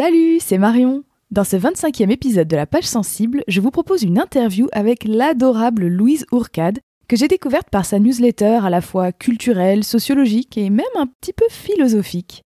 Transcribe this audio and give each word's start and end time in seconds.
Salut, 0.00 0.38
c'est 0.38 0.58
Marion. 0.58 1.02
Dans 1.32 1.42
ce 1.42 1.56
25e 1.56 2.12
épisode 2.12 2.46
de 2.46 2.54
la 2.54 2.66
page 2.66 2.84
sensible, 2.84 3.42
je 3.48 3.60
vous 3.60 3.72
propose 3.72 4.04
une 4.04 4.20
interview 4.20 4.68
avec 4.70 5.02
l'adorable 5.02 5.88
Louise 5.88 6.24
Ourcade, 6.30 6.78
que 7.08 7.16
j'ai 7.16 7.26
découverte 7.26 7.68
par 7.68 7.84
sa 7.84 7.98
newsletter 7.98 8.60
à 8.62 8.70
la 8.70 8.80
fois 8.80 9.10
culturelle, 9.10 9.82
sociologique 9.82 10.56
et 10.56 10.70
même 10.70 10.86
un 10.94 11.08
petit 11.08 11.32
peu 11.32 11.46
philosophique. 11.50 12.44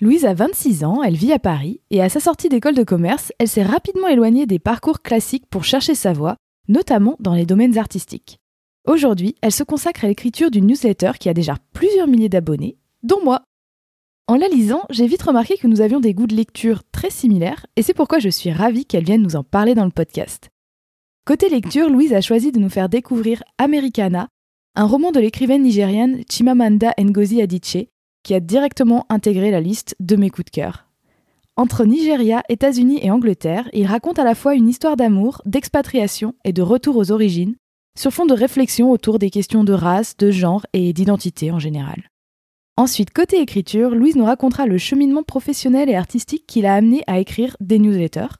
Louise 0.00 0.24
a 0.24 0.34
26 0.34 0.82
ans, 0.82 1.04
elle 1.04 1.14
vit 1.14 1.32
à 1.32 1.38
Paris, 1.38 1.80
et 1.92 2.02
à 2.02 2.08
sa 2.08 2.18
sortie 2.18 2.48
d'école 2.48 2.74
de 2.74 2.82
commerce, 2.82 3.32
elle 3.38 3.46
s'est 3.46 3.62
rapidement 3.62 4.08
éloignée 4.08 4.46
des 4.46 4.58
parcours 4.58 5.02
classiques 5.02 5.46
pour 5.48 5.62
chercher 5.62 5.94
sa 5.94 6.12
voie, 6.12 6.34
notamment 6.66 7.14
dans 7.20 7.34
les 7.34 7.46
domaines 7.46 7.78
artistiques. 7.78 8.38
Aujourd'hui, 8.88 9.36
elle 9.40 9.52
se 9.52 9.62
consacre 9.62 10.04
à 10.04 10.08
l'écriture 10.08 10.50
d'une 10.50 10.66
newsletter 10.66 11.12
qui 11.20 11.28
a 11.28 11.34
déjà 11.34 11.54
plusieurs 11.74 12.08
milliers 12.08 12.28
d'abonnés, 12.28 12.76
dont 13.04 13.22
moi. 13.22 13.44
En 14.28 14.36
la 14.36 14.46
lisant, 14.48 14.82
j'ai 14.88 15.06
vite 15.06 15.22
remarqué 15.22 15.56
que 15.56 15.66
nous 15.66 15.80
avions 15.80 15.98
des 15.98 16.14
goûts 16.14 16.28
de 16.28 16.36
lecture 16.36 16.82
très 16.92 17.10
similaires, 17.10 17.66
et 17.74 17.82
c'est 17.82 17.92
pourquoi 17.92 18.20
je 18.20 18.28
suis 18.28 18.52
ravie 18.52 18.86
qu'elle 18.86 19.04
vienne 19.04 19.22
nous 19.22 19.34
en 19.34 19.42
parler 19.42 19.74
dans 19.74 19.84
le 19.84 19.90
podcast. 19.90 20.48
Côté 21.26 21.48
lecture, 21.48 21.90
Louise 21.90 22.12
a 22.12 22.20
choisi 22.20 22.52
de 22.52 22.60
nous 22.60 22.68
faire 22.68 22.88
découvrir 22.88 23.42
Americana, 23.58 24.28
un 24.76 24.86
roman 24.86 25.10
de 25.10 25.18
l'écrivaine 25.18 25.62
nigériane 25.62 26.22
Chimamanda 26.30 26.94
Ngozi 27.00 27.42
Adichie, 27.42 27.88
qui 28.22 28.34
a 28.34 28.40
directement 28.40 29.06
intégré 29.08 29.50
la 29.50 29.60
liste 29.60 29.96
de 29.98 30.14
mes 30.14 30.30
coups 30.30 30.46
de 30.46 30.50
cœur. 30.50 30.86
Entre 31.56 31.84
Nigeria, 31.84 32.42
États-Unis 32.48 33.00
et 33.02 33.10
Angleterre, 33.10 33.68
il 33.72 33.86
raconte 33.86 34.20
à 34.20 34.24
la 34.24 34.36
fois 34.36 34.54
une 34.54 34.68
histoire 34.68 34.96
d'amour, 34.96 35.42
d'expatriation 35.46 36.34
et 36.44 36.52
de 36.52 36.62
retour 36.62 36.96
aux 36.96 37.10
origines, 37.10 37.56
sur 37.98 38.12
fond 38.12 38.24
de 38.24 38.34
réflexion 38.34 38.90
autour 38.90 39.18
des 39.18 39.30
questions 39.30 39.64
de 39.64 39.72
race, 39.72 40.16
de 40.16 40.30
genre 40.30 40.64
et 40.72 40.92
d'identité 40.92 41.50
en 41.50 41.58
général. 41.58 42.11
Ensuite, 42.78 43.12
côté 43.12 43.38
écriture, 43.40 43.90
Louise 43.90 44.16
nous 44.16 44.24
racontera 44.24 44.64
le 44.64 44.78
cheminement 44.78 45.22
professionnel 45.22 45.90
et 45.90 45.94
artistique 45.94 46.46
qui 46.46 46.62
l'a 46.62 46.74
amené 46.74 47.02
à 47.06 47.18
écrire 47.18 47.54
des 47.60 47.78
newsletters. 47.78 48.34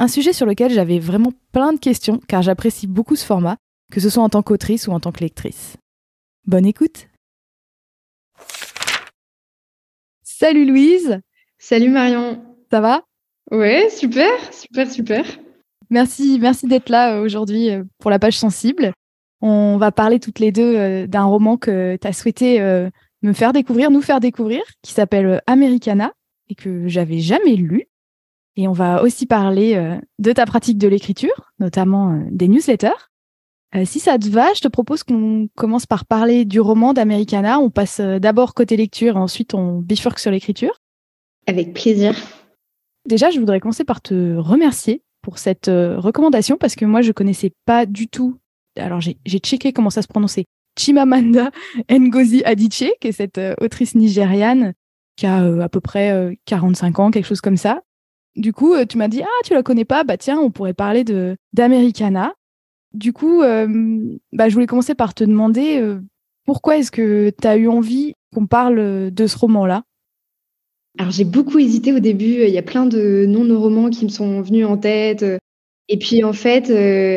Un 0.00 0.08
sujet 0.08 0.32
sur 0.32 0.46
lequel 0.46 0.72
j'avais 0.72 0.98
vraiment 0.98 1.32
plein 1.52 1.72
de 1.72 1.78
questions 1.78 2.20
car 2.26 2.42
j'apprécie 2.42 2.88
beaucoup 2.88 3.14
ce 3.14 3.24
format, 3.24 3.56
que 3.92 4.00
ce 4.00 4.10
soit 4.10 4.22
en 4.22 4.28
tant 4.28 4.42
qu'autrice 4.42 4.88
ou 4.88 4.90
en 4.90 4.98
tant 4.98 5.12
que 5.12 5.20
lectrice. 5.20 5.76
Bonne 6.44 6.66
écoute 6.66 7.06
Salut 10.24 10.64
Louise 10.64 11.20
Salut 11.56 11.90
Marion 11.90 12.42
Ça 12.68 12.80
va? 12.80 13.04
Ouais, 13.52 13.88
super, 13.90 14.52
super, 14.52 14.90
super. 14.90 15.24
Merci, 15.88 16.38
merci 16.40 16.66
d'être 16.66 16.88
là 16.88 17.14
euh, 17.14 17.22
aujourd'hui 17.22 17.70
euh, 17.70 17.84
pour 18.00 18.10
la 18.10 18.18
page 18.18 18.36
sensible. 18.36 18.92
On 19.40 19.76
va 19.76 19.92
parler 19.92 20.18
toutes 20.18 20.40
les 20.40 20.50
deux 20.50 20.76
euh, 20.76 21.06
d'un 21.06 21.24
roman 21.24 21.56
que 21.56 21.96
tu 22.00 22.08
as 22.08 22.12
souhaité 22.12 22.60
me 23.22 23.32
faire 23.32 23.52
découvrir, 23.52 23.90
nous 23.90 24.02
faire 24.02 24.20
découvrir, 24.20 24.62
qui 24.82 24.92
s'appelle 24.92 25.26
euh, 25.26 25.38
Americana 25.46 26.12
et 26.48 26.54
que 26.54 26.88
j'avais 26.88 27.18
jamais 27.18 27.56
lu. 27.56 27.86
Et 28.56 28.68
on 28.68 28.72
va 28.72 29.02
aussi 29.02 29.26
parler 29.26 29.74
euh, 29.76 29.96
de 30.18 30.32
ta 30.32 30.44
pratique 30.44 30.78
de 30.78 30.88
l'écriture, 30.88 31.52
notamment 31.58 32.12
euh, 32.12 32.18
des 32.30 32.48
newsletters. 32.48 33.08
si 33.84 34.00
ça 34.00 34.18
te 34.18 34.28
va, 34.28 34.52
je 34.54 34.60
te 34.60 34.68
propose 34.68 35.02
qu'on 35.02 35.48
commence 35.56 35.86
par 35.86 36.04
parler 36.04 36.44
du 36.44 36.60
roman 36.60 36.92
d'Americana. 36.92 37.58
On 37.60 37.70
passe 37.70 38.00
d'abord 38.00 38.54
côté 38.54 38.76
lecture 38.76 39.16
et 39.16 39.20
ensuite 39.20 39.54
on 39.54 39.78
bifurque 39.78 40.18
sur 40.18 40.30
l'écriture. 40.30 40.80
Avec 41.46 41.72
plaisir. 41.72 42.14
Déjà, 43.08 43.30
je 43.30 43.40
voudrais 43.40 43.58
commencer 43.58 43.84
par 43.84 44.00
te 44.00 44.36
remercier 44.36 45.02
pour 45.22 45.38
cette 45.38 45.68
recommandation 45.68 46.56
parce 46.56 46.76
que 46.76 46.84
moi, 46.84 47.00
je 47.00 47.12
connaissais 47.12 47.52
pas 47.64 47.86
du 47.86 48.08
tout. 48.08 48.36
Alors, 48.76 49.00
j'ai 49.00 49.38
checké 49.38 49.72
comment 49.72 49.90
ça 49.90 50.02
se 50.02 50.08
prononçait. 50.08 50.44
Chimamanda 50.78 51.50
Ngozi 51.90 52.42
Adichie, 52.44 52.92
qui 53.00 53.08
est 53.08 53.12
cette 53.12 53.38
euh, 53.38 53.54
autrice 53.60 53.94
nigériane 53.94 54.74
qui 55.16 55.26
a 55.26 55.44
euh, 55.44 55.60
à 55.60 55.68
peu 55.68 55.80
près 55.80 56.36
45 56.46 56.98
euh, 56.98 57.02
ans, 57.02 57.10
quelque 57.10 57.26
chose 57.26 57.40
comme 57.40 57.56
ça. 57.56 57.82
Du 58.34 58.54
coup, 58.54 58.74
tu 58.86 58.96
m'as 58.96 59.08
dit, 59.08 59.20
ah, 59.22 59.42
tu 59.44 59.52
la 59.52 59.62
connais 59.62 59.84
pas, 59.84 60.04
bah 60.04 60.16
tiens, 60.16 60.38
on 60.38 60.50
pourrait 60.50 60.72
parler 60.72 61.04
de 61.04 61.36
d'Americana. 61.52 62.32
Du 62.94 63.12
coup, 63.12 63.40
bah, 63.40 64.48
je 64.48 64.54
voulais 64.54 64.66
commencer 64.66 64.94
par 64.94 65.12
te 65.12 65.22
demander 65.22 65.82
pourquoi 66.46 66.78
est-ce 66.78 66.90
que 66.90 67.30
tu 67.38 67.46
as 67.46 67.56
eu 67.58 67.68
envie 67.68 68.14
qu'on 68.34 68.46
parle 68.46 69.10
de 69.10 69.26
ce 69.26 69.36
roman-là? 69.36 69.82
Alors, 70.98 71.12
j'ai 71.12 71.24
beaucoup 71.24 71.58
hésité 71.58 71.92
au 71.92 71.98
début. 71.98 72.44
Il 72.46 72.48
y 72.48 72.56
a 72.56 72.62
plein 72.62 72.86
de 72.86 73.26
noms 73.26 73.44
de 73.44 73.52
romans 73.52 73.90
qui 73.90 74.06
me 74.06 74.10
sont 74.10 74.40
venus 74.40 74.64
en 74.64 74.78
tête. 74.78 75.26
Et 75.88 75.98
puis, 75.98 76.24
en 76.24 76.32
fait, 76.32 76.70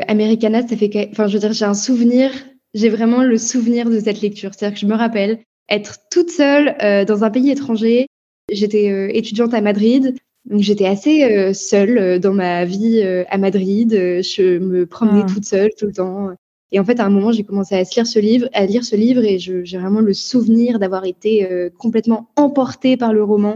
Americana, 0.09 0.67
ça 0.67 0.75
fait. 0.75 1.09
Enfin, 1.13 1.27
je 1.27 1.33
veux 1.33 1.39
dire, 1.39 1.53
j'ai 1.53 1.63
un 1.63 1.73
souvenir 1.73 2.29
j'ai 2.75 2.89
vraiment 2.89 3.23
le 3.23 3.37
souvenir 3.37 3.89
de 3.89 3.99
cette 3.99 4.21
lecture. 4.21 4.51
C'est-à-dire 4.53 4.75
que 4.75 4.81
je 4.81 4.85
me 4.85 4.95
rappelle 4.95 5.39
être 5.69 5.97
toute 6.11 6.29
seule 6.29 6.75
euh, 6.83 7.05
dans 7.05 7.23
un 7.23 7.31
pays 7.31 7.49
étranger. 7.49 8.07
J'étais 8.51 8.91
euh, 8.91 9.09
étudiante 9.11 9.53
à 9.53 9.61
Madrid, 9.61 10.15
donc 10.43 10.61
j'étais 10.61 10.85
assez 10.85 11.23
euh, 11.23 11.53
seule 11.53 12.19
dans 12.19 12.33
ma 12.33 12.65
vie 12.65 13.01
à 13.29 13.37
Madrid. 13.37 13.91
Je 13.91 14.59
me 14.59 14.85
promenais 14.85 15.23
ah. 15.23 15.33
toute 15.33 15.45
seule 15.45 15.71
tout 15.77 15.87
le 15.87 15.93
temps. 15.93 16.29
Et 16.71 16.79
en 16.79 16.83
fait, 16.83 16.99
à 16.99 17.05
un 17.05 17.09
moment, 17.09 17.31
j'ai 17.31 17.43
commencé 17.43 17.75
à 17.75 17.83
lire 17.83 18.05
ce 18.05 18.19
livre, 18.19 18.49
à 18.53 18.65
lire 18.65 18.83
ce 18.83 18.97
livre, 18.97 19.23
et 19.23 19.39
j'ai 19.39 19.77
vraiment 19.77 20.01
le 20.01 20.13
souvenir 20.13 20.77
d'avoir 20.77 21.05
été 21.05 21.47
complètement 21.77 22.27
emportée 22.35 22.97
par 22.97 23.13
le 23.13 23.23
roman, 23.23 23.55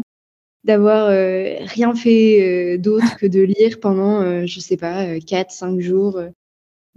d'avoir 0.64 1.08
rien 1.10 1.94
fait 1.96 2.78
d'autre 2.78 3.18
que 3.18 3.26
de 3.26 3.42
lire 3.42 3.80
pendant, 3.82 4.46
je 4.46 4.60
sais 4.60 4.78
pas, 4.78 5.20
quatre, 5.20 5.52
cinq 5.52 5.82
jours. 5.82 6.22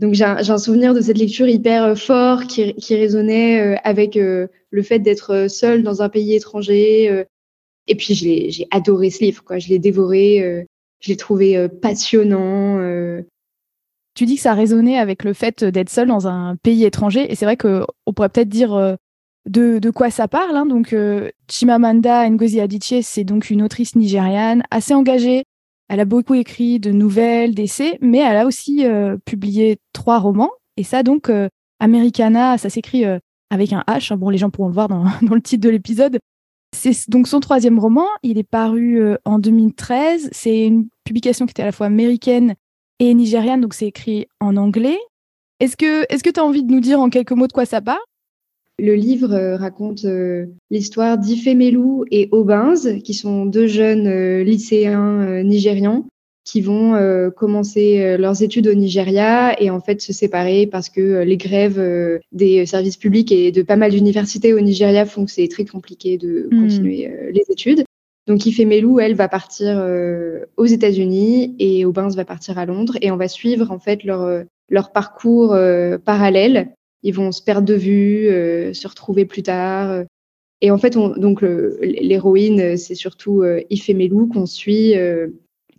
Donc 0.02 0.14
j'ai 0.14 0.24
un, 0.24 0.58
souvenir 0.58 0.94
de 0.94 1.00
cette 1.00 1.16
lecture 1.16 1.48
hyper 1.48 1.84
euh, 1.84 1.94
fort 1.94 2.48
qui, 2.48 2.74
résonnait 2.90 3.60
euh, 3.60 3.76
avec 3.84 4.16
euh, 4.16 4.48
le 4.70 4.82
fait 4.82 4.98
d'être 4.98 5.46
seule 5.48 5.84
dans 5.84 6.02
un 6.02 6.08
pays 6.08 6.34
étranger. 6.34 7.24
et 7.86 7.94
puis 7.94 8.14
j'ai 8.14 8.66
adoré 8.72 9.10
ce 9.10 9.22
livre, 9.22 9.44
quoi. 9.44 9.58
Je 9.58 9.68
l'ai 9.68 9.78
dévoré, 9.78 10.66
je 10.98 11.08
l'ai 11.08 11.16
trouvé 11.16 11.68
passionnant. 11.68 12.80
Tu 14.14 14.24
dis 14.24 14.36
que 14.36 14.40
ça 14.40 14.54
résonnait 14.54 14.98
avec 14.98 15.24
le 15.24 15.34
fait 15.34 15.62
d'être 15.62 15.90
seule 15.90 16.08
dans 16.08 16.26
un 16.26 16.56
pays 16.56 16.84
étranger, 16.84 17.30
et 17.30 17.36
c'est 17.36 17.44
vrai 17.44 17.56
qu'on 17.56 18.12
pourrait 18.16 18.30
peut-être 18.30 18.48
dire 18.48 18.96
de, 19.46 19.90
quoi 19.90 20.10
ça 20.10 20.26
parle. 20.26 20.56
Hein. 20.56 20.66
Donc 20.66 20.96
Chimamanda 21.48 22.28
Ngozi 22.30 22.60
Adichie, 22.60 23.02
c'est 23.02 23.24
donc 23.24 23.50
une 23.50 23.62
autrice 23.62 23.94
nigériane 23.94 24.62
assez 24.70 24.94
engagée 24.94 25.44
elle 25.88 26.00
a 26.00 26.04
beaucoup 26.04 26.34
écrit 26.34 26.80
de 26.80 26.90
nouvelles, 26.90 27.54
d'essais, 27.54 27.98
mais 28.00 28.18
elle 28.18 28.36
a 28.36 28.46
aussi 28.46 28.86
euh, 28.86 29.16
publié 29.24 29.78
trois 29.92 30.18
romans. 30.18 30.50
Et 30.76 30.84
ça, 30.84 31.02
donc, 31.02 31.28
euh, 31.28 31.48
Americana, 31.80 32.58
ça 32.58 32.70
s'écrit 32.70 33.04
euh, 33.04 33.18
avec 33.50 33.72
un 33.72 33.84
H. 33.88 34.12
Hein. 34.12 34.16
Bon, 34.16 34.30
les 34.30 34.38
gens 34.38 34.50
pourront 34.50 34.68
le 34.68 34.74
voir 34.74 34.88
dans, 34.88 35.04
le 35.20 35.42
titre 35.42 35.62
de 35.62 35.70
l'épisode. 35.70 36.18
C'est 36.74 37.10
donc 37.10 37.28
son 37.28 37.40
troisième 37.40 37.78
roman. 37.78 38.06
Il 38.22 38.38
est 38.38 38.48
paru 38.48 38.98
en 39.26 39.38
2013. 39.38 40.30
C'est 40.32 40.66
une 40.66 40.88
publication 41.04 41.44
qui 41.44 41.50
était 41.50 41.62
à 41.62 41.66
la 41.66 41.72
fois 41.72 41.86
américaine 41.86 42.54
et 42.98 43.12
nigériane, 43.12 43.60
donc 43.60 43.74
c'est 43.74 43.88
écrit 43.88 44.26
en 44.40 44.56
anglais. 44.56 44.98
Est-ce 45.60 45.76
que 45.76 46.30
tu 46.30 46.40
as 46.40 46.44
envie 46.44 46.64
de 46.64 46.72
nous 46.72 46.80
dire 46.80 46.98
en 46.98 47.10
quelques 47.10 47.32
mots 47.32 47.46
de 47.46 47.52
quoi 47.52 47.66
ça 47.66 47.82
parle? 47.82 48.00
Le 48.82 48.94
livre 48.96 49.32
euh, 49.32 49.56
raconte 49.56 50.04
euh, 50.04 50.46
l'histoire 50.72 51.16
d'Ifemelou 51.16 52.04
et 52.10 52.28
Obinz, 52.32 53.00
qui 53.04 53.14
sont 53.14 53.46
deux 53.46 53.68
jeunes 53.68 54.08
euh, 54.08 54.42
lycéens 54.42 55.42
nigérians 55.44 56.04
qui 56.44 56.60
vont 56.60 56.98
commencer 57.36 58.16
leurs 58.18 58.42
études 58.42 58.66
au 58.66 58.74
Nigeria 58.74 59.54
et 59.62 59.70
en 59.70 59.80
fait 59.80 60.02
se 60.02 60.12
séparer 60.12 60.66
parce 60.66 60.88
que 60.88 61.22
les 61.22 61.36
grèves 61.36 61.80
des 62.32 62.66
services 62.66 62.96
publics 62.96 63.30
et 63.30 63.52
de 63.52 63.62
pas 63.62 63.76
mal 63.76 63.92
d'universités 63.92 64.52
au 64.52 64.58
Nigeria 64.58 65.06
font 65.06 65.24
que 65.24 65.30
c'est 65.30 65.46
très 65.46 65.64
compliqué 65.64 66.18
de 66.18 66.48
hmm. 66.50 66.60
continuer 66.60 67.10
les 67.30 67.44
études. 67.48 67.84
Donc 68.26 68.44
Ifemelou, 68.44 68.98
elle, 68.98 69.14
va 69.14 69.28
partir 69.28 69.86
aux 70.56 70.66
États-Unis 70.66 71.54
et 71.60 71.84
Obinz 71.84 72.16
va 72.16 72.24
partir 72.24 72.58
à 72.58 72.66
Londres 72.66 72.98
et 73.00 73.12
on 73.12 73.16
va 73.16 73.28
suivre 73.28 73.70
en 73.70 73.78
fait 73.78 74.02
leur, 74.02 74.42
leur 74.68 74.90
parcours 74.90 75.56
parallèle 76.04 76.74
ils 77.02 77.14
vont 77.14 77.32
se 77.32 77.42
perdre 77.42 77.66
de 77.66 77.74
vue, 77.74 78.28
euh, 78.28 78.72
se 78.72 78.86
retrouver 78.86 79.24
plus 79.24 79.42
tard. 79.42 79.90
Euh. 79.90 80.04
Et 80.60 80.70
en 80.70 80.78
fait, 80.78 80.96
on, 80.96 81.08
donc 81.08 81.42
l'héroïne, 81.42 82.76
c'est 82.76 82.94
surtout 82.94 83.42
euh, 83.42 83.60
Ifemelou 83.70 84.28
qu'on 84.28 84.46
suit, 84.46 84.94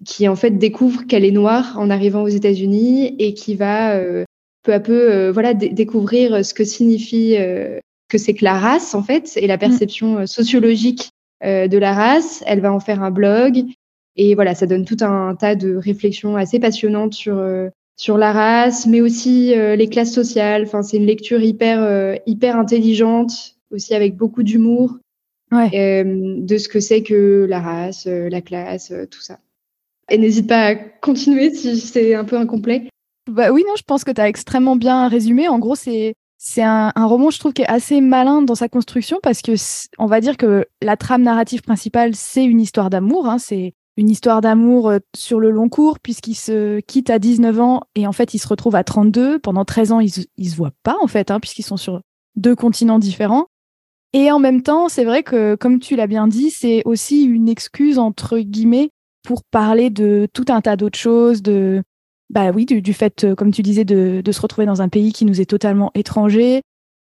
qui 0.03 0.27
en 0.27 0.35
fait 0.35 0.57
découvre 0.57 1.07
qu'elle 1.07 1.23
est 1.23 1.31
noire 1.31 1.77
en 1.79 1.89
arrivant 1.89 2.23
aux 2.23 2.27
États-Unis 2.27 3.15
et 3.17 3.33
qui 3.33 3.55
va 3.55 3.97
peu 4.63 4.73
à 4.73 4.81
peu, 4.81 5.29
voilà, 5.29 5.53
découvrir 5.53 6.45
ce 6.45 6.53
que 6.53 6.65
signifie 6.65 7.37
que 8.09 8.17
c'est 8.17 8.33
que 8.33 8.43
la 8.43 8.59
race, 8.59 8.93
en 8.93 9.03
fait, 9.03 9.37
et 9.37 9.47
la 9.47 9.55
mmh. 9.55 9.59
perception 9.59 10.27
sociologique 10.27 11.11
de 11.41 11.77
la 11.77 11.93
race. 11.93 12.43
Elle 12.45 12.59
va 12.59 12.73
en 12.73 12.81
faire 12.81 13.01
un 13.01 13.11
blog. 13.11 13.63
Et 14.17 14.35
voilà, 14.35 14.53
ça 14.53 14.65
donne 14.65 14.83
tout 14.83 14.97
un 14.99 15.33
tas 15.35 15.55
de 15.55 15.77
réflexions 15.77 16.35
assez 16.35 16.59
passionnantes 16.59 17.13
sur, 17.13 17.41
sur 17.95 18.17
la 18.17 18.31
race, 18.31 18.87
mais 18.87 19.01
aussi 19.01 19.53
les 19.55 19.87
classes 19.87 20.13
sociales. 20.13 20.63
Enfin, 20.63 20.81
c'est 20.81 20.97
une 20.97 21.05
lecture 21.05 21.41
hyper, 21.41 22.17
hyper 22.25 22.57
intelligente, 22.57 23.55
aussi 23.71 23.93
avec 23.93 24.15
beaucoup 24.15 24.43
d'humour. 24.43 24.97
de 25.51 26.57
ce 26.57 26.67
que 26.67 26.79
c'est 26.79 27.03
que 27.03 27.45
la 27.47 27.59
race, 27.59 28.05
la 28.07 28.41
classe, 28.41 28.91
tout 29.11 29.21
ça. 29.21 29.39
Et 30.09 30.17
n'hésite 30.17 30.47
pas 30.47 30.67
à 30.67 30.75
continuer 30.75 31.53
si 31.53 31.79
c'est 31.79 32.13
un 32.15 32.25
peu 32.25 32.37
incomplet. 32.37 32.89
Bah 33.29 33.51
oui, 33.51 33.63
non, 33.67 33.75
je 33.77 33.83
pense 33.83 34.03
que 34.03 34.11
tu 34.11 34.19
as 34.19 34.27
extrêmement 34.27 34.75
bien 34.75 35.07
résumé. 35.07 35.47
En 35.47 35.59
gros, 35.59 35.75
c'est 35.75 36.13
c'est 36.45 36.61
un, 36.61 36.91
roman, 36.97 37.29
je 37.29 37.39
trouve, 37.39 37.53
qui 37.53 37.61
est 37.61 37.71
assez 37.71 38.01
malin 38.01 38.41
dans 38.41 38.53
sa 38.53 38.67
construction 38.67 39.19
parce 39.23 39.41
que 39.41 39.53
on 39.97 40.07
va 40.07 40.19
dire 40.19 40.35
que 40.35 40.65
la 40.81 40.97
trame 40.97 41.23
narrative 41.23 41.61
principale, 41.61 42.15
c'est 42.15 42.43
une 42.43 42.59
histoire 42.59 42.89
d'amour. 42.89 43.27
Hein, 43.29 43.37
c'est 43.39 43.73
une 43.97 44.09
histoire 44.09 44.41
d'amour 44.41 44.89
euh, 44.89 44.99
sur 45.15 45.39
le 45.39 45.51
long 45.51 45.69
cours 45.69 45.99
puisqu'ils 45.99 46.35
se 46.35 46.79
quittent 46.79 47.09
à 47.09 47.19
19 47.19 47.59
ans 47.59 47.81
et 47.95 48.07
en 48.07 48.11
fait 48.11 48.33
ils 48.33 48.39
se 48.39 48.47
retrouvent 48.47 48.75
à 48.75 48.83
32. 48.83 49.39
Pendant 49.39 49.65
13 49.65 49.91
ans, 49.91 49.99
ils, 49.99 50.11
ils 50.37 50.49
se 50.49 50.55
voient 50.55 50.73
pas 50.83 50.97
en 51.01 51.07
fait, 51.07 51.31
hein, 51.31 51.39
puisqu'ils 51.39 51.63
sont 51.63 51.77
sur 51.77 52.01
deux 52.35 52.55
continents 52.55 52.99
différents. 52.99 53.47
Et 54.13 54.31
en 54.31 54.39
même 54.39 54.61
temps, 54.61 54.89
c'est 54.89 55.05
vrai 55.05 55.23
que, 55.23 55.55
comme 55.55 55.79
tu 55.79 55.95
l'as 55.95 56.07
bien 56.07 56.27
dit, 56.27 56.51
c'est 56.51 56.83
aussi 56.85 57.23
une 57.23 57.49
excuse 57.49 57.97
entre 57.97 58.37
guillemets 58.37 58.91
pour 59.23 59.43
parler 59.43 59.89
de 59.89 60.27
tout 60.31 60.45
un 60.49 60.61
tas 60.61 60.75
d'autres 60.75 60.99
choses, 60.99 61.41
de 61.41 61.81
bah 62.29 62.51
oui, 62.51 62.65
du, 62.65 62.93
fait, 62.93 63.23
euh, 63.23 63.35
comme 63.35 63.51
tu 63.51 63.61
disais, 63.61 63.85
de, 63.85 64.21
se 64.31 64.41
retrouver 64.41 64.65
dans 64.65 64.81
un 64.81 64.89
pays 64.89 65.13
qui 65.13 65.25
nous 65.25 65.41
est 65.41 65.45
totalement 65.45 65.91
étranger. 65.93 66.61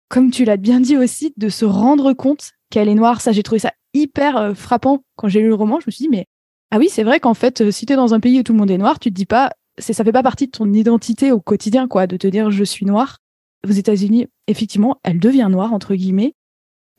Comme 0.10 0.30
tu 0.30 0.46
l'as 0.46 0.58
bien 0.58 0.80
dit 0.80 0.98
aussi, 0.98 1.34
de 1.38 1.50
se 1.50 1.66
rendre 1.66 2.14
compte 2.14 2.52
qu'elle 2.70 2.90
est 2.90 2.96
noire. 2.96 3.22
Ça, 3.22 3.32
j'ai 3.32 3.44
trouvé 3.44 3.60
ça 3.60 3.74
hyper 3.94 4.38
euh, 4.38 4.54
frappant 4.54 5.04
quand 5.16 5.28
j'ai 5.28 5.42
lu 5.42 5.48
le 5.48 5.56
roman. 5.56 5.80
Je 5.80 5.86
me 5.88 5.92
suis 5.92 6.04
dit, 6.04 6.10
mais 6.10 6.26
ah 6.72 6.78
oui, 6.78 6.90
c'est 6.90 7.04
vrai 7.04 7.20
qu'en 7.20 7.34
fait, 7.34 7.62
euh, 7.62 7.72
si 7.72 7.86
tu 7.86 7.94
es 7.94 7.96
dans 7.96 8.14
un 8.14 8.20
pays 8.20 8.40
où 8.40 8.44
tout 8.44 8.54
le 8.54 8.60
monde 8.60 8.72
est 8.72 8.78
noir, 8.78 9.00
tu 9.00 9.10
te 9.10 9.16
dis 9.16 9.26
pas, 9.26 9.52
c'est 9.78 9.94
ça 9.94 10.04
fait 10.04 10.12
pas 10.12 10.24
partie 10.24 10.48
de 10.48 10.52
ton 10.52 10.72
identité 10.74 11.32
au 11.32 11.40
quotidien, 11.40 11.88
quoi, 11.88 12.08
de 12.08 12.18
te 12.18 12.28
dire 12.28 12.52
je 12.52 12.64
suis 12.64 12.86
noire. 12.86 13.20
Aux 13.68 13.72
États-Unis, 13.72 14.28
effectivement, 14.48 15.00
elle 15.04 15.20
devient 15.20 15.48
noire 15.50 15.74
entre 15.74 15.96
guillemets. 15.96 16.34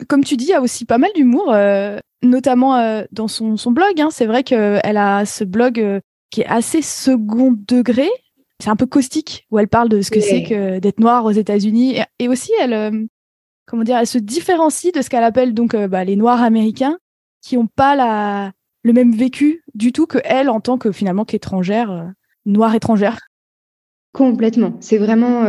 Comme 0.09 0.25
tu 0.25 0.37
dis, 0.37 0.47
il 0.47 0.51
y 0.51 0.55
a 0.55 0.61
aussi 0.61 0.85
pas 0.85 0.99
mal 0.99 1.11
d'humour 1.15 1.55
notamment 2.23 2.77
euh, 2.77 3.05
dans 3.13 3.29
son, 3.29 3.57
son 3.57 3.71
blog. 3.71 4.01
Hein. 4.01 4.09
C'est 4.11 4.27
vrai 4.27 4.43
qu'elle 4.43 4.97
a 4.97 5.25
ce 5.25 5.45
blog 5.45 5.81
euh, 5.81 6.01
qui 6.31 6.43
est 6.43 6.47
assez 6.47 6.83
second 6.83 7.55
degré. 7.57 8.09
C'est 8.63 8.71
un 8.71 8.77
peu 8.77 8.87
caustique, 8.87 9.47
où 9.51 9.59
elle 9.59 9.69
parle 9.69 9.91
de 9.91 10.01
ce 10.01 10.11
que 10.11 10.21
c'est 10.21 10.43
que 10.43 10.79
d'être 10.79 10.99
noire 10.99 11.27
aux 11.27 11.31
États-Unis. 11.31 11.99
Et, 12.19 12.29
aussi, 12.29 12.53
elle, 12.59 12.73
euh, 12.73 13.05
comment 13.67 13.83
dire, 13.83 13.99
elle 13.99 14.07
se 14.07 14.17
différencie 14.17 14.95
de 14.95 15.03
ce 15.03 15.11
qu'elle 15.11 15.25
appelle 15.25 15.53
donc 15.53 15.77
bah, 15.77 16.05
les 16.05 16.17
noirs 16.17 16.43
américains, 16.43 16.99
qui 17.43 17.57
n'ont 17.57 17.67
pas 17.67 17.95
la, 17.95 18.53
le 18.87 18.93
même 18.93 19.13
vécu 19.13 19.63
du 19.75 19.93
tout 19.93 20.07
que 20.07 20.19
elle 20.25 20.49
en 20.49 20.61
tant 20.61 20.79
que 20.79 20.93
finalement 20.93 21.25
qu'étrangère, 21.25 22.13
noire 22.45 22.75
étrangère. 22.75 23.19
Complètement. 24.13 24.77
C'est 24.81 24.99
vraiment, 24.99 25.45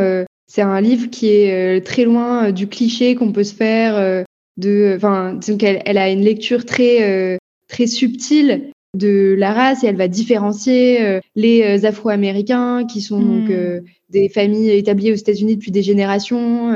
c'est 0.47 0.61
un 0.61 0.81
livre 0.81 1.09
qui 1.09 1.29
est 1.29 1.85
très 1.85 2.03
loin 2.03 2.51
du 2.51 2.67
cliché 2.67 3.15
qu'on 3.15 3.31
peut 3.31 3.43
se 3.45 3.53
faire 3.53 4.25
de, 4.57 4.93
enfin, 4.95 5.39
elle, 5.61 5.81
elle, 5.85 5.97
a 5.97 6.09
une 6.09 6.21
lecture 6.21 6.65
très 6.65 7.03
euh, 7.03 7.37
très 7.67 7.87
subtile 7.87 8.71
de 8.95 9.35
la 9.37 9.53
race 9.53 9.83
et 9.83 9.87
elle 9.87 9.97
va 9.97 10.07
différencier 10.07 11.05
euh, 11.05 11.19
les 11.35 11.61
euh, 11.61 11.87
Afro-Américains 11.87 12.85
qui 12.85 13.01
sont 13.01 13.19
donc 13.19 13.49
hmm. 13.49 13.81
des 14.09 14.29
familles 14.29 14.71
établies 14.71 15.11
aux 15.11 15.15
États-Unis 15.15 15.55
depuis 15.55 15.71
des 15.71 15.83
générations, 15.83 16.73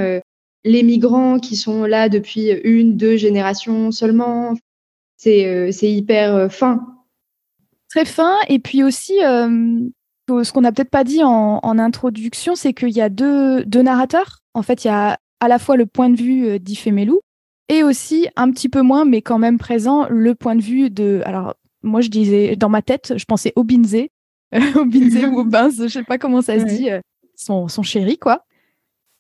les 0.64 0.84
migrants 0.84 1.40
qui 1.40 1.56
sont 1.56 1.86
là 1.86 2.08
depuis 2.08 2.52
une, 2.64 2.96
deux 2.96 3.18
générations 3.18 3.92
seulement. 3.92 4.56
C'est 5.22 5.72
c'est 5.72 5.92
hyper 5.92 6.52
fin. 6.52 6.86
Très 7.90 8.06
fin 8.06 8.38
et 8.48 8.60
puis 8.60 8.84
aussi 8.84 9.14
ce 9.14 10.52
qu'on 10.52 10.62
n'a 10.62 10.72
peut-être 10.72 10.90
pas 10.90 11.04
dit 11.04 11.24
en, 11.24 11.60
en 11.62 11.80
introduction, 11.80 12.56
c'est 12.56 12.74
qu'il 12.74 12.90
y 12.90 13.02
a 13.02 13.10
deux, 13.10 13.66
deux 13.66 13.82
narrateurs. 13.82 14.40
En 14.54 14.62
fait, 14.64 14.86
il 14.86 14.88
y 14.88 14.92
a 14.92 15.20
à 15.42 15.48
la 15.48 15.60
fois 15.60 15.76
le 15.76 15.86
point 15.86 16.10
de 16.10 16.16
vue 16.16 16.60
d'Ifemelou, 16.60 17.20
et 17.72 17.84
aussi 17.84 18.28
un 18.36 18.52
petit 18.52 18.68
peu 18.68 18.82
moins, 18.82 19.06
mais 19.06 19.22
quand 19.22 19.40
même 19.40 19.58
présent, 19.58 20.06
le 20.10 20.36
point 20.36 20.56
de 20.56 20.62
vue 20.62 20.90
de. 20.90 21.22
Alors, 21.26 21.56
moi, 21.84 22.02
je 22.02 22.10
disais, 22.10 22.58
dans 22.58 22.68
ma 22.68 22.82
tête, 22.82 23.14
je 23.16 23.24
pensais 23.24 23.54
au 23.56 23.64
Binze, 23.64 23.96
au 24.76 24.86
Binze 24.86 25.24
ou 25.26 25.40
au 25.40 25.46
Binz, 25.46 25.82
je 25.82 25.88
sais 25.88 26.04
pas 26.04 26.18
comment 26.18 26.42
ça 26.42 26.60
se 26.60 26.66
dit, 26.66 26.92
euh, 26.92 27.00
son, 27.36 27.70
son 27.70 27.82
chéri, 27.82 28.18
quoi. 28.18 28.44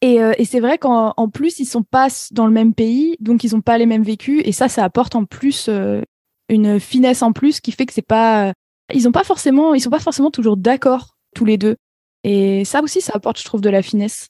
Et, 0.01 0.21
euh, 0.21 0.33
et 0.37 0.45
c'est 0.45 0.59
vrai 0.59 0.77
qu'en 0.77 1.13
en 1.15 1.29
plus, 1.29 1.59
ils 1.59 1.65
sont 1.65 1.83
pas 1.83 2.07
dans 2.31 2.47
le 2.47 2.53
même 2.53 2.73
pays, 2.73 3.15
donc 3.19 3.43
ils 3.43 3.55
ont 3.55 3.61
pas 3.61 3.77
les 3.77 3.85
mêmes 3.85 4.03
vécus, 4.03 4.41
et 4.45 4.51
ça, 4.51 4.67
ça 4.67 4.83
apporte 4.83 5.15
en 5.15 5.25
plus 5.25 5.67
euh, 5.69 6.01
une 6.49 6.79
finesse 6.79 7.21
en 7.21 7.33
plus 7.33 7.59
qui 7.59 7.71
fait 7.71 7.85
que 7.85 7.93
c'est 7.93 8.01
pas. 8.01 8.53
Ils 8.93 9.07
ont 9.07 9.11
pas 9.11 9.23
forcément, 9.23 9.73
ils 9.73 9.81
sont 9.81 9.89
pas 9.89 9.99
forcément 9.99 10.31
toujours 10.31 10.57
d'accord 10.57 11.15
tous 11.35 11.45
les 11.45 11.57
deux. 11.57 11.75
Et 12.23 12.65
ça 12.65 12.81
aussi, 12.81 13.01
ça 13.01 13.13
apporte, 13.15 13.39
je 13.39 13.45
trouve, 13.45 13.61
de 13.61 13.69
la 13.69 13.81
finesse. 13.81 14.27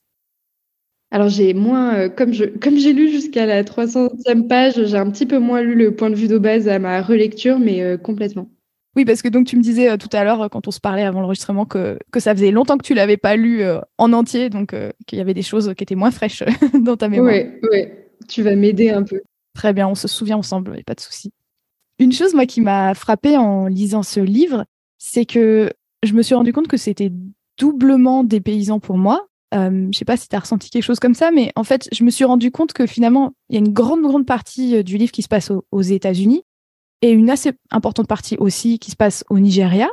Alors 1.12 1.28
j'ai 1.28 1.52
moins, 1.52 1.94
euh, 1.94 2.08
comme 2.08 2.32
j'ai 2.32 2.92
lu 2.94 3.10
jusqu'à 3.10 3.44
la 3.44 3.64
300e 3.64 4.48
page, 4.48 4.82
j'ai 4.86 4.96
un 4.96 5.10
petit 5.10 5.26
peu 5.26 5.38
moins 5.38 5.60
lu 5.60 5.74
le 5.74 5.94
point 5.94 6.08
de 6.08 6.14
vue 6.14 6.26
d'Aubaz 6.26 6.68
à 6.68 6.78
ma 6.78 7.02
relecture, 7.02 7.58
mais 7.58 7.82
euh, 7.82 7.98
complètement. 7.98 8.48
Oui, 8.94 9.04
parce 9.04 9.22
que 9.22 9.28
donc 9.28 9.46
tu 9.46 9.56
me 9.56 9.62
disais 9.62 9.90
euh, 9.90 9.96
tout 9.96 10.08
à 10.12 10.22
l'heure 10.24 10.50
quand 10.50 10.68
on 10.68 10.70
se 10.70 10.80
parlait 10.80 11.02
avant 11.02 11.20
l'enregistrement 11.20 11.64
que, 11.64 11.98
que 12.10 12.20
ça 12.20 12.34
faisait 12.34 12.50
longtemps 12.50 12.76
que 12.76 12.84
tu 12.84 12.94
l'avais 12.94 13.16
pas 13.16 13.36
lu 13.36 13.62
en 13.98 14.12
entier, 14.12 14.50
donc 14.50 14.74
qu'il 15.06 15.18
y 15.18 15.20
avait 15.20 15.34
des 15.34 15.42
choses 15.42 15.72
qui 15.76 15.82
étaient 15.82 15.94
moins 15.94 16.10
fraîches 16.10 16.44
dans 16.80 16.96
ta 16.96 17.08
mémoire. 17.08 17.32
Oui, 17.32 17.68
oui, 17.70 17.88
tu 18.28 18.42
vas 18.42 18.54
m'aider 18.54 18.90
un 18.90 19.02
peu. 19.02 19.20
Très 19.54 19.72
bien, 19.72 19.88
on 19.88 19.94
se 19.94 20.08
souvient 20.08 20.36
ensemble, 20.36 20.76
a 20.78 20.82
pas 20.82 20.94
de 20.94 21.00
souci. 21.00 21.32
Une 21.98 22.12
chose 22.12 22.34
moi 22.34 22.46
qui 22.46 22.60
m'a 22.60 22.94
frappée 22.94 23.36
en 23.36 23.66
lisant 23.66 24.02
ce 24.02 24.20
livre, 24.20 24.64
c'est 24.98 25.24
que 25.24 25.70
je 26.02 26.12
me 26.14 26.22
suis 26.22 26.34
rendu 26.34 26.52
compte 26.52 26.68
que 26.68 26.76
c'était 26.76 27.12
doublement 27.58 28.24
dépaysant 28.24 28.80
pour 28.80 28.98
moi 28.98 29.26
euh, 29.54 29.88
je 29.92 29.98
sais 29.98 30.04
pas 30.04 30.16
si 30.16 30.28
tu 30.28 30.36
as 30.36 30.40
ressenti 30.40 30.70
quelque 30.70 30.82
chose 30.82 31.00
comme 31.00 31.14
ça, 31.14 31.30
mais 31.30 31.52
en 31.56 31.64
fait, 31.64 31.88
je 31.92 32.04
me 32.04 32.10
suis 32.10 32.24
rendu 32.24 32.50
compte 32.50 32.72
que 32.72 32.86
finalement, 32.86 33.32
il 33.48 33.54
y 33.54 33.56
a 33.56 33.60
une 33.60 33.72
grande, 33.72 34.02
grande 34.02 34.26
partie 34.26 34.76
euh, 34.76 34.82
du 34.82 34.96
livre 34.96 35.12
qui 35.12 35.22
se 35.22 35.28
passe 35.28 35.50
aux, 35.50 35.82
États-Unis 35.82 36.42
et 37.02 37.10
une 37.10 37.30
assez 37.30 37.52
importante 37.70 38.08
partie 38.08 38.36
aussi 38.38 38.78
qui 38.78 38.90
se 38.90 38.96
passe 38.96 39.24
au 39.28 39.38
Nigeria 39.38 39.90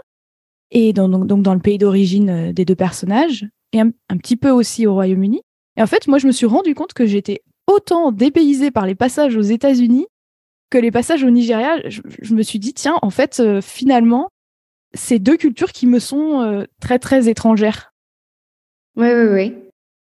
et 0.71 0.93
dans, 0.93 1.09
donc, 1.09 1.41
dans 1.41 1.53
le 1.53 1.59
pays 1.59 1.77
d'origine 1.77 2.29
euh, 2.29 2.53
des 2.53 2.65
deux 2.65 2.75
personnages 2.75 3.47
et 3.73 3.81
un, 3.81 3.91
petit 4.17 4.35
peu 4.35 4.49
aussi 4.49 4.87
au 4.87 4.93
Royaume-Uni. 4.93 5.41
Et 5.77 5.81
en 5.81 5.87
fait, 5.87 6.07
moi, 6.07 6.17
je 6.17 6.27
me 6.27 6.31
suis 6.31 6.45
rendu 6.45 6.73
compte 6.73 6.93
que 6.93 7.05
j'étais 7.05 7.41
autant 7.67 8.11
dépaysée 8.11 8.71
par 8.71 8.85
les 8.85 8.95
passages 8.95 9.35
aux 9.35 9.41
États-Unis 9.41 10.07
que 10.71 10.77
les 10.77 10.91
passages 10.91 11.23
au 11.23 11.29
Nigeria. 11.29 11.77
Je, 11.87 12.33
me 12.33 12.41
suis 12.41 12.59
dit, 12.59 12.73
tiens, 12.73 12.97
en 13.01 13.09
fait, 13.11 13.41
finalement, 13.61 14.29
c'est 14.93 15.19
deux 15.19 15.37
cultures 15.37 15.71
qui 15.71 15.85
me 15.85 15.99
sont 15.99 16.65
très, 16.79 16.97
très 16.97 17.29
étrangères. 17.29 17.93
Oui, 18.95 19.07
oui, 19.13 19.27
oui. 19.31 19.55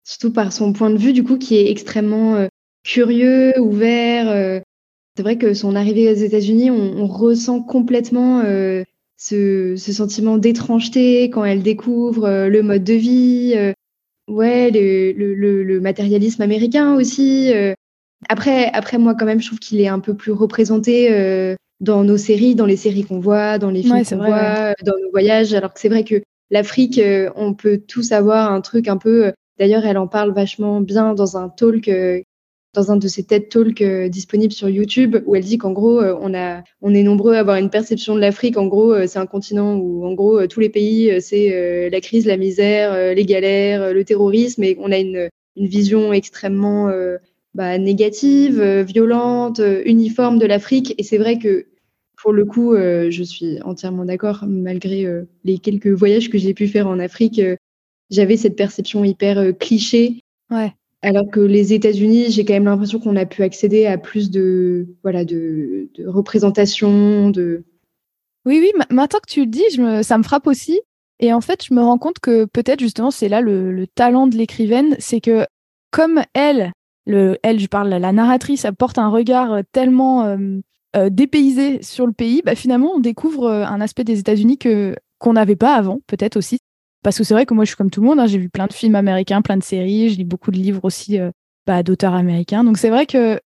Surtout 0.04 0.34
par 0.34 0.51
son 0.51 0.74
point 0.74 0.89
de 0.89 0.98
vue, 0.98 1.13
du 1.13 1.24
coup, 1.24 1.38
qui 1.38 1.56
est 1.56 1.72
extrêmement 1.72 2.36
euh, 2.36 2.48
curieux, 2.84 3.58
ouvert. 3.60 4.62
Euh. 5.13 5.17
C'est 5.17 5.24
vrai 5.24 5.38
que 5.38 5.53
son 5.53 5.75
arrivée 5.75 6.12
aux 6.12 6.15
États-Unis, 6.15 6.72
on, 6.72 7.08
ressent 7.08 7.62
complètement 7.62 8.41
euh, 8.41 8.84
ce, 9.17 9.75
sentiment 9.77 10.38
d'étrangeté 10.38 11.29
quand 11.29 11.46
elle 11.46 11.63
découvre 11.63 12.48
le 12.48 12.62
mode 12.62 12.84
de 12.84 12.93
vie, 12.93 13.55
ouais, 14.27 14.72
le, 14.72 15.79
matérialisme 15.79 16.41
américain 16.41 16.96
aussi. 16.96 17.51
Après, 18.29 18.72
après, 18.74 18.98
moi, 18.98 19.15
quand 19.15 19.25
même, 19.25 19.41
je 19.41 19.48
trouve 19.48 19.60
qu'il 19.60 19.82
est 19.82 19.88
un 19.88 20.00
peu 20.00 20.15
plus 20.15 20.32
représenté 20.32 21.55
dans 21.79 22.03
nos 22.03 22.17
séries, 22.17 22.55
dans 22.55 22.65
les 22.65 22.77
séries 22.77 23.03
qu'on 23.03 23.20
voit, 23.20 23.58
dans 23.60 23.70
les 23.70 23.84
films 23.84 24.03
qu'on 24.03 24.17
voit, 24.17 24.74
dans 24.84 24.98
nos 25.01 25.12
voyages. 25.12 25.53
Alors 25.53 25.74
que 25.74 25.79
c'est 25.79 25.89
vrai 25.89 26.03
que 26.03 26.24
l'Afrique, 26.53 27.00
euh, 27.00 27.32
on 27.36 27.53
peut 27.53 27.82
tous 27.86 28.12
avoir 28.12 28.51
un 28.53 28.62
truc 28.62 28.88
un 28.88 28.98
peu. 28.98 29.25
Euh, 29.25 29.32
d'ailleurs, 29.60 29.86
elle 29.86 29.98
en 29.98 30.08
parle 30.08 30.34
vachement 30.34 30.82
bien 30.82 31.13
dans 31.13 31.36
un 31.36 31.50
talk, 31.50 31.88
euh, 31.88 32.22
dans 32.74 32.92
un 32.92 32.98
de 32.98 33.08
ses 33.08 33.24
TED 33.24 33.50
Talks 33.50 33.84
disponibles 34.10 34.53
sur 34.53 34.70
YouTube, 34.70 35.18
où 35.25 35.36
elle 35.36 35.44
dit 35.44 35.58
qu'en 35.58 35.72
gros, 35.72 36.01
on 36.01 36.34
a, 36.34 36.63
on 36.82 36.94
est 36.94 37.03
nombreux 37.03 37.36
à 37.36 37.39
avoir 37.39 37.58
une 37.58 37.70
perception 37.70 38.15
de 38.15 38.20
l'Afrique. 38.20 38.58
En 38.58 38.68
gros, 38.68 39.06
c'est 39.08 39.20
un 39.20 39.25
continent 39.25 39.75
où, 39.75 40.06
en 40.06 40.13
gros, 40.13 40.48
tous 40.48 40.60
les 40.60 40.70
pays, 40.70 41.22
c'est 41.22 41.89
la 41.89 42.01
crise, 42.01 42.25
la 42.25 42.38
misère, 42.38 43.13
les 43.13 43.25
galères, 43.25 43.94
le 43.94 44.03
terrorisme, 44.03 44.63
et 44.63 44.75
on 44.80 44.92
a 44.92 44.98
une, 44.98 45.30
une 45.56 45.68
vision 45.68 46.13
extrêmement 46.13 46.92
bah, 47.53 47.77
négative, 47.77 48.62
violente, 48.82 49.62
uniforme 49.86 50.39
de 50.39 50.46
l'Afrique. 50.48 50.96
Et 50.98 51.03
c'est 51.03 51.20
vrai 51.20 51.38
que 51.38 51.68
pour 52.24 52.32
le 52.32 52.46
coup, 52.46 52.74
euh, 52.74 53.12
je 53.12 53.22
suis 53.22 53.62
entièrement 53.63 54.06
d'accord. 54.06 54.46
Malgré 54.48 55.06
euh, 55.06 55.25
les 55.44 55.58
quelques 55.58 55.89
voyages 55.89 56.30
que 56.30 56.38
j'ai 56.38 56.53
pu 56.53 56.70
faire 56.70 56.88
en 56.88 56.98
Afrique, 56.98 57.38
euh, 57.39 57.58
j'avais 58.10 58.38
cette 58.38 58.56
perception 58.56 59.03
hyper 59.03 59.58
cliché. 59.60 60.22
Ouais. 60.50 60.72
Alors 61.03 61.29
que 61.29 61.41
les 61.41 61.74
États-Unis, 61.74 62.31
j'ai 62.31 62.45
quand 62.45 62.53
même 62.53 62.63
l'impression 62.63 62.98
qu'on 62.98 63.17
a 63.17 63.25
pu 63.25 63.43
accéder 63.43 63.86
à 63.86 63.98
plus 63.98 64.31
de 64.31 64.88
voilà 65.03 65.25
de, 65.25 65.89
représentation, 66.05 67.29
de. 67.29 67.65
Oui, 68.45 68.60
oui. 68.62 68.72
Maintenant 68.89 69.19
que 69.19 69.29
tu 69.29 69.41
le 69.41 69.48
dis, 69.48 69.63
ça 70.03 70.17
me 70.17 70.24
frappe 70.24 70.48
aussi. 70.48 70.79
Et 71.19 71.33
en 71.33 71.41
fait, 71.41 71.65
je 71.65 71.74
me 71.74 71.81
rends 71.81 71.98
compte 71.98 72.19
que 72.19 72.45
peut-être 72.45 72.79
justement, 72.79 73.12
c'est 73.12 73.27
là 73.27 73.41
le 73.41 73.86
talent 73.88 74.27
de 74.27 74.38
l'écrivaine, 74.38 74.95
c'est 74.98 75.19
que 75.19 75.45
comme 75.91 76.22
elle, 76.33 76.72
le, 77.05 77.38
elle, 77.43 77.60
je 77.60 77.67
parle, 77.67 77.89
la 77.89 78.12
narratrice 78.13 78.63
apporte 78.63 78.98
un 78.98 79.10
regard 79.10 79.60
tellement 79.74 80.38
dépaysé 81.12 81.81
sur 81.83 82.07
le 82.07 82.13
pays, 82.13 82.41
bah, 82.45 82.55
finalement, 82.55 82.93
on 82.95 83.00
découvre 83.00 83.50
un 83.50 83.81
aspect 83.81 84.05
des 84.05 84.19
États-Unis 84.19 84.57
qu'on 85.19 85.33
n'avait 85.33 85.55
pas 85.57 85.75
avant, 85.75 86.00
peut-être 86.07 86.38
aussi. 86.38 86.60
Parce 87.03 87.17
que 87.17 87.24
c'est 87.24 87.33
vrai 87.33 87.45
que 87.45 87.53
moi, 87.53 87.65
je 87.65 87.69
suis 87.69 87.77
comme 87.77 87.91
tout 87.91 88.01
le 88.01 88.07
monde. 88.07 88.19
Hein, 88.19 88.27
j'ai 88.27 88.38
vu 88.38 88.50
plein 88.50 88.67
de 88.67 88.74
films 88.74 88.95
américains, 88.95 89.41
plein 89.41 89.57
de 89.57 89.63
séries. 89.63 90.10
Je 90.10 90.17
lis 90.17 90.24
beaucoup 90.24 90.51
de 90.51 90.57
livres 90.57 90.83
aussi 90.83 91.19
bah, 91.65 91.83
d'auteurs 91.83 92.13
américains. 92.13 92.63
Donc 92.63 92.77
c'est 92.77 92.89
vrai 92.89 93.05
que 93.05 93.39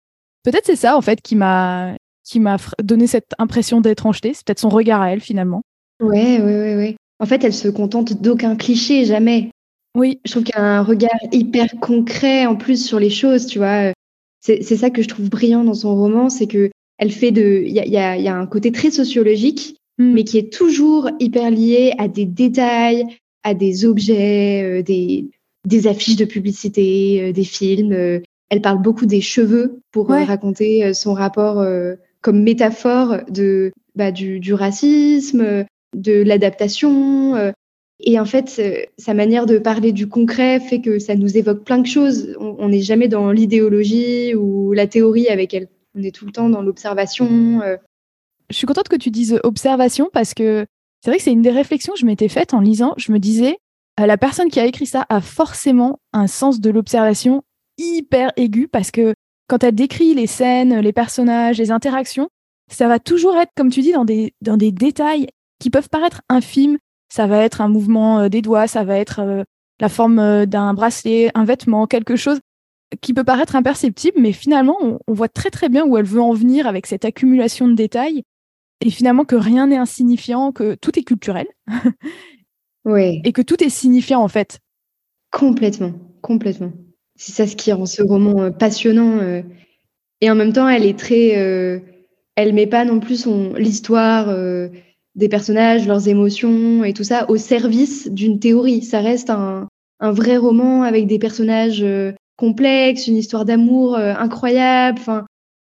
peut-être 0.42 0.66
c'est 0.66 0.76
ça 0.76 0.96
en 0.96 1.00
fait 1.00 1.20
qui 1.20 1.36
m'a 1.36 1.94
qui 2.24 2.40
m'a 2.40 2.56
donné 2.82 3.06
cette 3.06 3.32
impression 3.38 3.80
d'étrangeté. 3.80 4.32
C'est 4.34 4.44
peut-être 4.46 4.60
son 4.60 4.70
regard 4.70 5.02
à 5.02 5.12
elle 5.12 5.20
finalement. 5.20 5.62
Ouais, 6.00 6.40
ouais, 6.40 6.42
ouais, 6.42 6.76
ouais. 6.76 6.96
En 7.20 7.26
fait, 7.26 7.44
elle 7.44 7.54
se 7.54 7.68
contente 7.68 8.20
d'aucun 8.20 8.56
cliché, 8.56 9.04
jamais. 9.04 9.50
Oui. 9.96 10.20
Je 10.24 10.30
trouve 10.32 10.44
qu'il 10.44 10.54
y 10.54 10.58
a 10.58 10.78
un 10.78 10.82
regard 10.82 11.18
hyper 11.32 11.68
concret 11.80 12.46
en 12.46 12.56
plus 12.56 12.84
sur 12.84 12.98
les 12.98 13.10
choses, 13.10 13.46
tu 13.46 13.58
vois. 13.58 13.92
C'est 14.40 14.62
ça 14.62 14.90
que 14.90 15.02
je 15.02 15.08
trouve 15.08 15.30
brillant 15.30 15.64
dans 15.64 15.74
son 15.74 15.94
roman, 15.94 16.28
c'est 16.28 16.46
que 16.46 16.70
elle 16.98 17.10
fait 17.10 17.30
de, 17.30 17.62
il 17.64 17.72
y 17.72 17.80
a, 17.80 17.86
y, 17.86 17.96
a, 17.96 18.16
y 18.18 18.28
a, 18.28 18.36
un 18.36 18.46
côté 18.46 18.72
très 18.72 18.90
sociologique, 18.90 19.76
hmm. 19.98 20.12
mais 20.12 20.24
qui 20.24 20.36
est 20.36 20.52
toujours 20.52 21.08
hyper 21.18 21.50
lié 21.50 21.94
à 21.98 22.08
des 22.08 22.26
détails, 22.26 23.06
à 23.44 23.54
des 23.54 23.84
objets, 23.84 24.62
euh, 24.64 24.82
des, 24.82 25.30
des 25.66 25.86
affiches 25.86 26.16
de 26.16 26.24
publicité, 26.24 27.22
euh, 27.22 27.32
des 27.32 27.44
films. 27.44 27.92
Euh, 27.92 28.20
elle 28.50 28.62
parle 28.62 28.82
beaucoup 28.82 29.06
des 29.06 29.20
cheveux 29.20 29.80
pour 29.92 30.08
raconter 30.08 30.92
son 30.92 31.12
rapport 31.14 31.66
comme 32.20 32.42
métaphore 32.42 33.16
de 33.28 33.72
bah, 33.96 34.12
du, 34.12 34.38
du, 34.38 34.54
racisme, 34.54 35.64
de 35.96 36.22
l'adaptation. 36.22 37.52
et 38.00 38.20
en 38.20 38.24
fait, 38.26 38.62
sa 38.96 39.14
manière 39.14 39.46
de 39.46 39.58
parler 39.58 39.90
du 39.92 40.08
concret 40.08 40.60
fait 40.60 40.80
que 40.80 41.00
ça 41.00 41.16
nous 41.16 41.36
évoque 41.36 41.64
plein 41.64 41.78
de 41.78 41.86
choses. 41.86 42.36
On 42.38 42.68
n'est 42.68 42.82
jamais 42.82 43.08
dans 43.08 43.32
l'idéologie 43.32 44.34
ou 44.36 44.72
la 44.72 44.86
théorie 44.86 45.28
avec 45.28 45.54
elle. 45.54 45.66
On 45.96 46.02
est 46.02 46.14
tout 46.14 46.26
le 46.26 46.32
temps 46.32 46.50
dans 46.50 46.62
l'observation. 46.62 47.60
Je 48.50 48.56
suis 48.56 48.66
contente 48.66 48.88
que 48.88 48.96
tu 48.96 49.10
dises 49.10 49.40
observation 49.42 50.10
parce 50.12 50.34
que 50.34 50.66
c'est 51.04 51.10
vrai 51.10 51.18
que 51.18 51.24
c'est 51.24 51.32
une 51.32 51.42
des 51.42 51.50
réflexions 51.50 51.92
que 51.92 51.98
je 51.98 52.06
m'étais 52.06 52.30
faite 52.30 52.54
en 52.54 52.60
lisant. 52.60 52.94
Je 52.96 53.12
me 53.12 53.18
disais, 53.18 53.58
euh, 54.00 54.06
la 54.06 54.16
personne 54.16 54.48
qui 54.48 54.58
a 54.58 54.64
écrit 54.64 54.86
ça 54.86 55.04
a 55.10 55.20
forcément 55.20 55.98
un 56.14 56.26
sens 56.26 56.60
de 56.60 56.70
l'observation 56.70 57.42
hyper 57.76 58.32
aigu 58.36 58.68
parce 58.68 58.90
que 58.90 59.12
quand 59.46 59.62
elle 59.62 59.74
décrit 59.74 60.14
les 60.14 60.26
scènes, 60.26 60.80
les 60.80 60.94
personnages, 60.94 61.58
les 61.58 61.70
interactions, 61.70 62.30
ça 62.70 62.88
va 62.88 62.98
toujours 62.98 63.36
être, 63.36 63.50
comme 63.54 63.68
tu 63.68 63.82
dis, 63.82 63.92
dans 63.92 64.06
des, 64.06 64.32
dans 64.40 64.56
des 64.56 64.72
détails 64.72 65.26
qui 65.58 65.68
peuvent 65.68 65.90
paraître 65.90 66.22
infimes. 66.30 66.78
Ça 67.12 67.26
va 67.26 67.44
être 67.44 67.60
un 67.60 67.68
mouvement 67.68 68.20
euh, 68.20 68.28
des 68.30 68.40
doigts, 68.40 68.66
ça 68.66 68.82
va 68.84 68.96
être 68.96 69.20
euh, 69.20 69.44
la 69.80 69.90
forme 69.90 70.46
d'un 70.46 70.72
bracelet, 70.72 71.30
un 71.34 71.44
vêtement, 71.44 71.86
quelque 71.86 72.16
chose 72.16 72.40
qui 73.02 73.12
peut 73.12 73.24
paraître 73.24 73.56
imperceptible, 73.56 74.20
mais 74.22 74.32
finalement, 74.32 74.78
on, 74.80 75.00
on, 75.06 75.12
voit 75.12 75.28
très 75.28 75.50
très 75.50 75.68
bien 75.68 75.84
où 75.84 75.98
elle 75.98 76.06
veut 76.06 76.22
en 76.22 76.32
venir 76.32 76.66
avec 76.66 76.86
cette 76.86 77.04
accumulation 77.04 77.68
de 77.68 77.74
détails, 77.74 78.22
et 78.84 78.90
finalement 78.90 79.24
que 79.24 79.34
rien 79.34 79.66
n'est 79.66 79.78
insignifiant, 79.78 80.52
que 80.52 80.74
tout 80.74 80.96
est 80.98 81.02
culturel, 81.02 81.46
Et 82.86 83.32
que 83.32 83.40
tout 83.40 83.64
est 83.64 83.70
signifiant 83.70 84.20
en 84.20 84.28
fait. 84.28 84.60
Complètement, 85.30 85.94
complètement. 86.20 86.70
C'est 87.16 87.32
ça 87.32 87.46
ce 87.46 87.56
qui 87.56 87.72
rend 87.72 87.86
ce 87.86 88.02
roman 88.02 88.42
euh, 88.42 88.50
passionnant. 88.50 89.20
Euh. 89.20 89.40
Et 90.20 90.30
en 90.30 90.34
même 90.34 90.52
temps, 90.52 90.68
elle 90.68 90.84
est 90.84 90.98
très. 90.98 91.38
Euh, 91.38 91.80
elle 92.36 92.52
met 92.52 92.66
pas 92.66 92.84
non 92.84 93.00
plus 93.00 93.26
l'histoire 93.56 94.36
des 95.14 95.28
personnages, 95.28 95.86
leurs 95.86 96.08
émotions 96.08 96.82
et 96.82 96.92
tout 96.92 97.04
ça 97.04 97.30
au 97.30 97.36
service 97.36 98.10
d'une 98.10 98.40
théorie. 98.40 98.82
Ça 98.82 99.00
reste 99.00 99.30
un, 99.30 99.68
un, 100.00 100.10
vrai 100.10 100.36
roman 100.36 100.82
avec 100.82 101.06
des 101.06 101.20
personnages 101.20 101.86
complexes, 102.36 103.06
une 103.06 103.16
histoire 103.16 103.44
d'amour 103.44 103.96
incroyable. 103.96 104.98
Enfin, 104.98 105.26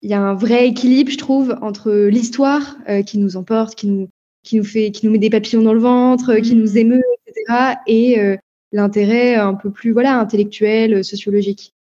il 0.05 0.11
y 0.11 0.13
a 0.13 0.21
un 0.21 0.35
vrai 0.35 0.67
équilibre, 0.67 1.11
je 1.11 1.17
trouve, 1.17 1.57
entre 1.61 1.91
l'histoire 1.91 2.77
qui 3.05 3.17
nous 3.17 3.37
emporte, 3.37 3.75
qui 3.75 3.87
nous 3.87 4.07
qui 4.45 4.57
nous 4.57 4.63
fait, 4.63 4.91
qui 4.91 5.05
nous 5.05 5.11
met 5.11 5.17
des 5.17 5.29
papillons 5.29 5.63
dans 5.63 5.73
le 5.73 5.79
ventre, 5.79 6.35
qui 6.35 6.55
nous 6.55 6.73
mmh. 6.73 6.77
émeut, 6.77 7.03
etc. 7.27 7.75
Et 7.87 8.19
euh, 8.19 8.37
l'intérêt 8.71 9.35
un 9.35 9.55
peu 9.55 9.71
plus, 9.71 9.91
voilà, 9.91 10.17
intellectuel, 10.17 10.93
euh, 10.93 11.03
sociologique. 11.03 11.73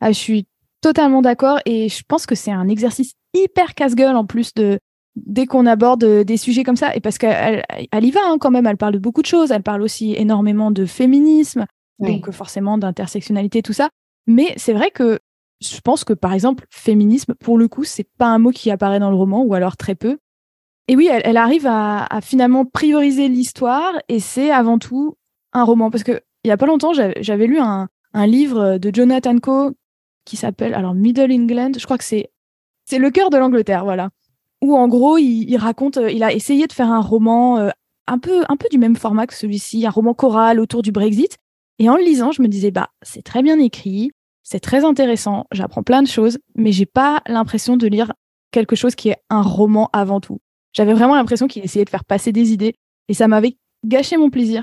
Ah, 0.00 0.12
je 0.12 0.18
suis 0.18 0.46
totalement 0.80 1.20
d'accord 1.20 1.58
et 1.66 1.88
je 1.88 2.02
pense 2.06 2.24
que 2.24 2.34
c'est 2.34 2.50
un 2.50 2.68
exercice 2.68 3.12
hyper 3.34 3.74
casse-gueule 3.74 4.16
en 4.16 4.24
plus 4.24 4.54
de 4.54 4.78
dès 5.14 5.46
qu'on 5.46 5.66
aborde 5.66 6.04
euh, 6.04 6.24
des 6.24 6.36
sujets 6.36 6.64
comme 6.64 6.76
ça 6.76 6.96
et 6.96 7.00
parce 7.00 7.18
qu'elle 7.18 7.62
elle 7.68 8.04
y 8.04 8.10
va 8.10 8.20
hein, 8.24 8.38
quand 8.40 8.50
même 8.50 8.66
elle 8.66 8.78
parle 8.78 8.94
de 8.94 8.98
beaucoup 8.98 9.22
de 9.22 9.26
choses 9.26 9.52
elle 9.52 9.62
parle 9.62 9.82
aussi 9.82 10.14
énormément 10.16 10.70
de 10.72 10.86
féminisme 10.86 11.66
donc 12.00 12.30
forcément 12.32 12.78
d'intersectionnalité 12.78 13.62
tout 13.62 13.74
ça 13.74 13.90
mais 14.26 14.54
c'est 14.56 14.72
vrai 14.72 14.90
que 14.90 15.20
je 15.62 15.80
pense 15.80 16.04
que 16.04 16.12
par 16.12 16.32
exemple 16.32 16.66
féminisme 16.70 17.34
pour 17.34 17.58
le 17.58 17.68
coup 17.68 17.84
c'est 17.84 18.08
pas 18.18 18.26
un 18.26 18.38
mot 18.38 18.50
qui 18.50 18.70
apparaît 18.70 19.00
dans 19.00 19.10
le 19.10 19.16
roman 19.16 19.42
ou 19.42 19.54
alors 19.54 19.76
très 19.76 19.94
peu 19.94 20.18
et 20.88 20.96
oui, 20.96 21.08
elle, 21.10 21.36
arrive 21.36 21.66
à, 21.66 22.20
finalement 22.22 22.64
prioriser 22.64 23.28
l'histoire 23.28 23.94
et 24.08 24.20
c'est 24.20 24.50
avant 24.50 24.78
tout 24.78 25.16
un 25.52 25.64
roman. 25.64 25.90
Parce 25.90 26.04
que 26.04 26.20
il 26.44 26.48
y 26.48 26.50
a 26.50 26.56
pas 26.56 26.66
longtemps, 26.66 26.92
j'avais 26.92 27.46
lu 27.46 27.58
un, 27.58 27.88
livre 28.26 28.78
de 28.78 28.94
Jonathan 28.94 29.38
Coe 29.38 29.72
qui 30.24 30.36
s'appelle 30.36 30.74
alors 30.74 30.94
Middle 30.94 31.32
England. 31.32 31.72
Je 31.78 31.84
crois 31.84 31.98
que 31.98 32.04
c'est 32.04 32.30
c'est 32.84 32.98
le 32.98 33.10
cœur 33.10 33.30
de 33.30 33.38
l'Angleterre, 33.38 33.84
voilà. 33.84 34.10
Où 34.60 34.76
en 34.76 34.88
gros, 34.88 35.18
il, 35.18 35.56
raconte, 35.56 35.96
euh, 35.96 36.10
il 36.10 36.22
a 36.22 36.32
essayé 36.32 36.66
de 36.66 36.72
faire 36.72 36.90
un 36.90 37.00
roman 37.00 37.58
euh, 37.58 37.70
un 38.06 38.18
peu 38.18 38.44
un 38.48 38.56
peu 38.56 38.68
du 38.70 38.78
même 38.78 38.96
format 38.96 39.26
que 39.26 39.34
celui-ci, 39.34 39.86
un 39.86 39.90
roman 39.90 40.14
choral 40.14 40.60
autour 40.60 40.82
du 40.82 40.92
Brexit. 40.92 41.38
Et 41.78 41.88
en 41.88 41.96
le 41.96 42.02
lisant, 42.02 42.32
je 42.32 42.42
me 42.42 42.48
disais 42.48 42.70
bah 42.70 42.90
c'est 43.02 43.22
très 43.22 43.42
bien 43.42 43.58
écrit, 43.58 44.10
c'est 44.42 44.60
très 44.60 44.84
intéressant, 44.84 45.46
j'apprends 45.52 45.82
plein 45.82 46.02
de 46.02 46.08
choses, 46.08 46.38
mais 46.56 46.72
j'ai 46.72 46.86
pas 46.86 47.22
l'impression 47.26 47.76
de 47.76 47.86
lire 47.86 48.12
quelque 48.50 48.76
chose 48.76 48.94
qui 48.94 49.08
est 49.08 49.18
un 49.30 49.42
roman 49.42 49.88
avant 49.92 50.20
tout. 50.20 50.38
J'avais 50.72 50.94
vraiment 50.94 51.14
l'impression 51.14 51.46
qu'il 51.46 51.64
essayait 51.64 51.84
de 51.84 51.90
faire 51.90 52.04
passer 52.04 52.32
des 52.32 52.52
idées 52.52 52.74
et 53.08 53.14
ça 53.14 53.28
m'avait 53.28 53.56
gâché 53.84 54.16
mon 54.16 54.30
plaisir. 54.30 54.62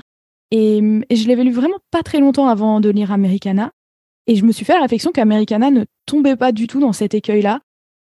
Et, 0.50 0.80
je 1.10 1.28
l'avais 1.28 1.44
lu 1.44 1.52
vraiment 1.52 1.78
pas 1.90 2.02
très 2.02 2.18
longtemps 2.18 2.48
avant 2.48 2.80
de 2.80 2.90
lire 2.90 3.12
Americana. 3.12 3.70
Et 4.26 4.36
je 4.36 4.44
me 4.44 4.52
suis 4.52 4.64
fait 4.64 4.74
la 4.74 4.82
réflexion 4.82 5.12
qu'Americana 5.12 5.70
ne 5.70 5.84
tombait 6.06 6.36
pas 6.36 6.52
du 6.52 6.66
tout 6.66 6.80
dans 6.80 6.92
cet 6.92 7.14
écueil-là, 7.14 7.60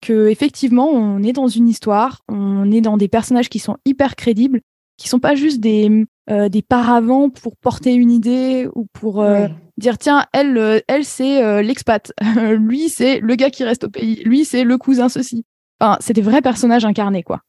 que 0.00 0.28
effectivement 0.28 0.88
on 0.88 1.22
est 1.22 1.32
dans 1.32 1.48
une 1.48 1.68
histoire, 1.68 2.20
on 2.28 2.70
est 2.70 2.80
dans 2.80 2.96
des 2.96 3.08
personnages 3.08 3.48
qui 3.48 3.58
sont 3.58 3.76
hyper 3.84 4.16
crédibles, 4.16 4.60
qui 5.00 5.08
sont 5.08 5.18
pas 5.18 5.34
juste 5.34 5.60
des 5.60 6.04
euh, 6.30 6.48
des 6.50 6.60
paravents 6.62 7.30
pour 7.30 7.56
porter 7.56 7.94
une 7.94 8.10
idée 8.10 8.68
ou 8.74 8.86
pour 8.92 9.22
euh, 9.22 9.48
dire 9.78 9.96
tiens 9.96 10.26
elle 10.34 10.58
euh, 10.58 10.80
elle 10.88 11.04
c'est 11.04 11.62
l'expat, 11.62 12.12
lui 12.58 12.90
c'est 12.90 13.18
le 13.18 13.34
gars 13.34 13.50
qui 13.50 13.64
reste 13.64 13.84
au 13.84 13.88
pays, 13.88 14.22
lui 14.24 14.44
c'est 14.44 14.62
le 14.62 14.76
cousin 14.76 15.08
ceci. 15.08 15.44
Enfin 15.80 15.96
c'est 16.00 16.12
des 16.12 16.20
vrais 16.20 16.42
personnages 16.42 16.84
incarnés 16.84 17.22
quoi. 17.22 17.40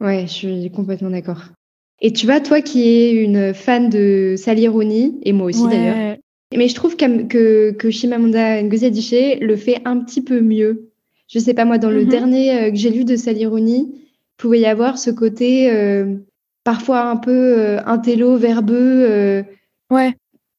Ouais, 0.00 0.22
je 0.22 0.32
suis 0.32 0.70
complètement 0.72 1.10
d'accord. 1.10 1.44
Et 2.00 2.12
tu 2.12 2.26
vois, 2.26 2.40
toi 2.40 2.60
qui 2.60 2.88
es 2.88 3.12
une 3.12 3.54
fan 3.54 3.88
de 3.88 4.34
Sally 4.36 4.66
Rooney, 4.66 5.12
et 5.22 5.32
moi 5.32 5.46
aussi 5.46 5.68
d'ailleurs, 5.68 6.16
mais 6.56 6.66
je 6.66 6.74
trouve 6.74 6.96
que, 6.96 7.22
que, 7.22 7.70
que 7.70 7.90
Shimamanda 7.90 8.60
Ngozi 8.60 8.86
Adichie 8.86 9.36
le 9.36 9.54
fait 9.54 9.80
un 9.84 10.00
petit 10.00 10.20
peu 10.20 10.40
mieux. 10.40 10.90
Je 11.28 11.38
sais 11.38 11.54
pas, 11.54 11.64
moi, 11.64 11.78
dans 11.78 11.90
le 11.90 12.02
mhm. 12.02 12.08
dernier 12.08 12.70
que 12.72 12.76
j'ai 12.76 12.90
lu 12.90 13.04
de 13.04 13.14
Sally 13.14 13.46
Rooney, 13.46 13.86
pouvait 14.42 14.60
y 14.60 14.66
avoir 14.66 14.98
ce 14.98 15.10
côté 15.10 15.70
euh, 15.70 16.16
parfois 16.64 17.02
un 17.02 17.16
peu 17.16 17.30
euh, 17.58 17.80
intello, 17.86 18.36
verbeux. 18.36 19.44
ouais. 19.90 20.14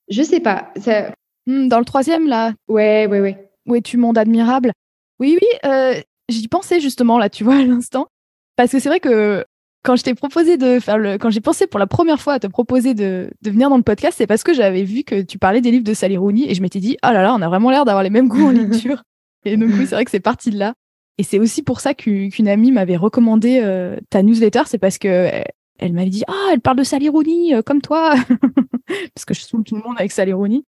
Je 0.10 0.22
sais 0.22 0.42
pas. 0.42 0.70
Ça... 0.78 1.14
Hmm, 1.48 1.68
dans 1.68 1.80
le 1.80 1.86
troisième, 1.86 2.28
là 2.28 2.54
Ouais, 2.68 3.08
ouais, 3.08 3.22
ouais. 3.22 3.50
Ouais, 3.66 3.82
tu 3.82 3.98
monde 3.98 4.18
admirable. 4.18 4.72
Oui, 5.20 5.38
oui, 5.42 6.02
j'y 6.30 6.48
pensais 6.48 6.80
justement, 6.80 7.18
là, 7.18 7.30
tu 7.30 7.44
vois, 7.44 7.56
à 7.60 7.64
l'instant. 7.64 8.08
Parce 8.56 8.72
que 8.72 8.80
c'est 8.80 8.90
vrai 8.90 9.00
que 9.00 9.46
quand 9.84 9.96
je 9.98 10.04
t'ai 10.04 10.14
proposé 10.14 10.58
de 10.58 10.80
faire 10.80 10.98
le, 10.98 11.18
quand 11.18 11.30
j'ai 11.30 11.42
pensé 11.42 11.68
pour 11.68 11.80
la 11.80 11.88
première 11.88 12.22
fois 12.22 12.34
à 12.34 12.40
te 12.40 12.48
proposer 12.48 12.94
de, 12.94 13.30
de 13.42 13.52
venir 13.52 13.70
dans 13.70 13.78
le 13.78 13.84
podcast, 13.84 14.16
c'est 14.18 14.28
parce 14.28 14.44
que 14.44 14.54
j'avais 14.54 14.84
vu 14.84 15.04
que 15.04 15.22
tu 15.22 15.38
parlais 15.38 15.60
des 15.62 15.72
livres 15.72 15.84
de 15.84 15.94
Sally 15.94 16.18
Rooney 16.18 16.50
et 16.50 16.56
je 16.56 16.62
m'étais 16.62 16.80
dit, 16.80 16.98
oh 17.04 17.12
là 17.12 17.22
là, 17.22 17.34
on 17.36 17.42
a 17.42 17.48
vraiment 17.50 17.70
l'air 17.70 17.84
d'avoir 17.84 18.04
les 18.04 18.10
mêmes 18.10 18.30
goûts 18.30 18.48
en 18.48 18.52
lecture. 18.52 19.04
et 19.46 19.58
donc 19.58 19.70
oui, 19.74 19.86
c'est 19.86 19.96
vrai 19.96 20.06
que 20.06 20.12
c'est 20.12 20.22
parti 20.22 20.52
de 20.52 20.58
là. 20.58 20.74
Et 21.18 21.24
c'est 21.24 21.38
aussi 21.38 21.62
pour 21.62 21.80
ça 21.80 21.94
qu'une 21.94 22.48
amie 22.48 22.72
m'avait 22.72 22.96
recommandé 22.96 23.60
euh, 23.62 23.98
ta 24.10 24.24
newsletter, 24.24 24.64
c'est 24.66 24.80
parce 24.80 24.98
que 24.98 25.44
elle, 25.80 25.94
m'avait 25.94 26.10
dit, 26.10 26.24
ah, 26.28 26.50
elle 26.52 26.62
parle 26.62 26.78
de 26.78 26.84
Sally 26.84 27.10
Rooney 27.10 27.56
euh, 27.56 27.62
comme 27.62 27.82
toi, 27.82 28.16
parce 29.16 29.26
que 29.26 29.34
je 29.34 29.42
saoule 29.42 29.64
tout 29.64 29.76
le 29.76 29.82
monde 29.82 29.96
avec 29.98 30.12
Sally 30.12 30.34
Rooney. 30.34 30.64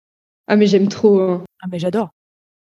Ah 0.47 0.55
mais 0.55 0.67
j'aime 0.67 0.87
trop. 0.87 1.19
Hein. 1.19 1.43
Ah 1.61 1.67
mais 1.71 1.79
j'adore. 1.79 2.09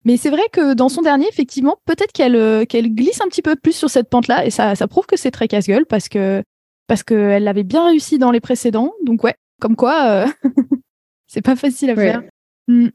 Mais 0.06 0.16
c'est 0.16 0.30
vrai 0.30 0.44
que 0.52 0.74
dans 0.74 0.90
son 0.90 1.02
dernier, 1.02 1.28
effectivement, 1.28 1.78
peut-être 1.86 2.12
qu'elle 2.12 2.36
euh, 2.36 2.66
qu'elle 2.66 2.94
glisse 2.94 3.22
un 3.22 3.28
petit 3.28 3.42
peu 3.42 3.56
plus 3.56 3.74
sur 3.74 3.90
cette 3.90 4.10
pente-là, 4.10 4.46
et 4.46 4.50
ça, 4.50 4.76
ça 4.76 4.88
prouve 4.88 5.06
que 5.06 5.18
c'est 5.18 5.32
très 5.32 5.48
casse-gueule 5.48 5.86
parce 5.86 6.08
que 6.08 6.44
parce 6.88 7.04
qu'elle 7.04 7.44
l'avait 7.44 7.64
bien 7.64 7.86
réussi 7.86 8.18
dans 8.18 8.32
les 8.32 8.40
précédents. 8.40 8.94
Donc 9.04 9.24
ouais, 9.24 9.36
comme 9.60 9.76
quoi, 9.76 10.10
euh, 10.10 10.28
c'est 11.28 11.42
pas 11.42 11.56
facile 11.56 11.90
à 11.90 11.96
faire. 11.96 12.24
Mm. 12.68 12.88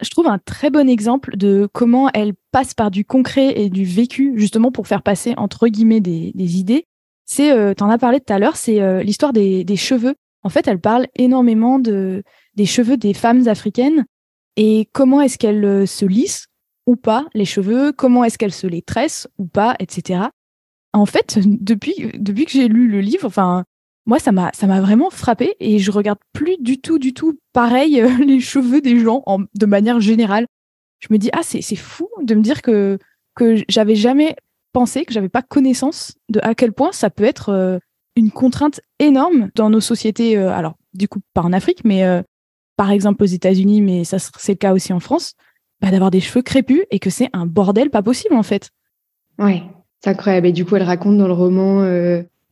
Je 0.00 0.10
trouve 0.10 0.26
un 0.26 0.38
très 0.38 0.70
bon 0.70 0.88
exemple 0.88 1.36
de 1.36 1.68
comment 1.72 2.10
elle 2.12 2.32
passe 2.50 2.74
par 2.74 2.90
du 2.90 3.04
concret 3.04 3.60
et 3.60 3.70
du 3.70 3.84
vécu, 3.84 4.34
justement 4.36 4.72
pour 4.72 4.88
faire 4.88 5.02
passer 5.02 5.34
entre 5.36 5.68
guillemets 5.68 6.00
des, 6.00 6.32
des 6.34 6.58
idées. 6.58 6.86
C'est, 7.34 7.50
euh, 7.50 7.72
t'en 7.72 7.88
as 7.88 7.96
parlé 7.96 8.20
tout 8.20 8.30
à 8.30 8.38
l'heure, 8.38 8.56
c'est 8.56 8.82
euh, 8.82 9.02
l'histoire 9.02 9.32
des, 9.32 9.64
des 9.64 9.76
cheveux. 9.76 10.16
En 10.42 10.50
fait, 10.50 10.68
elle 10.68 10.80
parle 10.80 11.06
énormément 11.16 11.78
de 11.78 12.22
des 12.56 12.66
cheveux 12.66 12.98
des 12.98 13.14
femmes 13.14 13.48
africaines 13.48 14.04
et 14.56 14.86
comment 14.92 15.22
est-ce 15.22 15.38
qu'elle 15.38 15.88
se 15.88 16.04
lisse 16.04 16.48
ou 16.86 16.96
pas 16.96 17.24
les 17.32 17.46
cheveux, 17.46 17.90
comment 17.90 18.22
est-ce 18.22 18.36
qu'elle 18.36 18.52
se 18.52 18.66
les 18.66 18.82
tresse 18.82 19.28
ou 19.38 19.46
pas, 19.46 19.76
etc. 19.78 20.24
En 20.92 21.06
fait, 21.06 21.38
depuis, 21.42 21.94
depuis 22.18 22.44
que 22.44 22.50
j'ai 22.50 22.68
lu 22.68 22.86
le 22.86 23.00
livre, 23.00 23.24
enfin, 23.24 23.64
moi, 24.04 24.18
ça 24.18 24.30
m'a, 24.30 24.50
ça 24.52 24.66
m'a 24.66 24.82
vraiment 24.82 25.08
frappé 25.08 25.54
et 25.58 25.78
je 25.78 25.90
regarde 25.90 26.18
plus 26.34 26.58
du 26.58 26.82
tout, 26.82 26.98
du 26.98 27.14
tout 27.14 27.38
pareil 27.54 27.98
euh, 28.02 28.10
les 28.26 28.40
cheveux 28.40 28.82
des 28.82 29.00
gens 29.00 29.22
en, 29.24 29.38
de 29.54 29.64
manière 29.64 30.00
générale. 30.00 30.44
Je 30.98 31.08
me 31.08 31.16
dis, 31.16 31.30
ah, 31.32 31.40
c'est, 31.42 31.62
c'est 31.62 31.76
fou 31.76 32.10
de 32.20 32.34
me 32.34 32.42
dire 32.42 32.60
que, 32.60 32.98
que 33.34 33.56
j'avais 33.70 33.96
jamais 33.96 34.36
pensé, 34.72 35.04
que 35.04 35.12
j'avais 35.12 35.28
pas 35.28 35.42
connaissance 35.42 36.14
de 36.28 36.40
à 36.42 36.54
quel 36.54 36.72
point 36.72 36.92
ça 36.92 37.10
peut 37.10 37.24
être 37.24 37.50
euh, 37.50 37.78
une 38.16 38.30
contrainte 38.30 38.80
énorme 38.98 39.50
dans 39.54 39.70
nos 39.70 39.80
sociétés. 39.80 40.36
Euh, 40.36 40.50
alors, 40.50 40.74
du 40.94 41.08
coup, 41.08 41.20
pas 41.34 41.42
en 41.42 41.52
Afrique, 41.52 41.84
mais 41.84 42.04
par 42.76 42.90
exemple 42.90 43.22
aux 43.22 43.26
États-Unis, 43.26 43.80
mais 43.80 44.04
ça 44.04 44.18
c'est 44.18 44.52
le 44.52 44.58
cas 44.58 44.74
aussi 44.74 44.92
en 44.92 45.00
France, 45.00 45.32
bah, 45.80 45.90
d'avoir 45.90 46.10
des 46.10 46.20
cheveux 46.20 46.42
crépus 46.42 46.82
et 46.90 46.98
que 46.98 47.08
c'est 47.08 47.30
un 47.32 47.46
bordel 47.46 47.88
pas 47.88 48.02
possible 48.02 48.34
en 48.34 48.42
fait. 48.42 48.70
Ouais, 49.38 49.62
c'est 50.00 50.10
incroyable. 50.10 50.48
Et 50.48 50.52
du 50.52 50.66
coup, 50.66 50.76
elle 50.76 50.82
raconte 50.82 51.16
dans 51.16 51.26
le 51.26 51.32
roman 51.32 51.82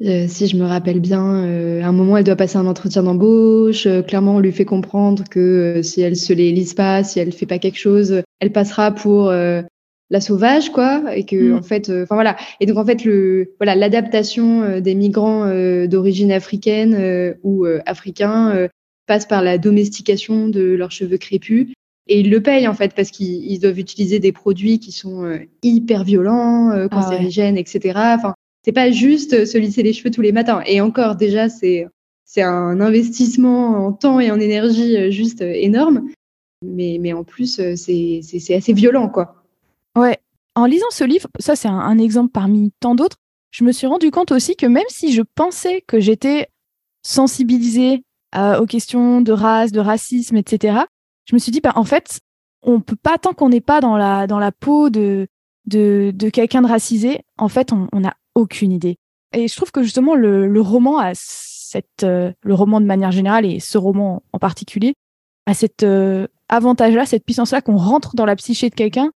euh, 0.02 0.26
si 0.28 0.46
je 0.46 0.56
me 0.56 0.64
rappelle 0.64 1.00
bien, 1.00 1.44
euh, 1.44 1.82
à 1.82 1.88
un 1.88 1.92
moment, 1.92 2.16
elle 2.16 2.24
doit 2.24 2.36
passer 2.36 2.56
un 2.56 2.66
entretien 2.66 3.02
d'embauche. 3.02 3.86
Euh, 3.86 4.02
clairement, 4.02 4.36
on 4.36 4.40
lui 4.40 4.52
fait 4.52 4.64
comprendre 4.64 5.24
que 5.30 5.80
si 5.82 6.00
elle 6.00 6.16
se 6.16 6.32
les 6.32 6.52
lise 6.52 6.72
pas, 6.72 7.04
si 7.04 7.20
elle 7.20 7.32
fait 7.32 7.46
pas 7.46 7.58
quelque 7.58 7.78
chose, 7.78 8.22
elle 8.40 8.52
passera 8.52 8.92
pour 8.92 9.32
la 10.10 10.20
sauvage, 10.20 10.70
quoi. 10.70 11.16
Et 11.16 11.24
que, 11.24 11.52
mm. 11.52 11.56
en 11.56 11.62
fait, 11.62 11.90
enfin 11.90 12.14
voilà. 12.14 12.36
Et 12.60 12.66
donc, 12.66 12.76
en 12.76 12.84
fait, 12.84 13.04
le 13.04 13.54
voilà, 13.58 13.74
l'adaptation 13.74 14.80
des 14.80 14.94
migrants 14.94 15.46
d'origine 15.86 16.32
africaine 16.32 17.36
ou 17.42 17.66
africain 17.86 18.68
passe 19.06 19.26
par 19.26 19.42
la 19.42 19.58
domestication 19.58 20.48
de 20.48 20.62
leurs 20.62 20.92
cheveux 20.92 21.18
crépus. 21.18 21.68
Et 22.08 22.20
ils 22.20 22.30
le 22.30 22.42
payent 22.42 22.66
en 22.66 22.74
fait 22.74 22.92
parce 22.94 23.10
qu'ils 23.10 23.60
doivent 23.60 23.78
utiliser 23.78 24.18
des 24.18 24.32
produits 24.32 24.80
qui 24.80 24.90
sont 24.90 25.38
hyper 25.62 26.02
violents, 26.02 26.70
ah 26.70 26.88
cancérigènes, 26.88 27.56
etc. 27.56 27.94
Enfin, 28.16 28.34
c'est 28.64 28.72
pas 28.72 28.90
juste 28.90 29.44
se 29.44 29.58
lisser 29.58 29.82
les 29.82 29.92
cheveux 29.92 30.10
tous 30.10 30.22
les 30.22 30.32
matins. 30.32 30.62
Et 30.66 30.80
encore, 30.80 31.14
déjà, 31.14 31.48
c'est 31.48 31.86
c'est 32.32 32.42
un 32.42 32.80
investissement 32.80 33.84
en 33.84 33.92
temps 33.92 34.20
et 34.20 34.30
en 34.30 34.38
énergie 34.38 34.96
euh, 34.96 35.10
juste 35.10 35.42
euh, 35.42 35.52
énorme. 35.52 36.10
Mais, 36.64 36.98
mais 37.00 37.12
en 37.12 37.24
plus, 37.24 37.58
euh, 37.58 37.74
c'est 37.74 38.54
assez 38.54 38.72
violent, 38.72 39.08
quoi. 39.08 39.39
Ouais. 39.96 40.18
En 40.54 40.66
lisant 40.66 40.90
ce 40.90 41.04
livre, 41.04 41.28
ça 41.38 41.56
c'est 41.56 41.68
un, 41.68 41.98
exemple 41.98 42.32
parmi 42.32 42.72
tant 42.80 42.94
d'autres, 42.94 43.16
je 43.50 43.64
me 43.64 43.72
suis 43.72 43.86
rendu 43.86 44.10
compte 44.10 44.32
aussi 44.32 44.56
que 44.56 44.66
même 44.66 44.84
si 44.88 45.12
je 45.12 45.22
pensais 45.22 45.82
que 45.86 46.00
j'étais 46.00 46.48
sensibilisée 47.02 48.02
aux 48.36 48.66
questions 48.66 49.20
de 49.20 49.32
race, 49.32 49.72
de 49.72 49.80
racisme, 49.80 50.36
etc., 50.36 50.80
je 51.24 51.34
me 51.34 51.38
suis 51.38 51.52
dit, 51.52 51.60
bah, 51.60 51.72
en 51.76 51.84
fait, 51.84 52.20
on 52.62 52.80
peut 52.80 52.96
pas, 52.96 53.18
tant 53.18 53.32
qu'on 53.32 53.48
n'est 53.48 53.60
pas 53.60 53.80
dans 53.80 53.96
la, 53.96 54.26
dans 54.26 54.38
la 54.38 54.52
peau 54.52 54.90
de, 54.90 55.28
de, 55.66 56.12
de 56.14 56.28
quelqu'un 56.28 56.62
de 56.62 56.66
racisé, 56.66 57.20
en 57.38 57.48
fait, 57.48 57.72
on, 57.72 57.88
on 57.92 58.04
a 58.04 58.14
aucune 58.34 58.72
idée. 58.72 58.98
Et 59.32 59.48
je 59.48 59.54
trouve 59.54 59.70
que 59.70 59.82
justement 59.82 60.14
le, 60.14 60.60
roman 60.60 60.98
a 60.98 61.12
cette, 61.14 62.02
euh, 62.02 62.32
le 62.42 62.54
roman 62.54 62.80
de 62.80 62.86
manière 62.86 63.12
générale 63.12 63.46
et 63.46 63.60
ce 63.60 63.78
roman 63.78 64.22
en 64.32 64.38
particulier 64.38 64.94
a 65.46 65.54
cet 65.54 65.82
euh, 65.82 66.26
avantage-là, 66.48 67.06
cette 67.06 67.24
puissance-là 67.24 67.60
qu'on 67.62 67.76
rentre 67.76 68.14
dans 68.16 68.24
la 68.24 68.36
psyché 68.36 68.70
de 68.70 68.74
quelqu'un 68.74 69.12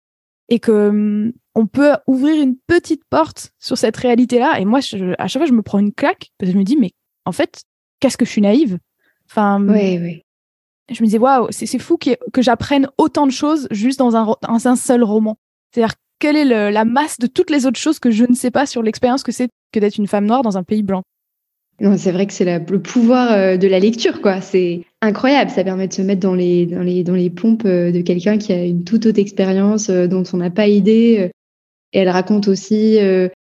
et 0.51 0.59
que 0.59 0.89
hum, 0.89 1.33
on 1.55 1.67
peut 1.67 1.93
ouvrir 2.07 2.41
une 2.43 2.57
petite 2.57 3.03
porte 3.09 3.53
sur 3.59 3.79
cette 3.79 3.97
réalité-là. 3.97 4.61
Et 4.61 4.65
moi, 4.65 4.81
à 5.19 5.29
chaque 5.29 5.41
fois, 5.41 5.47
je 5.47 5.53
me 5.53 5.63
prends 5.63 5.79
une 5.79 5.93
claque 5.93 6.31
parce 6.39 6.51
que 6.51 6.53
je 6.53 6.59
me 6.59 6.65
dis, 6.65 6.77
mais 6.77 6.93
en 7.25 7.33
fait, 7.33 7.63
qu'est-ce 8.01 8.17
que 8.17 8.25
je 8.25 8.31
suis 8.31 8.43
naïve? 8.43 8.79
Enfin, 9.29 9.57
hum, 9.57 9.71
oui, 9.71 9.99
oui. 9.99 10.23
Je 10.91 11.03
me 11.03 11.07
disais, 11.07 11.19
waouh, 11.19 11.47
c'est 11.51 11.79
fou 11.79 11.97
que, 11.97 12.11
que 12.33 12.43
j'apprenne 12.43 12.89
autant 12.99 13.27
de 13.27 13.33
choses 13.33 13.69
juste 13.71 14.01
dans 14.01 14.17
un, 14.17 14.35
dans 14.43 14.69
un 14.69 14.77
seul 14.77 15.05
roman. 15.05 15.39
C'est-à-dire 15.71 15.95
quelle 16.19 16.37
est 16.37 16.71
la 16.73 16.85
masse 16.85 17.19
de 17.19 17.29
toutes 17.29 17.51
les 17.51 17.65
autres 17.65 17.79
choses 17.79 18.01
que 18.01 18.11
je 18.11 18.25
ne 18.25 18.35
sais 18.35 18.51
pas 18.51 18.67
sur 18.67 18.83
l'expérience 18.83 19.23
que 19.23 19.31
c'est 19.31 19.49
que 19.73 19.79
d'être 19.79 19.99
une 19.99 20.09
femme 20.09 20.27
noire 20.27 20.43
dans 20.43 20.59
un 20.59 20.65
pays 20.65 20.83
blanc? 20.83 21.03
C'est 21.97 22.13
vrai 22.13 22.27
que 22.27 22.33
c'est 22.33 22.45
le 22.45 22.83
pouvoir 22.83 23.33
euh, 23.33 23.57
de 23.57 23.67
la 23.67 23.79
lecture, 23.79 24.21
quoi. 24.21 24.41
C'est 24.41 24.83
incroyable. 25.01 25.51
Ça 25.51 25.65
permet 25.65 25.89
de 25.89 25.93
se 25.93 26.03
mettre 26.03 26.21
dans 26.21 26.35
les, 26.35 27.31
pompes 27.35 27.65
euh, 27.65 27.91
de 27.91 28.03
quelqu'un 28.03 28.39
qui 28.39 28.53
a 28.53 28.65
une 28.65 28.85
toute 28.85 29.07
autre 29.07 29.19
expérience 29.19 29.89
euh, 29.89 30.07
dont 30.07 30.23
on 30.33 30.37
n'a 30.37 30.51
pas 30.51 30.67
idée. 30.67 31.31
Elle 31.93 32.09
raconte 32.09 32.47
aussi 32.47 32.99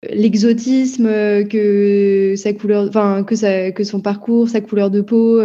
l'exotisme 0.09 1.05
que 1.49 2.33
sa 2.37 2.53
couleur, 2.53 2.87
enfin 2.87 3.25
que 3.25 3.83
son 3.83 3.99
parcours, 3.99 4.47
sa 4.47 4.61
couleur 4.61 4.89
de 4.89 5.01
peau 5.01 5.41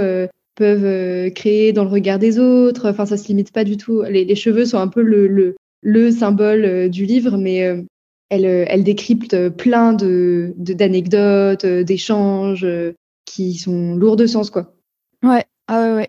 peuvent 0.54 1.30
créer 1.32 1.72
dans 1.72 1.82
le 1.82 1.90
regard 1.90 2.20
des 2.20 2.38
autres. 2.38 2.88
Enfin, 2.88 3.06
ça 3.06 3.16
se 3.16 3.26
limite 3.26 3.50
pas 3.50 3.64
du 3.64 3.76
tout. 3.76 4.02
Les, 4.02 4.36
cheveux 4.36 4.66
sont 4.66 4.78
un 4.78 4.86
peu 4.86 5.02
le, 5.02 5.56
le 5.82 6.10
symbole 6.12 6.88
du 6.90 7.06
livre, 7.06 7.38
mais 7.38 7.84
elle, 8.28 8.46
euh, 8.46 8.64
elle 8.68 8.84
décrypte 8.84 9.48
plein 9.50 9.92
de 9.92 10.54
d'anecdotes, 10.56 11.66
d'échanges 11.66 12.66
qui 13.24 13.54
sont 13.54 13.94
lourds 13.94 14.16
de 14.16 14.26
sens, 14.26 14.50
quoi. 14.50 14.74
Ouais, 15.22 15.44
ah 15.68 15.82
ouais, 15.82 15.94
ouais. 15.94 16.08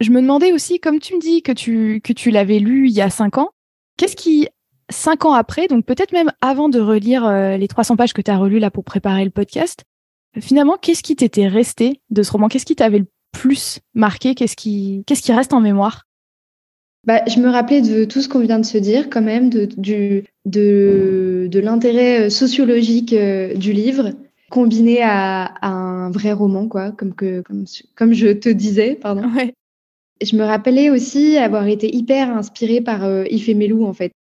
Je 0.00 0.10
me 0.10 0.20
demandais 0.20 0.52
aussi, 0.52 0.80
comme 0.80 0.98
tu 0.98 1.14
me 1.14 1.20
dis 1.20 1.42
que 1.42 1.52
tu, 1.52 2.00
que 2.02 2.12
tu 2.12 2.30
l'avais 2.30 2.58
lu 2.58 2.88
il 2.88 2.94
y 2.94 3.02
a 3.02 3.10
cinq 3.10 3.36
ans, 3.36 3.50
qu'est-ce 3.96 4.16
qui, 4.16 4.48
cinq 4.90 5.26
ans 5.26 5.34
après, 5.34 5.68
donc 5.68 5.84
peut-être 5.84 6.12
même 6.12 6.32
avant 6.40 6.70
de 6.70 6.80
relire 6.80 7.30
les 7.58 7.68
300 7.68 7.96
pages 7.96 8.14
que 8.14 8.22
tu 8.22 8.30
as 8.30 8.38
relues 8.38 8.60
là 8.60 8.70
pour 8.70 8.84
préparer 8.84 9.24
le 9.24 9.30
podcast, 9.30 9.84
finalement, 10.38 10.76
qu'est-ce 10.80 11.02
qui 11.02 11.16
t'était 11.16 11.48
resté 11.48 12.00
de 12.10 12.22
ce 12.22 12.32
roman? 12.32 12.48
Qu'est-ce 12.48 12.66
qui 12.66 12.76
t'avait 12.76 13.00
le 13.00 13.06
plus 13.32 13.80
marqué? 13.94 14.34
Qu'est-ce 14.34 14.56
qui, 14.56 15.02
qu'est-ce 15.06 15.22
qui 15.22 15.32
reste 15.32 15.52
en 15.52 15.60
mémoire? 15.60 16.06
Bah, 17.06 17.22
je 17.26 17.40
me 17.40 17.48
rappelais 17.48 17.80
de 17.80 18.04
tout 18.04 18.20
ce 18.20 18.28
qu'on 18.28 18.40
vient 18.40 18.58
de 18.58 18.66
se 18.66 18.76
dire 18.76 19.08
quand 19.08 19.22
même, 19.22 19.48
de, 19.48 19.64
du, 19.64 20.24
de, 20.44 21.48
de 21.50 21.60
l'intérêt 21.60 22.26
euh, 22.26 22.30
sociologique 22.30 23.14
euh, 23.14 23.54
du 23.54 23.72
livre, 23.72 24.12
combiné 24.50 25.00
à, 25.02 25.44
à, 25.44 25.68
un 25.68 26.10
vrai 26.10 26.32
roman, 26.32 26.68
quoi, 26.68 26.90
comme, 26.90 27.14
que, 27.14 27.40
comme, 27.40 27.64
comme 27.94 28.12
je 28.12 28.28
te 28.28 28.48
disais, 28.48 28.96
pardon. 29.00 29.30
Ouais. 29.34 29.54
Je 30.22 30.36
me 30.36 30.44
rappelais 30.44 30.90
aussi 30.90 31.38
avoir 31.38 31.66
été 31.66 31.94
hyper 31.94 32.36
inspirée 32.36 32.82
par 32.82 33.04
euh, 33.04 33.24
Melou, 33.54 33.86
en 33.86 33.94
fait. 33.94 34.12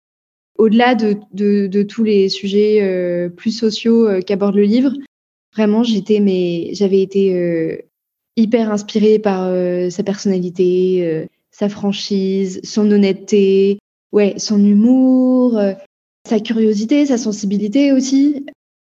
Au-delà 0.57 0.95
de, 0.95 1.17
de, 1.33 1.67
de, 1.67 1.83
tous 1.83 2.05
les 2.05 2.29
sujets 2.29 2.79
euh, 2.81 3.27
plus 3.27 3.51
sociaux 3.51 4.07
qu'aborde 4.25 4.55
le 4.55 4.63
livre, 4.63 4.93
vraiment, 5.53 5.83
j'étais, 5.83 6.21
mais 6.21 6.73
j'avais 6.73 7.01
été 7.01 7.85
hyper 8.37 8.71
inspirée 8.71 9.19
par 9.19 9.49
sa 9.89 10.03
personnalité 10.03 11.27
sa 11.59 11.67
franchise, 11.67 12.61
son 12.63 12.89
honnêteté, 12.89 13.79
ouais, 14.13 14.35
son 14.37 14.63
humour, 14.63 15.57
euh, 15.57 15.73
sa 16.25 16.39
curiosité, 16.39 17.05
sa 17.05 17.17
sensibilité 17.17 17.91
aussi. 17.91 18.45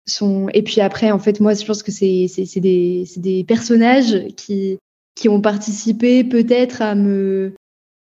Son... 0.05 0.49
Et 0.53 0.63
puis 0.63 0.81
après, 0.81 1.11
en 1.11 1.19
fait, 1.19 1.39
moi, 1.39 1.53
je 1.53 1.65
pense 1.65 1.81
que 1.81 1.91
c'est 1.93 2.27
des, 2.57 3.05
des 3.15 3.43
personnages 3.45 4.27
qui, 4.35 4.79
qui 5.15 5.29
ont 5.29 5.39
participé 5.39 6.25
peut-être 6.25 6.81
à 6.81 6.95
me 6.95 7.53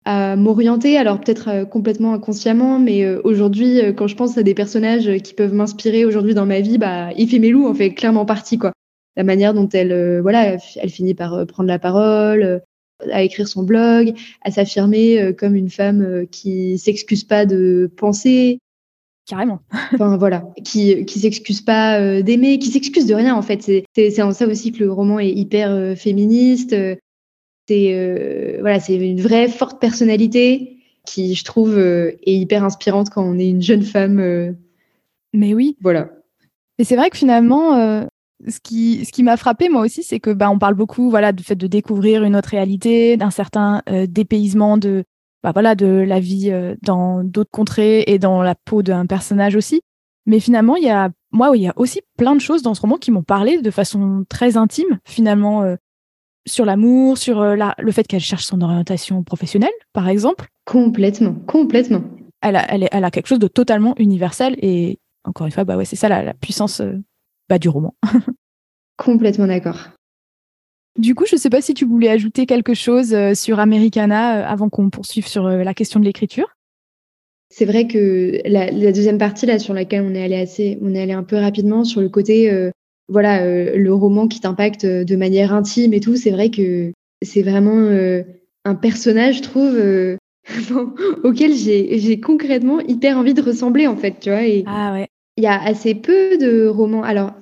à 0.05 0.35
m'orienter, 0.35 0.99
alors 0.99 1.21
peut-être 1.21 1.49
euh, 1.49 1.65
complètement 1.65 2.13
inconsciemment, 2.13 2.81
mais 2.81 3.05
euh, 3.05 3.21
aujourd'hui, 3.23 3.79
quand 3.97 4.09
je 4.09 4.17
pense 4.17 4.37
à 4.37 4.43
des 4.43 4.55
personnages 4.55 5.09
qui 5.23 5.33
peuvent 5.33 5.55
m'inspirer 5.55 6.05
aujourd'hui 6.05 6.35
dans 6.35 6.45
ma 6.45 6.59
vie, 6.59 6.77
bah, 6.77 7.11
Melou 7.17 7.69
en 7.69 7.75
fait 7.75 7.95
clairement 7.95 8.27
partie, 8.27 8.59
quoi. 8.59 8.73
La 9.17 9.23
manière 9.23 9.55
dont 9.55 9.69
elle, 9.69 10.21
voilà, 10.21 10.57
elle 10.77 10.91
finit 10.91 11.15
par 11.15 11.47
prendre 11.47 11.69
la 11.69 11.79
parole, 11.79 12.63
à 13.11 13.23
écrire 13.23 13.49
son 13.49 13.63
blog, 13.63 14.15
à 14.43 14.51
s'affirmer 14.51 15.21
euh, 15.21 15.33
comme 15.33 15.57
une 15.57 15.71
femme 15.71 16.03
euh, 16.03 16.27
qui 16.31 16.79
s'excuse 16.79 17.25
pas 17.25 17.47
de 17.47 17.91
penser. 17.97 18.59
Carrément. 19.27 19.61
enfin 19.95 20.17
voilà, 20.19 20.45
qui 20.65 21.05
qui 21.05 21.21
s'excuse 21.21 21.61
pas 21.61 22.01
euh, 22.01 22.23
d'aimer, 22.23 22.59
qui 22.59 22.69
s'excuse 22.69 23.07
de 23.07 23.15
rien 23.15 23.35
en 23.35 23.43
fait. 23.43 23.63
C'est 23.95 24.23
en 24.23 24.33
ça 24.33 24.47
aussi 24.47 24.73
que 24.73 24.81
le 24.81 24.93
roman 24.93 25.19
est 25.19 25.31
hyper 25.31 25.97
féministe. 25.97 26.75
C'est 27.69 28.59
voilà, 28.61 28.81
c'est 28.81 28.97
une 28.97 29.21
vraie 29.21 29.49
forte 29.49 29.81
personnalité 29.81 30.79
qui 31.07 31.35
je 31.35 31.45
trouve 31.45 31.79
est 31.79 32.35
hyper 32.35 32.65
inspirante 32.65 33.11
quand 33.11 33.25
on 33.25 33.39
est 33.39 33.49
une 33.49 33.63
jeune 33.63 33.83
femme. 33.83 34.57
Mais 35.33 35.55
oui. 35.55 35.77
Voilà. 35.81 36.11
Et 36.79 36.85
c'est 36.85 36.97
vrai 36.97 37.09
que 37.09 37.17
finalement, 37.17 38.09
ce 38.49 38.61
qui, 38.61 39.05
ce 39.05 39.13
qui 39.13 39.23
m'a 39.23 39.37
frappé 39.37 39.69
moi 39.69 39.83
aussi, 39.83 40.03
c'est 40.03 40.21
que 40.21 40.31
bah, 40.31 40.51
on 40.51 40.59
parle 40.59 40.75
beaucoup 40.75 41.11
voilà 41.11 41.33
du 41.33 41.45
fait 41.45 41.55
de 41.55 41.67
découvrir 41.67 42.25
une 42.25 42.37
autre 42.37 42.49
réalité, 42.49 43.17
d'un 43.17 43.31
certain 43.31 43.83
euh, 43.89 44.07
dépaysement 44.09 44.79
de 44.79 45.05
bah, 45.43 45.53
voilà 45.53 45.75
de 45.75 45.87
la 45.87 46.21
vie 46.21 46.51
euh, 46.51 46.75
dans 46.83 47.25
d'autres 47.25 47.51
contrées 47.51 48.05
et 48.07 48.19
dans 48.19 48.43
la 48.43 48.55
peau 48.55 48.83
d'un 48.83 49.07
personnage 49.07 49.57
aussi. 49.57 49.83
Mais 50.27 50.41
finalement, 50.41 50.77
il 50.77 50.85
y 50.85 50.91
a 50.91 51.11
moi, 51.33 51.51
il 51.57 51.63
y 51.63 51.69
a 51.69 51.73
aussi 51.77 52.01
plein 52.19 52.35
de 52.35 52.41
choses 52.41 52.63
dans 52.63 52.75
ce 52.75 52.81
roman 52.81 52.97
qui 52.97 53.11
m'ont 53.11 53.23
parlé 53.23 53.61
de 53.61 53.71
façon 53.71 54.25
très 54.29 54.57
intime 54.57 54.99
finalement 55.05 55.63
euh, 55.63 55.77
sur 56.47 56.65
l'amour, 56.65 57.19
sur 57.19 57.43
la, 57.43 57.75
le 57.79 57.93
fait 57.93 58.07
qu'elle 58.07 58.21
cherche 58.21 58.45
son 58.45 58.61
orientation 58.61 59.23
professionnelle, 59.23 59.71
par 59.93 60.09
exemple. 60.09 60.49
Complètement, 60.65 61.35
complètement. 61.47 62.03
Elle 62.41 62.57
a, 62.57 62.67
elle, 62.75 62.89
elle 62.91 63.05
a 63.05 63.11
quelque 63.11 63.29
chose 63.29 63.39
de 63.39 63.47
totalement 63.47 63.95
universel 63.99 64.57
et 64.61 64.99
encore 65.25 65.47
une 65.47 65.53
fois, 65.53 65.65
bah 65.65 65.77
ouais, 65.77 65.85
c'est 65.85 65.97
ça 65.97 66.09
la, 66.09 66.23
la 66.23 66.35
puissance 66.35 66.83
du 67.59 67.69
roman. 67.69 67.95
Complètement 68.97 69.47
d'accord. 69.47 69.91
Du 70.99 71.15
coup, 71.15 71.25
je 71.27 71.37
ne 71.37 71.41
sais 71.41 71.51
pas 71.51 71.63
si 71.63 71.73
tu 71.75 71.87
voulais 71.87 72.11
ajouter 72.11 72.45
quelque 72.47 72.75
chose 72.75 73.17
sur 73.35 73.61
Americana 73.61 74.47
avant 74.47 74.69
qu'on 74.69 74.91
poursuive 74.91 75.27
sur 75.27 75.49
la 75.49 75.75
question 75.75 75.99
de 76.01 76.05
l'écriture. 76.05 76.55
C'est 77.49 77.65
vrai 77.65 77.87
que 77.87 78.41
la, 78.45 78.71
deuxième 78.93 79.19
partie 79.19 79.47
là 79.47 79.59
sur 79.59 79.73
laquelle 79.73 80.03
on 80.03 80.15
est 80.15 80.23
allé 80.23 80.37
assez, 80.37 80.79
on 80.83 80.95
est 80.95 81.01
allé 81.01 81.13
un 81.13 81.23
peu 81.23 81.37
rapidement 81.37 81.85
sur 81.85 82.03
le 82.03 82.11
côté, 82.11 82.71
voilà, 83.09 83.75
le 83.75 83.95
roman 83.95 84.29
qui 84.29 84.41
t'impacte 84.41 84.85
de 84.85 85.17
manière 85.17 85.55
intime 85.55 85.95
et 85.95 86.01
tout. 86.01 86.17
C'est 86.17 86.31
vrai 86.31 86.51
que 86.51 86.93
c'est 87.23 87.43
vraiment 87.43 87.89
un 88.67 88.75
personnage, 88.75 89.39
je 89.39 89.43
trouve, 89.43 90.19
auquel 91.25 91.55
j'ai 91.55 92.21
concrètement 92.21 92.81
hyper 92.81 93.17
envie 93.17 93.35
de 93.35 93.43
ressembler, 93.43 93.87
en 93.87 93.97
fait, 93.97 94.17
tu 94.21 94.31
vois. 94.31 94.45
Et 94.47 94.65
ah 94.67 94.93
ouais. 94.93 95.09
Il 95.37 95.45
y 95.45 95.47
a 95.47 95.63
assez 95.63 95.95
peu 95.95 96.37
de 96.37 96.67
romans. 96.67 97.03
Alors, 97.03 97.33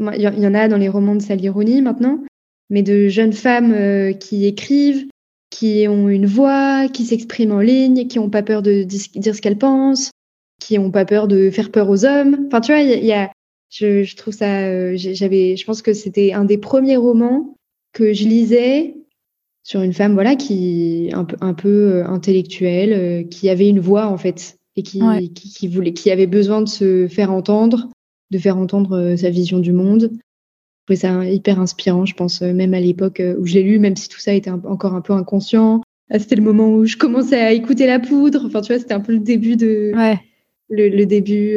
il 0.00 0.22
y 0.22 0.46
en 0.46 0.54
a 0.54 0.68
dans 0.68 0.76
les 0.76 0.88
romans 0.88 1.14
de 1.14 1.48
Rooney 1.48 1.80
maintenant, 1.80 2.20
mais 2.70 2.82
de 2.82 3.08
jeunes 3.08 3.32
femmes 3.32 3.72
euh, 3.72 4.12
qui 4.12 4.46
écrivent, 4.46 5.06
qui 5.50 5.86
ont 5.88 6.08
une 6.08 6.26
voix, 6.26 6.88
qui 6.88 7.04
s'expriment 7.04 7.52
en 7.52 7.60
ligne, 7.60 8.06
qui 8.06 8.18
n'ont 8.18 8.30
pas 8.30 8.42
peur 8.42 8.62
de 8.62 8.82
dire 8.82 9.34
ce 9.34 9.42
qu'elles 9.42 9.58
pensent, 9.58 10.10
qui 10.60 10.78
n'ont 10.78 10.90
pas 10.90 11.04
peur 11.04 11.28
de 11.28 11.50
faire 11.50 11.70
peur 11.70 11.90
aux 11.90 12.04
hommes. 12.04 12.46
Enfin, 12.46 12.60
tu 12.60 12.72
vois, 12.72 12.80
il 12.80 13.04
y, 13.04 13.12
a, 13.12 13.30
je, 13.68 14.02
je 14.02 14.16
trouve 14.16 14.34
ça. 14.34 14.66
Euh, 14.66 14.92
j'avais, 14.96 15.56
je 15.56 15.64
pense 15.64 15.82
que 15.82 15.92
c'était 15.92 16.32
un 16.32 16.44
des 16.44 16.58
premiers 16.58 16.96
romans 16.96 17.54
que 17.92 18.12
je 18.12 18.24
lisais 18.24 18.94
sur 19.64 19.82
une 19.82 19.92
femme 19.92 20.14
voilà 20.14 20.36
qui 20.36 21.10
un 21.12 21.24
peu 21.24 21.36
un 21.40 21.54
peu 21.54 21.68
euh, 21.68 22.06
intellectuelle 22.06 23.28
qui 23.28 23.50
avait 23.50 23.68
une 23.68 23.80
voix 23.80 24.06
en 24.06 24.16
fait 24.16 24.56
et 24.76 24.82
qui, 24.82 25.00
qui, 25.34 25.68
voulait 25.68 25.92
qui 25.92 26.10
avait 26.10 26.28
besoin 26.28 26.62
de 26.62 26.68
se 26.68 27.08
faire 27.08 27.32
entendre 27.32 27.88
de 28.30 28.38
faire 28.38 28.56
entendre 28.56 28.96
euh, 28.96 29.16
sa 29.16 29.30
vision 29.30 29.58
du 29.58 29.72
monde 29.72 30.10
je 30.12 30.94
trouvais 30.94 30.96
ça 30.96 31.24
hyper 31.24 31.60
inspirant 31.60 32.04
je 32.04 32.14
pense 32.14 32.42
même 32.42 32.74
à 32.74 32.80
l'époque 32.80 33.22
où 33.38 33.46
je 33.46 33.54
l'ai 33.54 33.62
lu 33.62 33.78
même 33.78 33.96
si 33.96 34.08
tout 34.08 34.18
ça 34.18 34.32
était 34.32 34.50
encore 34.50 34.94
un 34.94 35.00
peu 35.00 35.12
inconscient 35.12 35.82
ah, 36.10 36.18
c'était 36.18 36.36
le 36.36 36.42
moment 36.42 36.68
où 36.68 36.84
je 36.84 36.96
commençais 36.96 37.40
à 37.40 37.52
écouter 37.52 37.86
la 37.86 38.00
poudre 38.00 38.46
enfin 38.46 38.60
tu 38.60 38.72
vois 38.72 38.80
c'était 38.80 38.94
un 38.94 39.00
peu 39.00 39.12
le 39.12 39.20
début 39.20 39.56
de 39.56 39.92
le, 40.70 41.04
début 41.04 41.56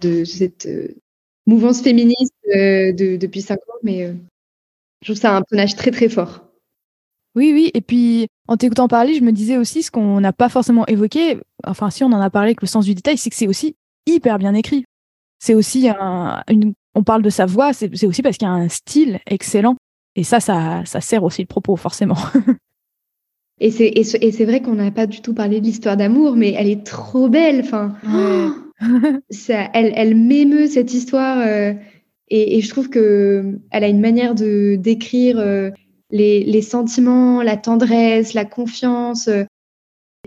de 0.00 0.24
cette 0.24 0.68
mouvance 1.46 1.82
féministe 1.82 2.34
de, 2.46 3.16
depuis 3.16 3.42
cinq 3.42 3.58
ans 3.58 3.78
mais 3.82 4.12
je 5.02 5.12
trouve 5.12 5.20
ça 5.20 5.36
un 5.36 5.42
personnage 5.42 5.76
très 5.76 5.90
très 5.90 6.08
fort 6.08 6.48
oui, 7.38 7.52
oui. 7.52 7.70
Et 7.72 7.80
puis, 7.80 8.26
en 8.48 8.56
t'écoutant 8.56 8.88
parler, 8.88 9.14
je 9.14 9.22
me 9.22 9.30
disais 9.30 9.58
aussi 9.58 9.84
ce 9.84 9.92
qu'on 9.92 10.20
n'a 10.20 10.32
pas 10.32 10.48
forcément 10.48 10.84
évoqué. 10.86 11.38
Enfin, 11.64 11.88
si 11.88 12.02
on 12.02 12.08
en 12.08 12.20
a 12.20 12.30
parlé 12.30 12.48
avec 12.48 12.62
le 12.62 12.66
sens 12.66 12.84
du 12.84 12.96
détail, 12.96 13.16
c'est 13.16 13.30
que 13.30 13.36
c'est 13.36 13.46
aussi 13.46 13.76
hyper 14.06 14.38
bien 14.38 14.54
écrit. 14.54 14.84
C'est 15.38 15.54
aussi 15.54 15.88
un, 15.88 16.42
une, 16.50 16.74
on 16.94 17.02
parle 17.02 17.22
de 17.22 17.30
sa 17.30 17.46
voix, 17.46 17.72
c'est 17.72 18.04
aussi 18.04 18.22
parce 18.22 18.36
qu'il 18.36 18.46
y 18.46 18.50
a 18.50 18.54
un 18.54 18.68
style 18.68 19.20
excellent. 19.26 19.76
Et 20.16 20.24
ça, 20.24 20.40
ça, 20.40 20.82
ça 20.84 21.00
sert 21.00 21.22
aussi 21.22 21.42
le 21.42 21.46
propos, 21.46 21.76
forcément. 21.76 22.16
et 23.60 23.70
c'est 23.70 24.44
vrai 24.44 24.60
qu'on 24.62 24.74
n'a 24.74 24.90
pas 24.90 25.06
du 25.06 25.20
tout 25.20 25.34
parlé 25.34 25.60
de 25.60 25.66
l'histoire 25.66 25.96
d'amour, 25.96 26.34
mais 26.34 26.52
elle 26.52 26.68
est 26.68 26.84
trop 26.84 27.28
belle. 27.28 27.60
Enfin, 27.60 27.94
ça, 29.30 29.68
elle, 29.74 29.92
elle 29.94 30.16
m'émeut 30.16 30.66
cette 30.66 30.92
histoire. 30.92 31.38
Euh, 31.46 31.72
et, 32.28 32.60
je 32.60 32.68
trouve 32.68 32.90
que 32.90 33.58
elle 33.70 33.84
a 33.84 33.88
une 33.88 34.00
manière 34.00 34.34
de 34.34 34.76
d'écrire. 34.76 35.38
Euh, 35.38 35.70
les, 36.10 36.62
sentiments, 36.62 37.42
la 37.42 37.56
tendresse, 37.56 38.34
la 38.34 38.44
confiance. 38.44 39.28
Euh. 39.28 39.44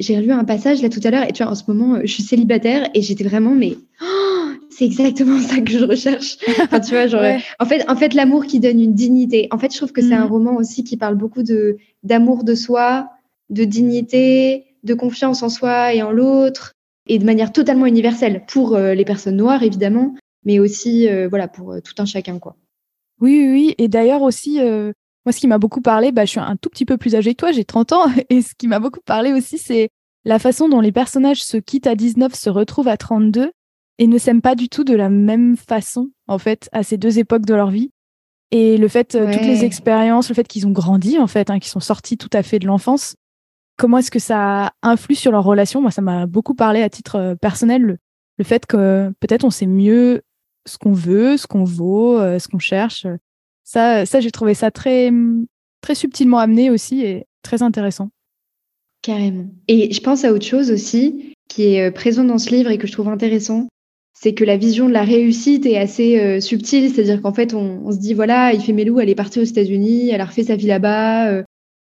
J'ai 0.01 0.17
relu 0.17 0.31
un 0.31 0.43
passage 0.43 0.81
là 0.81 0.89
tout 0.89 0.99
à 1.03 1.11
l'heure 1.11 1.23
et 1.23 1.31
tu 1.31 1.43
vois, 1.43 1.51
en 1.51 1.55
ce 1.55 1.63
moment, 1.67 1.95
euh, 1.95 2.01
je 2.03 2.11
suis 2.11 2.23
célibataire 2.23 2.89
et 2.93 3.01
j'étais 3.01 3.23
vraiment, 3.23 3.51
mais 3.51 3.77
oh, 4.01 4.47
c'est 4.69 4.85
exactement 4.85 5.39
ça 5.47 5.61
que 5.61 5.71
je 5.71 5.85
recherche. 5.85 6.37
enfin, 6.59 6.79
tu 6.79 6.91
vois, 6.91 7.07
genre, 7.07 7.21
en 7.59 7.65
fait, 7.65 7.87
en 7.87 7.95
fait 7.95 8.13
l'amour 8.13 8.45
qui 8.45 8.59
donne 8.59 8.81
une 8.81 8.93
dignité. 8.93 9.47
En 9.51 9.59
fait, 9.59 9.71
je 9.71 9.77
trouve 9.77 9.91
que 9.91 10.01
c'est 10.01 10.13
un 10.13 10.25
mm. 10.25 10.31
roman 10.31 10.55
aussi 10.55 10.83
qui 10.83 10.97
parle 10.97 11.15
beaucoup 11.15 11.43
de 11.43 11.77
d'amour 12.03 12.43
de 12.43 12.55
soi, 12.55 13.09
de 13.49 13.63
dignité, 13.63 14.65
de 14.83 14.93
confiance 14.95 15.43
en 15.43 15.49
soi 15.49 15.93
et 15.93 16.01
en 16.01 16.11
l'autre, 16.11 16.73
et 17.07 17.19
de 17.19 17.25
manière 17.25 17.51
totalement 17.51 17.85
universelle 17.85 18.43
pour 18.47 18.75
euh, 18.75 18.95
les 18.95 19.05
personnes 19.05 19.37
noires 19.37 19.61
évidemment, 19.61 20.15
mais 20.45 20.57
aussi 20.57 21.07
voilà 21.29 21.47
pour 21.47 21.75
tout 21.83 21.93
un 21.99 22.05
chacun 22.05 22.39
quoi. 22.39 22.55
Oui, 23.19 23.45
oui, 23.45 23.51
oui. 23.51 23.75
et 23.77 23.87
d'ailleurs 23.87 24.23
aussi, 24.23 24.57
moi, 25.25 25.33
ce 25.33 25.39
qui 25.39 25.47
m'a 25.47 25.57
beaucoup 25.57 25.81
parlé, 25.81 26.11
bah, 26.11 26.25
je 26.25 26.31
suis 26.31 26.39
un 26.39 26.55
tout 26.55 26.69
petit 26.69 26.85
peu 26.85 26.97
plus 26.97 27.15
âgée 27.15 27.33
que 27.33 27.39
toi, 27.39 27.51
j'ai 27.51 27.65
30 27.65 27.91
ans, 27.93 28.05
et 28.29 28.41
ce 28.41 28.53
qui 28.55 28.67
m'a 28.67 28.79
beaucoup 28.79 29.01
parlé 29.01 29.33
aussi, 29.33 29.57
c'est 29.57 29.89
la 30.25 30.39
façon 30.39 30.69
dont 30.69 30.81
les 30.81 30.91
personnages 30.91 31.43
se 31.43 31.57
quittent 31.57 31.87
à 31.87 31.95
19, 31.95 32.33
se 32.35 32.49
retrouvent 32.49 32.87
à 32.87 32.97
32, 32.97 33.51
et 33.97 34.07
ne 34.07 34.17
s'aiment 34.17 34.41
pas 34.41 34.55
du 34.55 34.69
tout 34.69 34.83
de 34.83 34.95
la 34.95 35.09
même 35.09 35.55
façon, 35.57 36.09
en 36.27 36.37
fait, 36.37 36.69
à 36.71 36.83
ces 36.83 36.97
deux 36.97 37.19
époques 37.19 37.45
de 37.45 37.53
leur 37.53 37.69
vie. 37.69 37.91
Et 38.49 38.77
le 38.77 38.87
fait, 38.87 39.15
euh, 39.15 39.31
toutes 39.31 39.43
les 39.43 39.63
expériences, 39.63 40.27
le 40.29 40.35
fait 40.35 40.47
qu'ils 40.47 40.67
ont 40.67 40.71
grandi, 40.71 41.19
en 41.19 41.27
fait, 41.27 41.49
hein, 41.49 41.59
qu'ils 41.59 41.71
sont 41.71 41.79
sortis 41.79 42.17
tout 42.17 42.29
à 42.33 42.43
fait 42.43 42.59
de 42.59 42.67
l'enfance, 42.67 43.15
comment 43.77 43.99
est-ce 43.99 44.11
que 44.11 44.19
ça 44.19 44.71
influe 44.81 45.15
sur 45.15 45.31
leur 45.31 45.43
relation? 45.43 45.81
Moi, 45.81 45.91
ça 45.91 46.01
m'a 46.01 46.25
beaucoup 46.25 46.55
parlé 46.55 46.81
à 46.81 46.89
titre 46.89 47.15
euh, 47.15 47.35
personnel, 47.35 47.81
le, 47.83 47.97
le 48.37 48.43
fait 48.43 48.65
que 48.65 49.13
peut-être 49.19 49.43
on 49.43 49.51
sait 49.51 49.67
mieux 49.67 50.21
ce 50.67 50.77
qu'on 50.77 50.93
veut, 50.93 51.37
ce 51.37 51.47
qu'on 51.47 51.63
vaut, 51.63 52.19
euh, 52.19 52.39
ce 52.39 52.47
qu'on 52.47 52.59
cherche. 52.59 53.05
Ça, 53.71 54.05
ça 54.05 54.19
j'ai 54.19 54.31
trouvé 54.31 54.53
ça 54.53 54.69
très, 54.69 55.13
très 55.79 55.95
subtilement 55.95 56.39
amené 56.39 56.69
aussi 56.69 57.05
et 57.05 57.25
très 57.41 57.63
intéressant. 57.63 58.09
Carrément. 59.01 59.45
Et 59.69 59.93
je 59.93 60.01
pense 60.01 60.25
à 60.25 60.33
autre 60.33 60.45
chose 60.45 60.71
aussi 60.71 61.35
qui 61.47 61.75
est 61.75 61.87
euh, 61.87 61.89
présent 61.91 62.25
dans 62.25 62.37
ce 62.37 62.49
livre 62.49 62.69
et 62.69 62.77
que 62.77 62.85
je 62.85 62.91
trouve 62.91 63.07
intéressant, 63.07 63.69
c'est 64.11 64.33
que 64.33 64.43
la 64.43 64.57
vision 64.57 64.89
de 64.89 64.93
la 64.93 65.03
réussite 65.03 65.65
est 65.65 65.77
assez 65.77 66.19
euh, 66.19 66.41
subtile, 66.41 66.93
c'est-à-dire 66.93 67.21
qu'en 67.21 67.33
fait 67.33 67.53
on, 67.53 67.89
se 67.93 67.97
dit 67.97 68.13
voilà, 68.13 68.51
il 68.51 68.59
fait 68.59 68.73
Melou, 68.73 68.99
elle 68.99 69.07
est 69.07 69.15
partie 69.15 69.39
aux 69.39 69.43
États-Unis, 69.43 70.09
elle 70.09 70.19
a 70.19 70.25
refait 70.25 70.43
sa 70.43 70.57
vie 70.57 70.67
là-bas, 70.67 71.29
euh, 71.29 71.43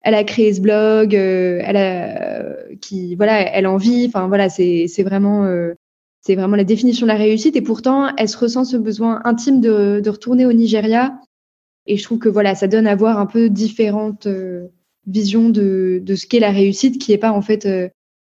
elle 0.02 0.14
a 0.14 0.24
créé 0.24 0.52
ce 0.52 0.60
blog, 0.60 1.14
elle 1.14 2.76
qui 2.82 3.14
voilà, 3.14 3.40
elle 3.50 3.66
en 3.66 3.78
vit, 3.78 4.04
enfin 4.08 4.28
voilà, 4.28 4.50
c'est 4.50 5.02
vraiment 5.02 5.50
c'est 6.20 6.34
vraiment 6.34 6.56
la 6.56 6.64
définition 6.64 7.06
de 7.06 7.12
la 7.12 7.16
réussite. 7.16 7.56
Et 7.56 7.62
pourtant 7.62 8.14
elle 8.18 8.28
se 8.28 8.36
ressent 8.36 8.64
ce 8.64 8.76
besoin 8.76 9.22
intime 9.24 9.62
de 9.62 10.10
retourner 10.10 10.44
au 10.44 10.52
Nigeria 10.52 11.14
et 11.86 11.96
je 11.96 12.02
trouve 12.02 12.18
que 12.18 12.28
voilà, 12.28 12.54
ça 12.54 12.68
donne 12.68 12.86
à 12.86 12.94
voir 12.94 13.18
un 13.18 13.26
peu 13.26 13.48
différentes 13.48 14.26
euh, 14.26 14.68
visions 15.06 15.48
de, 15.48 16.00
de 16.02 16.14
ce 16.14 16.26
qu'est 16.26 16.40
la 16.40 16.50
réussite, 16.50 17.00
qui 17.00 17.10
n'est 17.10 17.18
pas 17.18 17.32
en 17.32 17.42
fait 17.42 17.66
euh, 17.66 17.88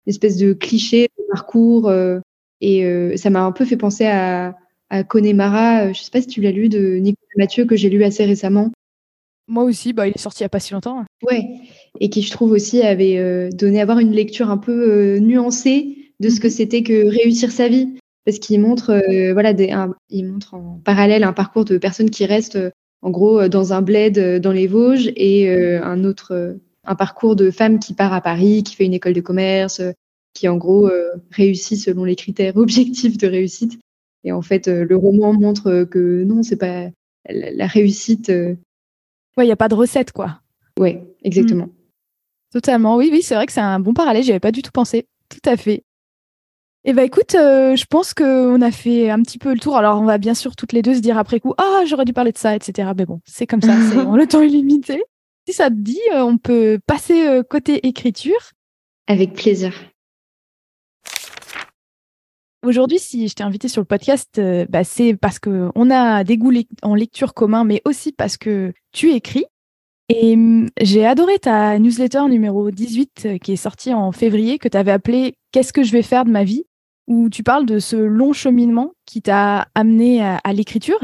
une 0.05 0.11
espèce 0.11 0.37
de 0.37 0.53
cliché 0.53 1.07
de 1.17 1.23
parcours. 1.31 1.87
Euh, 1.89 2.19
et 2.59 3.15
ça 3.17 3.29
m'a 3.29 3.43
un 3.43 3.51
peu 3.51 3.65
fait 3.65 3.77
penser 3.77 4.07
à, 4.07 4.55
à 4.89 5.03
Connemara, 5.03 5.93
je 5.93 6.01
sais 6.01 6.09
pas 6.09 6.21
si 6.21 6.27
tu 6.27 6.41
l'as 6.41 6.51
lu, 6.51 6.69
de 6.69 6.95
Nicolas 6.95 7.27
Mathieu, 7.37 7.65
que 7.65 7.75
j'ai 7.75 7.87
lu 7.87 8.03
assez 8.03 8.25
récemment. 8.25 8.71
Moi 9.47 9.63
aussi, 9.63 9.93
bah, 9.93 10.07
il 10.07 10.15
est 10.15 10.19
sorti 10.19 10.41
il 10.41 10.45
n'y 10.45 10.47
a 10.47 10.49
pas 10.49 10.59
si 10.59 10.73
longtemps. 10.73 11.05
Ouais, 11.21 11.45
et 11.99 12.09
qui 12.09 12.23
je 12.23 12.31
trouve 12.31 12.51
aussi 12.51 12.81
avait 12.81 13.51
donné 13.51 13.77
à 13.77 13.83
avoir 13.83 13.99
une 13.99 14.11
lecture 14.11 14.49
un 14.49 14.57
peu 14.57 15.19
nuancée 15.19 16.13
de 16.19 16.29
ce 16.29 16.39
que 16.39 16.47
mhm. 16.47 16.51
c'était 16.51 16.81
que 16.81 17.05
réussir 17.05 17.51
sa 17.51 17.67
vie, 17.67 17.99
parce 18.25 18.39
qu'il 18.39 18.59
montre, 18.59 18.99
voilà, 19.33 19.53
des, 19.53 19.71
il 20.09 20.25
montre 20.25 20.55
en 20.55 20.81
parallèle 20.83 21.23
un 21.23 21.33
parcours 21.33 21.63
de 21.63 21.77
personnes 21.77 22.09
qui 22.09 22.25
restent 22.25 22.57
en 23.01 23.09
gros 23.09 23.39
euh, 23.39 23.49
dans 23.49 23.73
un 23.73 23.81
bled 23.81 24.17
euh, 24.17 24.39
dans 24.39 24.51
les 24.51 24.67
Vosges 24.67 25.11
et 25.15 25.49
euh, 25.49 25.83
un 25.83 26.03
autre 26.03 26.57
un 26.89 26.95
parcours 26.95 27.35
de 27.35 27.51
femme 27.51 27.79
qui 27.79 27.93
part 27.93 28.13
à 28.13 28.21
Paris, 28.21 28.63
qui 28.63 28.75
fait 28.75 28.85
une 28.85 28.93
école 28.93 29.13
de 29.13 29.21
commerce, 29.21 29.81
qui 30.33 30.47
en 30.47 30.55
gros 30.55 30.89
réussit 31.31 31.77
selon 31.77 32.05
les 32.05 32.15
critères 32.15 32.55
objectifs 32.55 33.17
de 33.17 33.27
réussite. 33.27 33.77
Et 34.23 34.31
en 34.31 34.41
fait, 34.41 34.67
le 34.67 34.95
roman 34.95 35.33
montre 35.33 35.83
que 35.83 36.23
non, 36.23 36.43
c'est 36.43 36.55
pas 36.55 36.89
la, 37.27 37.67
réussite. 37.67 38.29
Ouais, 38.29 38.55
il 39.39 39.47
n'y 39.47 39.51
a 39.51 39.57
pas 39.57 39.67
de 39.67 39.75
recette, 39.75 40.13
quoi. 40.13 40.39
Ouais, 40.79 41.03
exactement. 41.23 41.65
Mmh. 41.65 41.73
Totalement. 42.53 42.95
Oui, 42.95 43.09
oui, 43.11 43.21
c'est 43.21 43.35
vrai 43.35 43.47
que 43.47 43.51
c'est 43.51 43.59
un 43.59 43.81
bon 43.81 43.93
parallèle. 43.93 44.23
J'y 44.23 44.31
avais 44.31 44.39
pas 44.39 44.53
du 44.53 44.61
tout 44.61 44.71
pensé. 44.71 45.07
Tout 45.27 45.49
à 45.49 45.57
fait. 45.57 45.83
Eh 46.83 46.93
bien, 46.93 47.03
écoute, 47.03 47.35
euh, 47.35 47.75
je 47.75 47.85
pense 47.85 48.13
qu'on 48.13 48.61
a 48.61 48.71
fait 48.71 49.09
un 49.09 49.21
petit 49.21 49.37
peu 49.37 49.53
le 49.53 49.59
tour. 49.59 49.77
Alors, 49.77 49.99
on 49.99 50.05
va 50.05 50.17
bien 50.17 50.33
sûr 50.33 50.55
toutes 50.55 50.73
les 50.73 50.81
deux 50.81 50.95
se 50.95 50.99
dire 50.99 51.17
après 51.17 51.39
coup, 51.39 51.53
ah, 51.57 51.83
j'aurais 51.85 52.05
dû 52.05 52.13
parler 52.13 52.31
de 52.31 52.37
ça, 52.37 52.55
etc. 52.55 52.91
Mais 52.95 53.05
bon, 53.05 53.19
c'est 53.25 53.47
comme 53.47 53.61
ça, 53.61 53.75
le 54.15 54.25
temps 54.25 54.41
est 54.41 54.47
limité. 54.47 55.03
Si 55.47 55.53
ça 55.53 55.69
te 55.69 55.75
dit, 55.75 55.99
euh, 56.13 56.21
on 56.21 56.37
peut 56.37 56.79
passer 56.85 57.27
euh, 57.27 57.43
côté 57.43 57.87
écriture. 57.87 58.51
Avec 59.07 59.33
plaisir. 59.33 59.73
Aujourd'hui, 62.65 62.99
si 62.99 63.27
je 63.27 63.33
t'ai 63.33 63.43
invité 63.43 63.67
sur 63.67 63.81
le 63.81 63.85
podcast, 63.85 64.41
bah, 64.69 64.83
c'est 64.83 65.15
parce 65.15 65.39
qu'on 65.39 65.91
a 65.91 66.23
des 66.23 66.37
goûts 66.37 66.51
en 66.81 66.95
lecture 66.95 67.33
commun, 67.33 67.63
mais 67.63 67.81
aussi 67.85 68.11
parce 68.11 68.35
que 68.35 68.73
tu 68.91 69.11
écris. 69.11 69.45
Et 70.09 70.35
mm, 70.35 70.69
j'ai 70.81 71.05
adoré 71.05 71.39
ta 71.39 71.79
newsletter 71.79 72.23
numéro 72.29 72.71
18 72.71 73.39
qui 73.41 73.53
est 73.53 73.57
sortie 73.57 73.93
en 73.93 74.11
février, 74.11 74.57
que 74.57 74.67
tu 74.67 74.77
avais 74.77 74.91
appelée 74.91 75.36
Qu'est-ce 75.57 75.73
que 75.73 75.81
je 75.81 75.91
vais 75.91 76.03
faire 76.03 76.23
de 76.23 76.29
ma 76.29 76.43
vie 76.43 76.65
où 77.07 77.31
tu 77.31 77.41
parles 77.41 77.65
de 77.65 77.79
ce 77.79 77.95
long 77.95 78.31
cheminement 78.31 78.93
qui 79.07 79.23
t'a 79.23 79.69
amené 79.73 80.21
à, 80.21 80.53
l'écriture. 80.53 80.99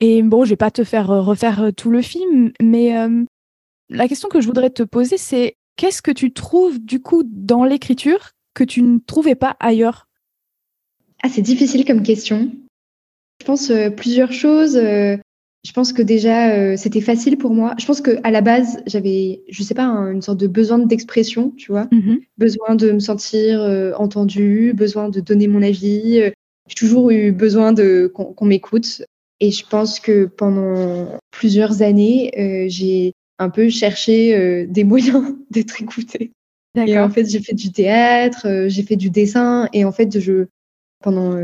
Et 0.00 0.22
bon, 0.22 0.46
je 0.46 0.48
vais 0.48 0.56
pas 0.56 0.70
te 0.70 0.82
faire 0.82 1.10
euh, 1.10 1.20
refaire 1.20 1.64
euh, 1.64 1.72
tout 1.72 1.90
le 1.90 2.00
film, 2.00 2.52
mais 2.62 2.96
euh, 2.96 3.22
la 3.90 4.08
question 4.08 4.30
que 4.30 4.40
je 4.40 4.46
voudrais 4.46 4.70
te 4.70 4.82
poser, 4.82 5.18
c'est 5.18 5.56
qu'est-ce 5.76 6.00
que 6.00 6.10
tu 6.10 6.32
trouves 6.32 6.78
du 6.78 7.02
coup 7.02 7.22
dans 7.26 7.64
l'écriture 7.64 8.30
que 8.54 8.64
tu 8.64 8.80
ne 8.80 8.98
trouvais 8.98 9.34
pas 9.34 9.58
ailleurs? 9.60 10.08
Ah, 11.22 11.28
c'est 11.28 11.42
difficile 11.42 11.84
comme 11.84 12.02
question. 12.02 12.50
Je 13.42 13.44
pense 13.44 13.70
plusieurs 13.98 14.32
choses. 14.32 14.80
Je 15.64 15.72
pense 15.72 15.92
que 15.92 16.02
déjà, 16.02 16.76
c'était 16.76 17.00
facile 17.00 17.38
pour 17.38 17.52
moi. 17.52 17.74
Je 17.78 17.86
pense 17.86 18.00
que 18.00 18.18
à 18.24 18.30
la 18.30 18.40
base, 18.40 18.82
j'avais, 18.86 19.42
je 19.48 19.62
sais 19.62 19.74
pas, 19.74 19.84
une 19.84 20.22
sorte 20.22 20.38
de 20.38 20.48
besoin 20.48 20.78
d'expression, 20.78 21.50
tu 21.56 21.70
vois, 21.70 21.88
mmh 21.92 22.16
besoin 22.36 22.74
de 22.74 22.90
me 22.90 22.98
sentir 22.98 23.60
entendue, 23.96 24.72
besoin 24.74 25.08
de 25.08 25.20
donner 25.20 25.46
mon 25.46 25.62
avis. 25.62 26.20
J'ai 26.68 26.74
toujours 26.76 27.10
eu 27.10 27.30
besoin 27.30 27.72
de 27.72 28.10
qu'on 28.12 28.44
m'écoute. 28.44 29.02
Et 29.38 29.50
je 29.50 29.64
pense 29.66 30.00
que 30.00 30.26
pendant 30.26 31.18
plusieurs 31.30 31.82
années, 31.82 32.66
j'ai 32.68 33.12
un 33.38 33.50
peu 33.50 33.68
cherché 33.68 34.66
des 34.66 34.84
moyens 34.92 35.34
d'être 35.50 35.80
écoutée. 35.80 36.32
Et 36.74 36.98
en 36.98 37.10
fait, 37.10 37.28
j'ai 37.28 37.40
fait 37.40 37.54
du 37.54 37.70
théâtre, 37.70 38.66
j'ai 38.68 38.82
fait 38.82 38.96
du 38.96 39.10
dessin, 39.10 39.68
et 39.72 39.84
en 39.84 39.92
fait, 39.92 40.18
je, 40.18 40.46
pendant 41.02 41.36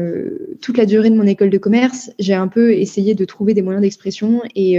toute 0.61 0.79
la 0.79 0.87
durée 0.87 1.11
de 1.11 1.17
mon 1.17 1.27
école 1.27 1.51
de 1.51 1.59
commerce, 1.59 2.11
j'ai 2.19 2.35
un 2.35 2.49
peu 2.49 2.73
essayé 2.73 3.15
de 3.15 3.25
trouver 3.25 3.55
des 3.55 3.63
moyens 3.63 3.83
d'expression, 3.83 4.43
et 4.55 4.79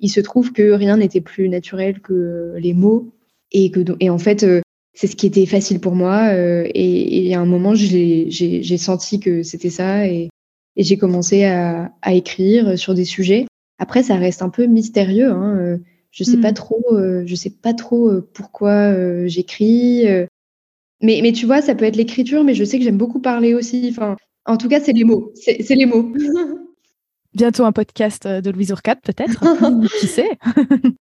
il 0.00 0.08
se 0.08 0.20
trouve 0.20 0.52
que 0.52 0.72
rien 0.72 0.96
n'était 0.96 1.20
plus 1.20 1.48
naturel 1.48 2.00
que 2.00 2.54
les 2.56 2.72
mots, 2.72 3.12
et 3.52 3.70
que 3.70 3.80
et 4.00 4.10
en 4.10 4.18
fait, 4.18 4.46
c'est 4.94 5.06
ce 5.06 5.16
qui 5.16 5.26
était 5.26 5.46
facile 5.46 5.80
pour 5.80 5.94
moi. 5.94 6.32
et, 6.34 7.34
à 7.34 7.40
un 7.40 7.46
moment, 7.46 7.74
j'ai 7.74 8.78
senti 8.78 9.20
que 9.20 9.42
c'était 9.42 9.70
ça, 9.70 10.06
et, 10.06 10.28
et 10.76 10.82
j'ai 10.82 10.96
commencé 10.96 11.44
à, 11.44 11.92
à, 12.02 12.14
écrire 12.14 12.78
sur 12.78 12.94
des 12.94 13.04
sujets. 13.04 13.46
Après, 13.78 14.02
ça 14.02 14.16
reste 14.16 14.42
un 14.42 14.50
peu 14.50 14.66
mystérieux. 14.66 15.30
Hein, 15.30 15.78
je 16.10 16.24
sais 16.24 16.38
pas 16.38 16.52
trop, 16.52 16.82
euh, 16.92 17.22
je 17.24 17.34
sais 17.34 17.50
pas 17.50 17.72
trop 17.72 18.08
euh, 18.08 18.28
pourquoi 18.34 18.92
euh, 18.92 19.26
j'écris. 19.26 20.06
Mais, 21.02 21.20
mais 21.22 21.32
tu 21.32 21.46
vois, 21.46 21.62
ça 21.62 21.74
peut 21.74 21.84
être 21.84 21.96
l'écriture, 21.96 22.44
mais 22.44 22.54
je 22.54 22.64
sais 22.64 22.78
que 22.78 22.84
j'aime 22.84 22.98
beaucoup 22.98 23.20
parler 23.20 23.54
aussi. 23.54 23.88
Enfin, 23.90 24.16
en 24.46 24.56
tout 24.56 24.68
cas, 24.68 24.80
c'est 24.80 24.92
les 24.92 25.04
mots. 25.04 25.32
C'est 25.34 25.74
les 25.74 25.86
mots. 25.86 26.12
Bientôt 27.34 27.64
un 27.64 27.72
podcast 27.72 28.26
de 28.26 28.50
Louise 28.50 28.70
Urquhart, 28.70 29.00
peut-être. 29.02 29.40
Qui 30.00 30.06
sait? 30.06 30.38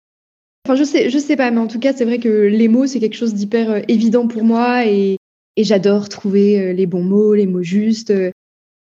Enfin, 0.68 0.74
je 0.74 0.82
sais, 0.82 1.10
je 1.10 1.18
sais 1.18 1.36
pas, 1.36 1.52
mais 1.52 1.60
en 1.60 1.68
tout 1.68 1.78
cas, 1.78 1.92
c'est 1.92 2.04
vrai 2.04 2.18
que 2.18 2.28
les 2.28 2.66
mots, 2.66 2.88
c'est 2.88 2.98
quelque 2.98 3.14
chose 3.14 3.34
d'hyper 3.34 3.84
évident 3.86 4.26
pour 4.26 4.42
moi 4.42 4.84
et, 4.84 5.18
et 5.54 5.62
j'adore 5.62 6.08
trouver 6.08 6.74
les 6.74 6.86
bons 6.86 7.04
mots, 7.04 7.36
les 7.36 7.46
mots 7.46 7.62
justes. 7.62 8.12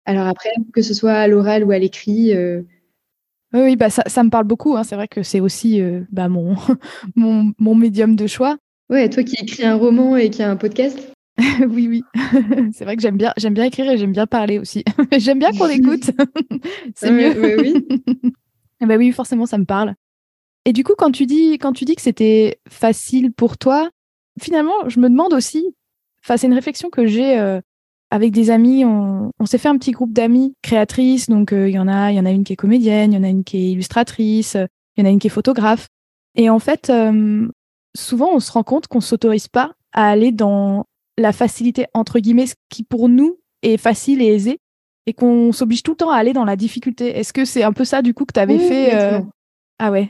Alors 0.04 0.28
après, 0.28 0.50
que 0.72 0.82
ce 0.82 0.94
soit 0.94 1.14
à 1.14 1.26
l'oral 1.26 1.64
ou 1.64 1.72
à 1.72 1.78
l'écrit, 1.80 2.32
oui, 3.54 3.76
bah 3.76 3.88
ça, 3.88 4.02
ça 4.06 4.24
me 4.24 4.30
parle 4.30 4.44
beaucoup. 4.44 4.76
Hein. 4.76 4.82
C'est 4.82 4.96
vrai 4.96 5.06
que 5.06 5.22
c'est 5.22 5.40
aussi 5.40 5.80
euh, 5.80 6.00
bah, 6.10 6.28
mon, 6.28 6.56
mon, 7.14 7.52
mon, 7.58 7.74
médium 7.74 8.16
de 8.16 8.26
choix. 8.26 8.56
Ouais, 8.90 9.08
toi 9.08 9.22
qui 9.22 9.36
écris 9.36 9.64
un 9.64 9.76
roman 9.76 10.16
et 10.16 10.30
qui 10.30 10.42
a 10.42 10.50
un 10.50 10.56
podcast. 10.56 10.98
oui, 11.68 11.88
oui. 11.88 12.04
c'est 12.72 12.84
vrai 12.84 12.96
que 12.96 13.02
j'aime 13.02 13.16
bien, 13.16 13.32
j'aime 13.36 13.54
bien 13.54 13.64
écrire 13.64 13.90
et 13.90 13.98
j'aime 13.98 14.12
bien 14.12 14.26
parler 14.26 14.58
aussi. 14.58 14.84
j'aime 15.18 15.38
bien 15.38 15.52
qu'on 15.52 15.68
écoute. 15.68 16.10
c'est 16.94 17.10
mieux. 17.10 17.60
oui. 17.60 17.86
bah 18.80 18.96
oui, 18.96 19.10
forcément, 19.12 19.46
ça 19.46 19.58
me 19.58 19.64
parle. 19.64 19.94
Et 20.64 20.72
du 20.72 20.84
coup, 20.84 20.94
quand 20.96 21.10
tu 21.10 21.26
dis, 21.26 21.58
quand 21.58 21.72
tu 21.72 21.84
dis 21.84 21.94
que 21.94 22.02
c'était 22.02 22.58
facile 22.68 23.32
pour 23.32 23.58
toi, 23.58 23.90
finalement, 24.40 24.88
je 24.88 25.00
me 25.00 25.08
demande 25.08 25.32
aussi. 25.32 25.74
Enfin, 26.24 26.36
c'est 26.36 26.46
une 26.46 26.54
réflexion 26.54 26.88
que 26.88 27.06
j'ai 27.06 27.38
euh, 27.38 27.60
avec 28.10 28.32
des 28.32 28.50
amis, 28.50 28.84
on, 28.84 29.30
s'est 29.44 29.58
fait 29.58 29.68
un 29.68 29.76
petit 29.76 29.90
groupe 29.90 30.12
d'amis 30.12 30.54
créatrices. 30.62 31.28
Donc, 31.28 31.50
il 31.52 31.58
euh, 31.58 31.68
y 31.68 31.78
en 31.78 31.88
a, 31.88 32.12
il 32.12 32.16
y 32.16 32.20
en 32.20 32.24
a 32.24 32.30
une 32.30 32.44
qui 32.44 32.52
est 32.52 32.56
comédienne, 32.56 33.12
il 33.12 33.16
y 33.16 33.18
en 33.18 33.24
a 33.24 33.28
une 33.28 33.44
qui 33.44 33.56
est 33.58 33.70
illustratrice, 33.72 34.54
il 34.96 35.02
y 35.02 35.02
en 35.02 35.08
a 35.08 35.10
une 35.10 35.18
qui 35.18 35.26
est 35.26 35.30
photographe. 35.30 35.88
Et 36.36 36.48
en 36.48 36.58
fait, 36.58 36.90
euh, 36.90 37.48
souvent, 37.96 38.30
on 38.35 38.40
se 38.40 38.52
rend 38.52 38.62
compte 38.62 38.87
qu'on 38.87 39.00
s'autorise 39.00 39.48
pas 39.48 39.72
à 39.92 40.09
aller 40.09 40.33
dans 40.33 40.87
la 41.18 41.33
facilité 41.33 41.87
entre 41.94 42.18
guillemets, 42.18 42.46
ce 42.46 42.54
qui 42.68 42.83
pour 42.83 43.09
nous 43.09 43.38
est 43.62 43.76
facile 43.76 44.20
et 44.20 44.26
aisé, 44.26 44.59
et 45.07 45.12
qu'on 45.12 45.52
s'oblige 45.52 45.83
tout 45.83 45.92
le 45.92 45.96
temps 45.96 46.11
à 46.11 46.16
aller 46.16 46.33
dans 46.33 46.44
la 46.44 46.57
difficulté. 46.57 47.09
Est-ce 47.18 47.33
que 47.33 47.44
c'est 47.44 47.62
un 47.62 47.72
peu 47.72 47.85
ça 47.85 48.02
du 48.02 48.14
coup 48.14 48.24
que 48.24 48.33
tu 48.33 48.40
avais 48.40 48.59
fait 48.59 48.94
euh, 48.94 49.20
Ah 49.78 49.90
ouais. 49.90 50.09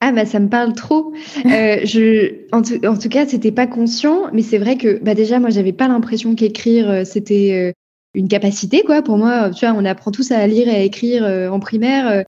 Ah 0.00 0.12
bah 0.12 0.26
ça 0.26 0.38
me 0.38 0.48
parle 0.48 0.74
trop. 0.74 1.12
Euh, 1.46 1.80
je, 1.84 2.46
en, 2.52 2.62
tout 2.62 3.08
cas, 3.08 3.26
c'était 3.26 3.52
pas 3.52 3.66
conscient, 3.66 4.30
mais 4.32 4.42
c'est 4.42 4.58
vrai 4.58 4.76
que 4.76 4.98
bah 5.02 5.14
déjà 5.14 5.38
moi 5.38 5.50
j'avais 5.50 5.72
pas 5.72 5.88
l'impression 5.88 6.34
qu'écrire 6.34 6.88
euh, 6.88 7.04
c'était 7.04 7.74
une 8.14 8.28
capacité 8.28 8.82
quoi. 8.82 9.02
Pour 9.02 9.18
moi, 9.18 9.50
tu 9.50 9.66
vois, 9.66 9.74
on 9.76 9.84
apprend 9.84 10.10
tous 10.10 10.30
à 10.30 10.46
lire 10.46 10.68
et 10.68 10.76
à 10.76 10.80
écrire 10.80 11.24
en 11.52 11.60
primaire. 11.60 12.24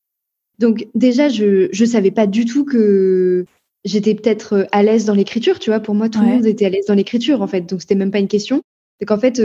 donc 0.58 0.86
déjà 0.94 1.28
je 1.28 1.68
je 1.72 1.84
savais 1.84 2.10
pas 2.10 2.26
du 2.26 2.44
tout 2.44 2.64
que 2.64 3.46
j'étais 3.86 4.14
peut-être 4.14 4.68
à 4.72 4.82
l'aise 4.82 5.06
dans 5.06 5.14
l'écriture. 5.14 5.58
Tu 5.58 5.70
vois, 5.70 5.80
pour 5.80 5.94
moi 5.94 6.10
tout 6.10 6.20
le 6.20 6.26
monde 6.26 6.46
était 6.46 6.66
à 6.66 6.68
l'aise 6.68 6.86
dans 6.86 6.94
l'écriture 6.94 7.40
en 7.40 7.46
fait. 7.46 7.62
Donc 7.62 7.80
c'était 7.80 7.94
même 7.94 8.10
pas 8.10 8.18
une 8.18 8.28
question. 8.28 8.60
Donc 9.00 9.10
en 9.10 9.18
fait 9.18 9.42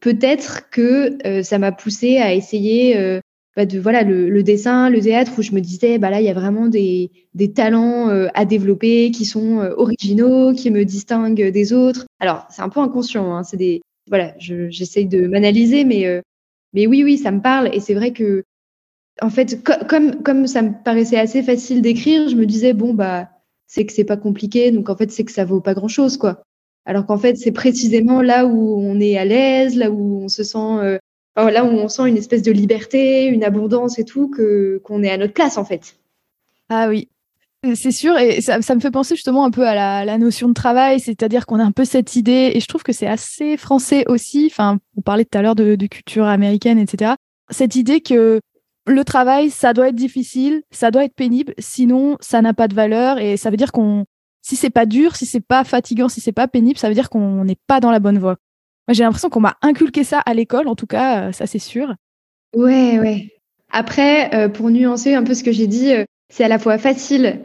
peut-être 0.00 0.70
que 0.70 1.18
ça 1.42 1.58
m'a 1.58 1.70
poussé 1.70 2.18
à 2.18 2.34
essayer 2.34 3.20
bah, 3.54 3.66
de 3.66 3.78
voilà 3.78 4.02
le, 4.02 4.42
dessin, 4.42 4.88
le 4.88 5.00
théâtre 5.00 5.32
où 5.36 5.42
je 5.42 5.52
me 5.52 5.60
disais 5.60 5.98
bah 5.98 6.08
là 6.08 6.20
il 6.20 6.24
y 6.24 6.30
a 6.30 6.34
vraiment 6.34 6.68
des, 6.68 7.10
des 7.34 7.52
talents 7.52 8.08
euh, 8.08 8.28
à 8.32 8.46
développer 8.46 9.10
qui 9.10 9.26
sont 9.26 9.60
euh, 9.60 9.74
originaux, 9.76 10.54
qui 10.54 10.70
me 10.70 10.86
distinguent 10.86 11.50
des 11.50 11.72
autres. 11.74 12.06
Alors 12.18 12.46
c'est 12.48 12.62
un 12.62 12.70
peu 12.70 12.80
inconscient, 12.80 13.34
hein, 13.34 13.42
c'est 13.42 13.58
des 13.58 13.82
voilà 14.08 14.34
j'essaye 14.38 15.06
de 15.06 15.26
m'analyser, 15.26 15.84
mais 15.84 16.06
euh, 16.06 16.22
mais 16.72 16.86
oui 16.86 17.04
oui 17.04 17.18
ça 17.18 17.30
me 17.30 17.42
parle 17.42 17.68
et 17.74 17.80
c'est 17.80 17.92
vrai 17.92 18.12
que 18.12 18.42
en 19.20 19.28
fait 19.28 19.62
comme 19.62 20.22
comme 20.22 20.46
ça 20.46 20.62
me 20.62 20.72
paraissait 20.82 21.18
assez 21.18 21.42
facile 21.42 21.82
d'écrire, 21.82 22.30
je 22.30 22.36
me 22.36 22.46
disais 22.46 22.72
bon 22.72 22.94
bah 22.94 23.28
c'est 23.72 23.86
que 23.86 23.92
c'est 23.92 24.04
pas 24.04 24.18
compliqué 24.18 24.70
donc 24.70 24.90
en 24.90 24.96
fait 24.96 25.10
c'est 25.10 25.24
que 25.24 25.32
ça 25.32 25.46
vaut 25.46 25.60
pas 25.60 25.72
grand 25.74 25.88
chose 25.88 26.18
quoi. 26.18 26.42
Alors 26.84 27.06
qu'en 27.06 27.16
fait 27.16 27.36
c'est 27.36 27.52
précisément 27.52 28.20
là 28.20 28.44
où 28.46 28.78
on 28.80 29.00
est 29.00 29.16
à 29.16 29.24
l'aise, 29.24 29.76
là 29.76 29.90
où 29.90 30.22
on 30.24 30.28
se 30.28 30.42
sent 30.42 30.98
là 31.36 31.64
où 31.64 31.68
on 31.68 31.88
sent 31.88 32.08
une 32.08 32.18
espèce 32.18 32.42
de 32.42 32.52
liberté, 32.52 33.24
une 33.24 33.44
abondance 33.44 33.98
et 33.98 34.04
tout, 34.04 34.28
que 34.28 34.80
qu'on 34.84 35.02
est 35.02 35.10
à 35.10 35.16
notre 35.16 35.32
place 35.32 35.56
en 35.56 35.64
fait. 35.64 35.96
Ah 36.68 36.88
oui, 36.88 37.08
c'est 37.74 37.92
sûr, 37.92 38.18
et 38.18 38.40
ça, 38.40 38.58
me 38.58 38.80
fait 38.80 38.90
penser 38.90 39.14
justement 39.14 39.44
un 39.44 39.52
peu 39.52 39.66
à 39.66 40.04
la, 40.04 40.18
notion 40.18 40.48
de 40.48 40.52
travail, 40.52 40.98
c'est-à-dire 40.98 41.46
qu'on 41.46 41.60
a 41.60 41.64
un 41.64 41.70
peu 41.70 41.84
cette 41.84 42.16
idée, 42.16 42.50
et 42.54 42.60
je 42.60 42.66
trouve 42.66 42.82
que 42.82 42.92
c'est 42.92 43.06
assez 43.06 43.56
français 43.56 44.04
aussi, 44.08 44.48
enfin, 44.50 44.78
on 44.96 45.00
parlait 45.00 45.24
tout 45.24 45.38
à 45.38 45.42
l'heure 45.42 45.54
de, 45.54 45.76
culture 45.86 46.26
américaine, 46.26 46.78
etc. 46.78 47.12
Cette 47.50 47.76
idée 47.76 48.00
que 48.00 48.40
le 48.86 49.04
travail, 49.04 49.50
ça 49.50 49.72
doit 49.72 49.88
être 49.88 49.94
difficile, 49.94 50.62
ça 50.70 50.90
doit 50.90 51.04
être 51.04 51.14
pénible, 51.14 51.54
sinon 51.58 52.16
ça 52.20 52.42
n'a 52.42 52.54
pas 52.54 52.68
de 52.68 52.74
valeur, 52.74 53.18
et 53.18 53.36
ça 53.36 53.50
veut 53.50 53.56
dire 53.56 53.72
qu'on, 53.72 54.04
si 54.42 54.56
c'est 54.56 54.70
pas 54.70 54.86
dur, 54.86 55.16
si 55.16 55.24
c'est 55.24 55.40
pas 55.40 55.64
fatigant, 55.64 56.08
si 56.08 56.20
c'est 56.20 56.32
pas 56.32 56.48
pénible, 56.48 56.78
ça 56.78 56.88
veut 56.88 56.94
dire 56.94 57.08
qu'on 57.08 57.44
n'est 57.44 57.58
pas 57.66 57.80
dans 57.80 57.90
la 57.90 58.00
bonne 58.00 58.18
voie. 58.18 58.36
Moi, 58.88 58.94
j'ai 58.94 59.04
l'impression 59.04 59.30
qu'on 59.30 59.40
m'a 59.40 59.56
inculqué 59.62 60.02
ça 60.02 60.18
à 60.18 60.34
l'école, 60.34 60.66
en 60.66 60.74
tout 60.74 60.86
cas, 60.86 61.28
euh, 61.28 61.32
ça 61.32 61.46
c'est 61.46 61.60
sûr. 61.60 61.94
Ouais, 62.54 62.98
ouais. 62.98 63.28
Après, 63.70 64.34
euh, 64.34 64.48
pour 64.48 64.70
nuancer 64.70 65.14
un 65.14 65.22
peu 65.22 65.34
ce 65.34 65.44
que 65.44 65.52
j'ai 65.52 65.68
dit, 65.68 65.92
euh, 65.92 66.04
c'est 66.28 66.44
à 66.44 66.48
la 66.48 66.58
fois 66.58 66.78
facile 66.78 67.40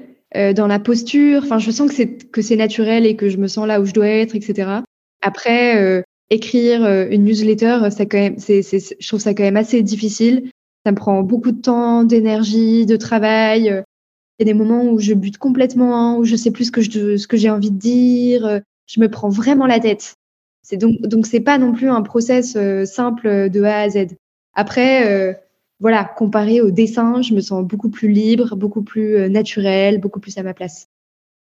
dans 0.56 0.68
la 0.68 0.78
posture. 0.78 1.42
Enfin, 1.44 1.58
je 1.58 1.72
sens 1.72 1.90
que 1.90 1.96
c'est 1.96 2.32
que 2.32 2.42
c'est 2.42 2.58
naturel 2.58 3.06
et 3.06 3.16
que 3.16 3.30
je 3.30 3.38
me 3.38 3.48
sens 3.48 3.66
là 3.66 3.80
où 3.80 3.86
je 3.86 3.94
dois 3.94 4.08
être, 4.08 4.36
etc. 4.36 4.82
Après, 5.22 6.04
écrire 6.30 6.86
une 7.10 7.24
newsletter, 7.24 7.90
ça 7.90 8.06
quand 8.06 8.18
même, 8.18 8.38
c'est, 8.38 8.62
je 8.62 9.08
trouve 9.08 9.22
ça 9.22 9.34
quand 9.34 9.44
même 9.44 9.58
assez 9.58 9.82
difficile. 9.82 10.52
Ça 10.88 10.92
me 10.92 10.96
prend 10.96 11.22
beaucoup 11.22 11.52
de 11.52 11.60
temps, 11.60 12.06
d'énergie, 12.06 12.86
de 12.86 12.96
travail. 12.96 13.84
Il 14.40 14.48
y 14.48 14.50
a 14.50 14.54
des 14.54 14.54
moments 14.54 14.86
où 14.86 15.00
je 15.00 15.14
bute 15.14 15.38
complètement, 15.38 16.18
où 16.18 16.24
je 16.24 16.38
sais 16.38 16.50
plus 16.50 16.68
ce 16.68 16.72
que 16.72 16.80
je, 16.80 17.18
ce 17.18 17.28
que 17.28 17.36
j'ai 17.36 17.50
envie 17.50 17.72
de 17.72 17.78
dire. 17.78 18.62
Je 18.86 19.02
me 19.02 19.10
prends 19.10 19.28
vraiment 19.28 19.66
la 19.66 19.82
tête. 19.82 20.16
C'est 20.62 20.78
donc 20.78 21.02
donc 21.02 21.26
c'est 21.26 21.42
pas 21.42 21.58
non 21.58 21.74
plus 21.74 21.90
un 21.90 22.02
process 22.04 22.56
euh, 22.56 22.86
simple 22.86 23.50
de 23.50 23.64
A 23.64 23.82
à 23.82 23.90
Z. 23.90 24.16
Après, 24.54 25.12
euh, 25.12 25.34
voilà, 25.82 26.06
comparé 26.06 26.62
au 26.62 26.72
dessin, 26.72 27.22
je 27.22 27.34
me 27.34 27.42
sens 27.42 27.66
beaucoup 27.66 27.90
plus 27.90 28.08
libre, 28.08 28.56
beaucoup 28.56 28.82
plus 28.82 29.18
euh, 29.18 29.28
naturel, 29.28 30.00
beaucoup 30.00 30.22
plus 30.22 30.38
à 30.38 30.44
ma 30.44 30.54
place. 30.54 30.88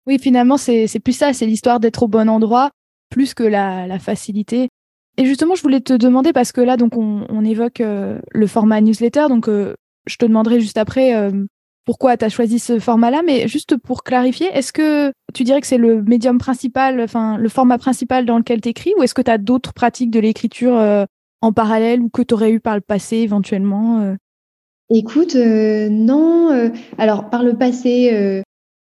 Oui, 0.06 0.20
finalement, 0.20 0.58
c'est 0.58 0.86
plus 1.02 1.16
ça, 1.16 1.32
c'est 1.32 1.46
l'histoire 1.46 1.80
d'être 1.80 2.04
au 2.04 2.08
bon 2.08 2.28
endroit, 2.28 2.70
plus 3.10 3.34
que 3.34 3.42
la, 3.42 3.88
la, 3.88 3.98
facilité. 3.98 4.68
Et 5.16 5.26
justement, 5.26 5.54
je 5.54 5.62
voulais 5.62 5.80
te 5.80 5.92
demander, 5.92 6.32
parce 6.32 6.52
que 6.52 6.60
là, 6.60 6.76
donc, 6.76 6.96
on, 6.96 7.26
on 7.28 7.44
évoque 7.44 7.80
le 7.80 8.46
format 8.46 8.80
newsletter, 8.80 9.26
donc 9.28 9.48
je 9.48 10.16
te 10.16 10.24
demanderai 10.24 10.60
juste 10.60 10.78
après 10.78 11.30
pourquoi 11.84 12.16
tu 12.16 12.24
as 12.24 12.28
choisi 12.28 12.58
ce 12.58 12.78
format-là, 12.78 13.22
mais 13.24 13.46
juste 13.46 13.76
pour 13.76 14.02
clarifier, 14.02 14.46
est-ce 14.52 14.72
que 14.72 15.12
tu 15.34 15.44
dirais 15.44 15.60
que 15.60 15.66
c'est 15.66 15.78
le 15.78 16.02
médium 16.02 16.38
principal, 16.38 17.00
enfin 17.00 17.36
le 17.36 17.48
format 17.48 17.78
principal 17.78 18.24
dans 18.24 18.38
lequel 18.38 18.60
tu 18.60 18.70
écris, 18.70 18.92
ou 18.98 19.02
est-ce 19.02 19.14
que 19.14 19.22
tu 19.22 19.30
as 19.30 19.38
d'autres 19.38 19.72
pratiques 19.72 20.10
de 20.10 20.20
l'écriture 20.20 20.76
euh, 20.76 21.04
en 21.42 21.52
parallèle 21.52 22.00
ou 22.00 22.08
que 22.08 22.22
tu 22.22 22.34
aurais 22.34 22.52
eu 22.52 22.60
par 22.60 22.74
le 22.74 22.80
passé 22.80 23.18
éventuellement 23.18 24.00
euh? 24.00 24.14
Écoute, 24.90 25.34
euh, 25.34 25.88
non. 25.90 26.70
alors 26.98 27.30
par 27.30 27.42
le 27.42 27.54
passé, 27.54 28.42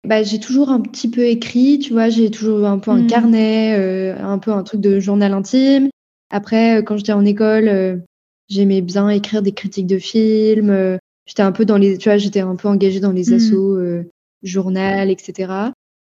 bah, 0.06 0.22
j'ai 0.22 0.40
toujours 0.40 0.70
un 0.70 0.80
petit 0.80 1.08
peu 1.08 1.22
écrit, 1.26 1.78
tu 1.78 1.92
vois, 1.92 2.08
j'ai 2.08 2.30
toujours 2.30 2.66
un 2.66 2.78
peu 2.78 2.90
un 2.90 3.02
mmh. 3.02 3.06
carnet, 3.06 4.16
un 4.18 4.38
peu 4.38 4.52
un 4.52 4.62
truc 4.62 4.80
de 4.80 5.00
journal 5.00 5.32
intime. 5.32 5.90
Après, 6.32 6.82
quand 6.82 6.96
j'étais 6.96 7.12
en 7.12 7.24
école, 7.24 8.02
j'aimais 8.48 8.80
bien 8.80 9.08
écrire 9.08 9.42
des 9.42 9.52
critiques 9.52 9.86
de 9.86 9.98
films 9.98 10.98
j'étais 11.26 11.42
un 11.42 11.52
peu 11.52 11.64
dans 11.64 11.78
les, 11.78 11.98
tu 11.98 12.08
vois, 12.08 12.18
j'étais 12.18 12.40
un 12.40 12.56
peu 12.56 12.68
engagée 12.68 13.00
dans 13.00 13.12
les 13.12 13.30
mmh. 13.30 13.34
assos, 13.34 13.76
euh, 13.76 14.10
journal, 14.42 15.10
etc. 15.10 15.52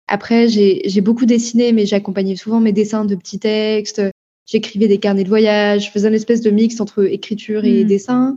Après, 0.06 0.48
j'ai 0.48 1.00
beaucoup 1.00 1.26
dessiné, 1.26 1.72
mais 1.72 1.86
j'accompagnais 1.86 2.36
souvent 2.36 2.60
mes 2.60 2.72
dessins 2.72 3.04
de 3.04 3.14
petits 3.14 3.38
textes. 3.38 4.02
J'écrivais 4.46 4.88
des 4.88 4.98
carnets 4.98 5.24
de 5.24 5.28
voyage. 5.28 5.86
Je 5.86 5.90
faisais 5.90 6.08
une 6.08 6.14
espèce 6.14 6.42
de 6.42 6.50
mix 6.50 6.80
entre 6.80 7.04
écriture 7.04 7.64
et 7.64 7.84
mmh. 7.84 7.86
dessin. 7.86 8.36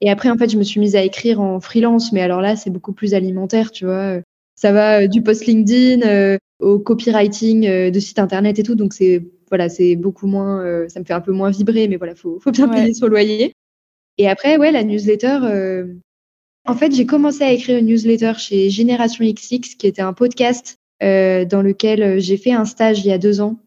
Et 0.00 0.10
après, 0.10 0.30
en 0.30 0.36
fait, 0.36 0.50
je 0.50 0.58
me 0.58 0.62
suis 0.62 0.80
mise 0.80 0.96
à 0.96 1.02
écrire 1.02 1.40
en 1.40 1.60
freelance, 1.60 2.12
mais 2.12 2.20
alors 2.20 2.40
là, 2.40 2.56
c'est 2.56 2.70
beaucoup 2.70 2.92
plus 2.92 3.14
alimentaire, 3.14 3.72
tu 3.72 3.84
vois. 3.84 4.20
Ça 4.54 4.72
va 4.72 5.06
du 5.06 5.22
post 5.22 5.46
LinkedIn 5.46 6.38
au 6.60 6.78
copywriting 6.78 7.90
de 7.90 8.00
site 8.00 8.18
internet 8.18 8.58
et 8.58 8.62
tout. 8.62 8.74
Donc, 8.74 8.94
c'est 8.94 9.22
voilà, 9.48 9.68
c'est 9.68 9.96
beaucoup 9.96 10.26
moins, 10.26 10.88
ça 10.88 11.00
me 11.00 11.04
fait 11.04 11.12
un 11.12 11.20
peu 11.20 11.32
moins 11.32 11.50
vibrer, 11.50 11.88
mais 11.88 11.96
voilà, 11.96 12.14
faut, 12.14 12.38
faut 12.40 12.50
bien 12.50 12.68
payer 12.68 12.94
son 12.94 13.06
loyer. 13.06 13.52
Et 14.18 14.28
après, 14.28 14.56
ouais, 14.56 14.72
la 14.72 14.84
newsletter. 14.84 15.38
En 16.68 16.74
fait, 16.74 16.92
j'ai 16.92 17.06
commencé 17.06 17.44
à 17.44 17.52
écrire 17.52 17.78
une 17.78 17.86
newsletter 17.86 18.32
chez 18.38 18.70
Génération 18.70 19.24
XX, 19.24 19.76
qui 19.76 19.86
était 19.86 20.02
un 20.02 20.12
podcast 20.12 20.76
dans 21.00 21.62
lequel 21.62 22.20
j'ai 22.20 22.36
fait 22.36 22.52
un 22.52 22.64
stage 22.64 23.00
il 23.04 23.08
y 23.08 23.12
a 23.12 23.18
deux 23.18 23.40
ans. 23.40 23.58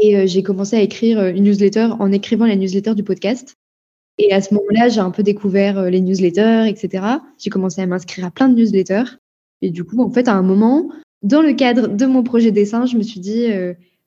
Et 0.00 0.26
j'ai 0.26 0.42
commencé 0.42 0.76
à 0.76 0.82
écrire 0.82 1.24
une 1.26 1.44
newsletter 1.44 1.90
en 1.98 2.12
écrivant 2.12 2.46
la 2.46 2.56
newsletter 2.56 2.94
du 2.94 3.02
podcast. 3.02 3.54
Et 4.18 4.32
à 4.32 4.40
ce 4.40 4.54
moment-là, 4.54 4.88
j'ai 4.88 5.00
un 5.00 5.10
peu 5.10 5.22
découvert 5.22 5.90
les 5.90 6.00
newsletters, 6.00 6.68
etc. 6.68 7.04
J'ai 7.38 7.50
commencé 7.50 7.80
à 7.82 7.86
m'inscrire 7.86 8.26
à 8.26 8.30
plein 8.30 8.48
de 8.48 8.54
newsletters. 8.54 9.18
Et 9.62 9.70
du 9.70 9.84
coup, 9.84 10.00
en 10.02 10.10
fait, 10.10 10.28
à 10.28 10.34
un 10.34 10.42
moment, 10.42 10.90
dans 11.22 11.42
le 11.42 11.52
cadre 11.52 11.88
de 11.88 12.06
mon 12.06 12.22
projet 12.22 12.50
dessin, 12.50 12.86
je 12.86 12.96
me 12.96 13.02
suis 13.02 13.20
dit, 13.20 13.46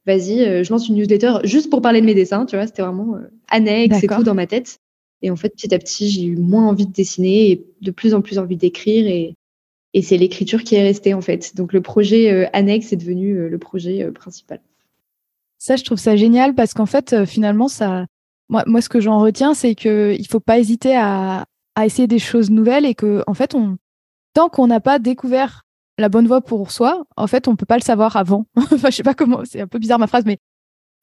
vas-y, 0.10 0.44
euh, 0.44 0.64
je 0.64 0.72
lance 0.72 0.88
une 0.90 0.96
newsletter 0.96 1.40
juste 1.44 1.70
pour 1.70 1.82
parler 1.82 2.02
de 2.02 2.06
mes 2.06 2.16
dessins, 2.16 2.46
tu 2.46 2.56
vois, 2.56 2.68
c'était 2.68 2.82
vraiment 2.82 3.16
euh, 3.16 3.32
annexe 3.48 4.04
et 4.04 4.08
tout 4.08 4.24
dans 4.24 4.34
ma 4.34 4.48
tête. 4.48 4.80
Et 5.22 5.30
en 5.30 5.36
fait, 5.36 5.50
petit 5.50 5.74
à 5.74 5.80
petit, 5.80 6.10
j'ai 6.10 6.24
eu 6.24 6.38
moins 6.38 6.68
envie 6.68 6.86
de 6.86 6.94
dessiner 6.94 7.52
et 7.52 7.66
de 7.82 7.92
plus 7.92 8.14
en 8.14 8.22
plus 8.22 8.40
envie 8.40 8.56
d'écrire 8.56 9.08
et, 9.08 9.36
et 9.94 10.02
c'est 10.02 10.18
l'écriture 10.18 10.64
qui 10.64 10.76
est 10.76 10.82
restée 10.82 11.14
en 11.14 11.22
fait. 11.22 11.56
Donc 11.56 11.74
le 11.74 11.82
projet 11.82 12.32
euh, 12.32 12.48
annexe 12.54 12.94
est 12.94 12.98
devenu 12.98 13.50
le 13.50 13.58
projet 13.58 14.10
principal. 14.12 14.62
Ça, 15.58 15.76
je 15.76 15.84
trouve 15.84 16.00
ça 16.00 16.16
génial 16.16 16.56
parce 16.56 16.74
qu'en 16.74 16.86
fait, 16.86 17.26
finalement, 17.26 17.68
ça, 17.68 18.06
moi, 18.48 18.64
moi, 18.66 18.82
ce 18.82 18.88
que 18.88 19.02
j'en 19.02 19.20
retiens, 19.20 19.54
c'est 19.54 19.76
qu'il 19.76 20.20
ne 20.20 20.28
faut 20.30 20.40
pas 20.40 20.58
hésiter 20.58 20.96
à, 20.96 21.46
à, 21.76 21.86
essayer 21.86 22.08
des 22.08 22.20
choses 22.20 22.50
nouvelles 22.50 22.86
et 22.86 22.96
que, 22.96 23.24
en 23.28 23.34
fait, 23.34 23.56
on, 23.56 23.78
tant 24.34 24.48
qu'on 24.48 24.68
n'a 24.68 24.80
pas 24.80 25.00
découvert 25.00 25.66
la 26.00 26.10
bonne 26.10 26.28
voie 26.28 26.42
pour 26.42 26.72
soi, 26.72 27.06
en 27.18 27.28
fait, 27.28 27.48
on 27.48 27.56
peut 27.56 27.66
pas 27.66 27.78
le 27.78 27.84
savoir 27.84 28.16
avant. 28.16 28.46
enfin, 28.56 28.90
je 28.90 28.96
sais 28.96 29.04
pas 29.04 29.14
comment, 29.14 29.42
c'est 29.46 29.62
un 29.62 29.68
peu 29.68 29.80
bizarre 29.80 30.00
ma 30.00 30.08
phrase, 30.08 30.24
mais 30.26 30.38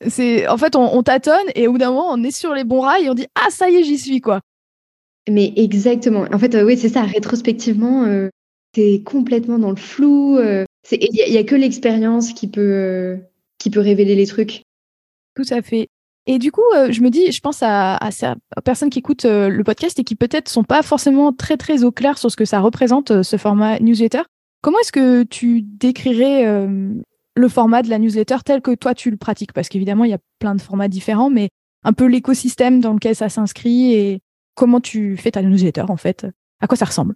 c'est 0.07 0.47
en 0.49 0.59
fait, 0.59 0.77
on, 0.77 1.03
tâtonne 1.03 1.47
et 1.55 1.69
au 1.69 1.73
bout 1.73 1.79
d'un 1.79 1.91
moment, 1.91 2.09
on 2.11 2.23
est 2.23 2.31
sur 2.31 2.53
les 2.53 2.65
bons 2.65 2.81
rails 2.81 3.07
et 3.07 3.11
on 3.11 3.15
dit 3.15 3.27
ah 3.35 3.49
ça 3.51 3.71
y 3.71 3.77
est, 3.77 3.85
j'y 3.85 3.99
suis 3.99 4.21
quoi. 4.21 4.41
Mais 5.29 5.53
exactement. 5.57 6.27
En 6.33 6.39
fait, 6.39 6.55
euh, 6.55 6.65
oui, 6.65 6.77
c'est 6.77 6.89
ça. 6.89 7.03
Rétrospectivement, 7.03 8.05
euh, 8.05 8.29
t'es 8.73 9.03
complètement 9.05 9.59
dans 9.59 9.71
le 9.71 9.77
flou. 9.77 10.39
Euh, 10.39 10.65
il 10.93 11.09
y, 11.13 11.39
a 11.39 11.43
que 11.43 11.57
l'expérience 11.57 12.33
qui 12.33 12.47
peut 12.47 13.19
qui 13.59 13.71
peut 13.71 13.81
révéler 13.81 14.15
les 14.15 14.27
trucs. 14.27 14.63
Tout 15.35 15.51
à 15.51 15.63
fait. 15.63 15.89
Et 16.29 16.39
du 16.39 16.53
coup, 16.53 16.63
je 16.91 17.01
me 17.01 17.11
dis, 17.11 17.33
je 17.33 17.41
pense 17.41 17.63
à, 17.63 17.97
à, 17.97 18.11
ces 18.11 18.27
personnes 18.65 18.91
qui 18.91 19.01
écoutent 19.01 19.25
le 19.25 19.63
podcast 19.63 19.99
et 19.99 20.05
qui 20.05 20.15
peut-être 20.15 20.49
sont 20.49 20.65
pas 20.65 20.83
forcément 20.83 21.33
très 21.33 21.57
très 21.57 21.83
au 21.85 21.91
clair 21.91 22.19
sur 22.19 22.31
ce 22.31 22.37
que 22.37 22.45
ça 22.45 22.61
représente 22.61 23.23
ce 23.23 23.37
format 23.37 23.81
newsletter. 23.81 24.23
Comment 24.67 24.81
est-ce 24.81 24.91
que 24.91 25.23
tu 25.23 25.63
décrirais 25.63 26.45
euh, 26.45 26.93
le 27.37 27.49
format 27.49 27.83
de 27.83 27.89
la 27.89 28.01
newsletter 28.01 28.39
tel 28.45 28.61
que 28.61 28.75
toi 28.75 28.95
tu 28.95 29.13
le 29.13 29.17
pratiques? 29.17 29.53
Parce 29.53 29.69
qu'évidemment, 29.69 30.03
il 30.03 30.11
y 30.11 30.15
a 30.15 30.19
plein 30.41 30.57
de 30.57 30.61
formats 30.61 30.89
différents, 30.89 31.31
mais 31.31 31.51
un 31.85 31.93
peu 31.93 32.07
l'écosystème 32.07 32.81
dans 32.81 32.93
lequel 32.93 33.15
ça 33.15 33.29
s'inscrit 33.29 33.93
et 33.93 34.23
comment 34.57 34.81
tu 34.81 35.17
fais 35.17 35.31
ta 35.31 35.43
newsletter 35.43 35.85
en 35.89 35.97
fait? 35.97 36.27
À 36.61 36.67
quoi 36.67 36.77
ça 36.77 36.87
ressemble? 36.87 37.15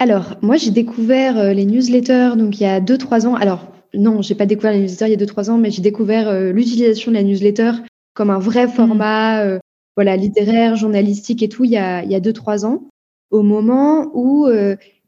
Alors, 0.00 0.36
moi 0.42 0.56
j'ai 0.56 0.72
découvert 0.72 1.38
euh, 1.38 1.52
les 1.52 1.64
newsletters 1.64 2.32
donc 2.36 2.58
il 2.58 2.64
y 2.64 2.66
a 2.66 2.80
2-3 2.80 3.28
ans. 3.28 3.36
Alors, 3.36 3.70
non, 3.94 4.20
j'ai 4.20 4.34
pas 4.34 4.46
découvert 4.46 4.72
les 4.72 4.80
newsletters 4.80 5.14
il 5.14 5.20
y 5.20 5.22
a 5.22 5.26
2-3 5.26 5.50
ans, 5.50 5.58
mais 5.58 5.70
j'ai 5.70 5.82
découvert 5.82 6.26
euh, 6.26 6.50
l'utilisation 6.50 7.12
de 7.12 7.16
la 7.18 7.22
newsletter 7.22 7.70
comme 8.14 8.30
un 8.30 8.40
vrai 8.40 8.66
mmh. 8.66 8.70
format 8.70 9.58
voilà, 9.94 10.16
littéraire, 10.16 10.74
journalistique 10.74 11.40
et 11.40 11.48
tout 11.48 11.64
il 11.64 11.70
y 11.70 11.76
a 11.76 12.02
2-3 12.02 12.66
ans, 12.66 12.82
au 13.30 13.42
moment 13.42 14.10
où 14.12 14.48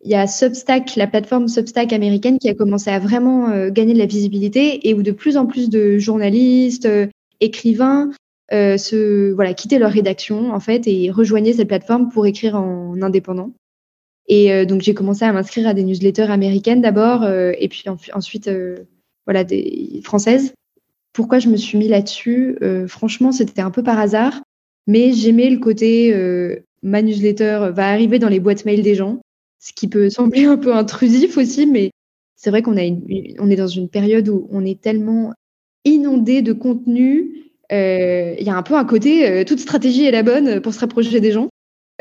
il 0.03 0.11
y 0.11 0.15
a 0.15 0.27
Substack, 0.27 0.97
la 0.97 1.07
plateforme 1.07 1.49
Substack 1.49 1.93
américaine 1.93 2.39
qui 2.39 2.49
a 2.49 2.55
commencé 2.55 2.91
à 2.91 2.99
vraiment 2.99 3.51
euh, 3.51 3.71
gagner 3.71 3.93
de 3.93 3.99
la 3.99 4.07
visibilité 4.07 4.89
et 4.89 4.95
où 4.95 5.03
de 5.03 5.13
plus 5.13 5.37
en 5.37 5.47
plus 5.47 5.69
de 5.69 5.99
journalistes, 5.99 6.87
euh, 6.87 7.07
écrivains 7.41 8.11
euh, 8.53 8.77
se 8.79 9.33
voilà 9.33 9.55
quittaient 9.55 9.79
leur 9.79 9.93
rédaction 9.93 10.53
en 10.53 10.61
fait 10.61 10.87
et 10.87 11.11
rejoignaient 11.11 11.53
cette 11.53 11.69
plateforme 11.69 12.09
pour 12.09 12.27
écrire 12.27 12.57
en 12.57 13.01
indépendant. 13.03 13.53
Et 14.27 14.65
donc 14.65 14.81
j'ai 14.83 14.95
commencé 14.95 15.25
à 15.25 15.33
m'inscrire 15.33 15.67
à 15.67 15.75
des 15.75 15.83
newsletters 15.83 16.31
américaines 16.31 16.81
d'abord 16.81 17.29
et 17.29 17.69
puis 17.69 17.85
ensuite 18.13 18.49
voilà 19.27 19.43
des 19.43 20.01
françaises. 20.05 20.53
Pourquoi 21.13 21.41
je 21.41 21.49
me 21.49 21.57
suis 21.57 21.77
mis 21.79 21.89
là-dessus? 21.89 22.57
Franchement, 22.87 23.33
c'était 23.33 23.61
un 23.61 23.73
peu 23.73 23.83
par 23.83 23.99
hasard, 23.99 24.41
mais 24.87 25.13
j'aimais 25.13 25.51
le 25.51 25.59
côté 25.59 26.15
ma 26.81 27.03
newsletter 27.03 27.71
va 27.73 27.89
arriver 27.89 28.21
dans 28.21 28.29
les 28.29 28.39
boîtes 28.39 28.65
mail 28.67 28.83
des 28.83 28.95
gens 28.95 29.19
ce 29.61 29.73
qui 29.75 29.89
peut 29.89 30.11
sembler 30.11 30.47
un 30.47 30.57
peu 30.57 30.75
intrusif 30.75 31.37
aussi, 31.37 31.67
mais 31.67 31.91
c'est 32.35 32.51
vrai 32.51 32.63
qu'on 32.63 32.79
a 32.79 32.83
on 33.39 33.51
est 33.51 33.57
dans 33.57 33.69
une 33.69 33.89
période 33.89 34.29
où 34.29 34.49
on 34.51 34.65
est 34.65 34.81
tellement 34.81 35.35
inondé 35.85 36.43
de 36.43 36.55
contenu. 36.55 37.53
Euh, 37.71 38.35
il 38.39 38.45
y 38.45 38.51
a 38.51 38.57
un 38.57 38.63
peu 38.63 38.75
un 38.75 38.85
côté, 38.85 39.29
euh, 39.29 39.45
toute 39.45 39.61
stratégie 39.61 40.07
est 40.07 40.11
la 40.11 40.23
bonne 40.23 40.61
pour 40.61 40.75
se 40.75 40.81
rapprocher 40.81 41.21
des 41.21 41.33
gens. 41.33 41.51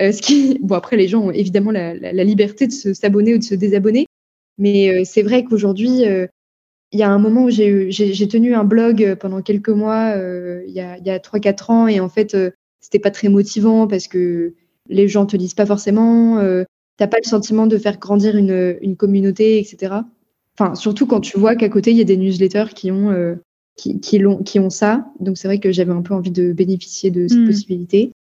Euh, 0.02 0.14
ce 0.14 0.22
qui, 0.22 0.58
bon 0.62 0.76
après 0.76 0.96
les 0.96 1.10
gens 1.10 1.26
ont 1.26 1.32
évidemment 1.32 1.72
la, 1.72 1.94
liberté 2.24 2.68
de 2.68 2.72
se 2.72 2.94
s'abonner 2.94 3.36
ou 3.36 3.38
de 3.38 3.44
se 3.44 3.56
désabonner, 3.56 4.06
mais 4.58 5.04
c'est 5.04 5.22
vrai 5.22 5.44
qu'aujourd'hui 5.44 6.04
il 6.92 7.00
y 7.00 7.04
a 7.04 7.10
un 7.10 7.20
moment 7.20 7.44
où 7.44 7.50
j'ai 7.50 8.28
tenu 8.30 8.56
un 8.56 8.64
blog 8.64 9.16
pendant 9.16 9.42
quelques 9.42 9.70
mois, 9.70 10.16
il 10.66 10.74
y 10.74 10.80
a, 10.80 10.98
y 10.98 11.10
a 11.10 11.20
3-4 11.20 11.72
ans, 11.72 11.88
et 11.88 12.00
en 12.00 12.10
fait, 12.10 12.36
c'était 12.80 13.00
pas 13.00 13.12
très 13.12 13.30
motivant 13.30 13.88
parce 13.88 14.08
que 14.08 14.54
les 14.88 15.08
gens 15.08 15.26
te 15.26 15.38
lisent 15.38 15.54
pas 15.54 15.66
forcément 15.66 16.42
t'as 17.00 17.08
pas 17.08 17.18
le 17.24 17.28
sentiment 17.28 17.66
de 17.66 17.78
faire 17.78 17.98
grandir 17.98 18.36
une, 18.36 18.78
une, 18.82 18.98
communauté, 18.98 19.58
etc. 19.58 19.96
Enfin, 20.58 20.76
surtout 20.76 21.08
quand 21.08 21.22
tu 21.22 21.40
vois 21.40 21.56
qu'à 21.56 21.70
côté, 21.70 21.92
il 21.92 21.98
y 21.98 22.02
a 22.02 22.04
des 22.04 22.18
newsletters 22.18 22.74
qui 22.76 22.92
ont, 22.92 23.10
euh, 23.10 23.36
qui, 23.78 24.02
qui, 24.02 24.22
qui, 24.46 24.60
ont 24.60 24.70
ça. 24.70 25.06
Donc, 25.22 25.38
c'est 25.38 25.48
vrai 25.48 25.60
que 25.60 25.72
j'avais 25.72 25.94
un 25.94 26.02
peu 26.02 26.14
envie 26.14 26.32
de 26.32 26.52
bénéficier 26.52 27.10
de 27.10 27.30
cette 27.30 27.40
hmm. 27.40 27.48
possibilité. 27.48 28.12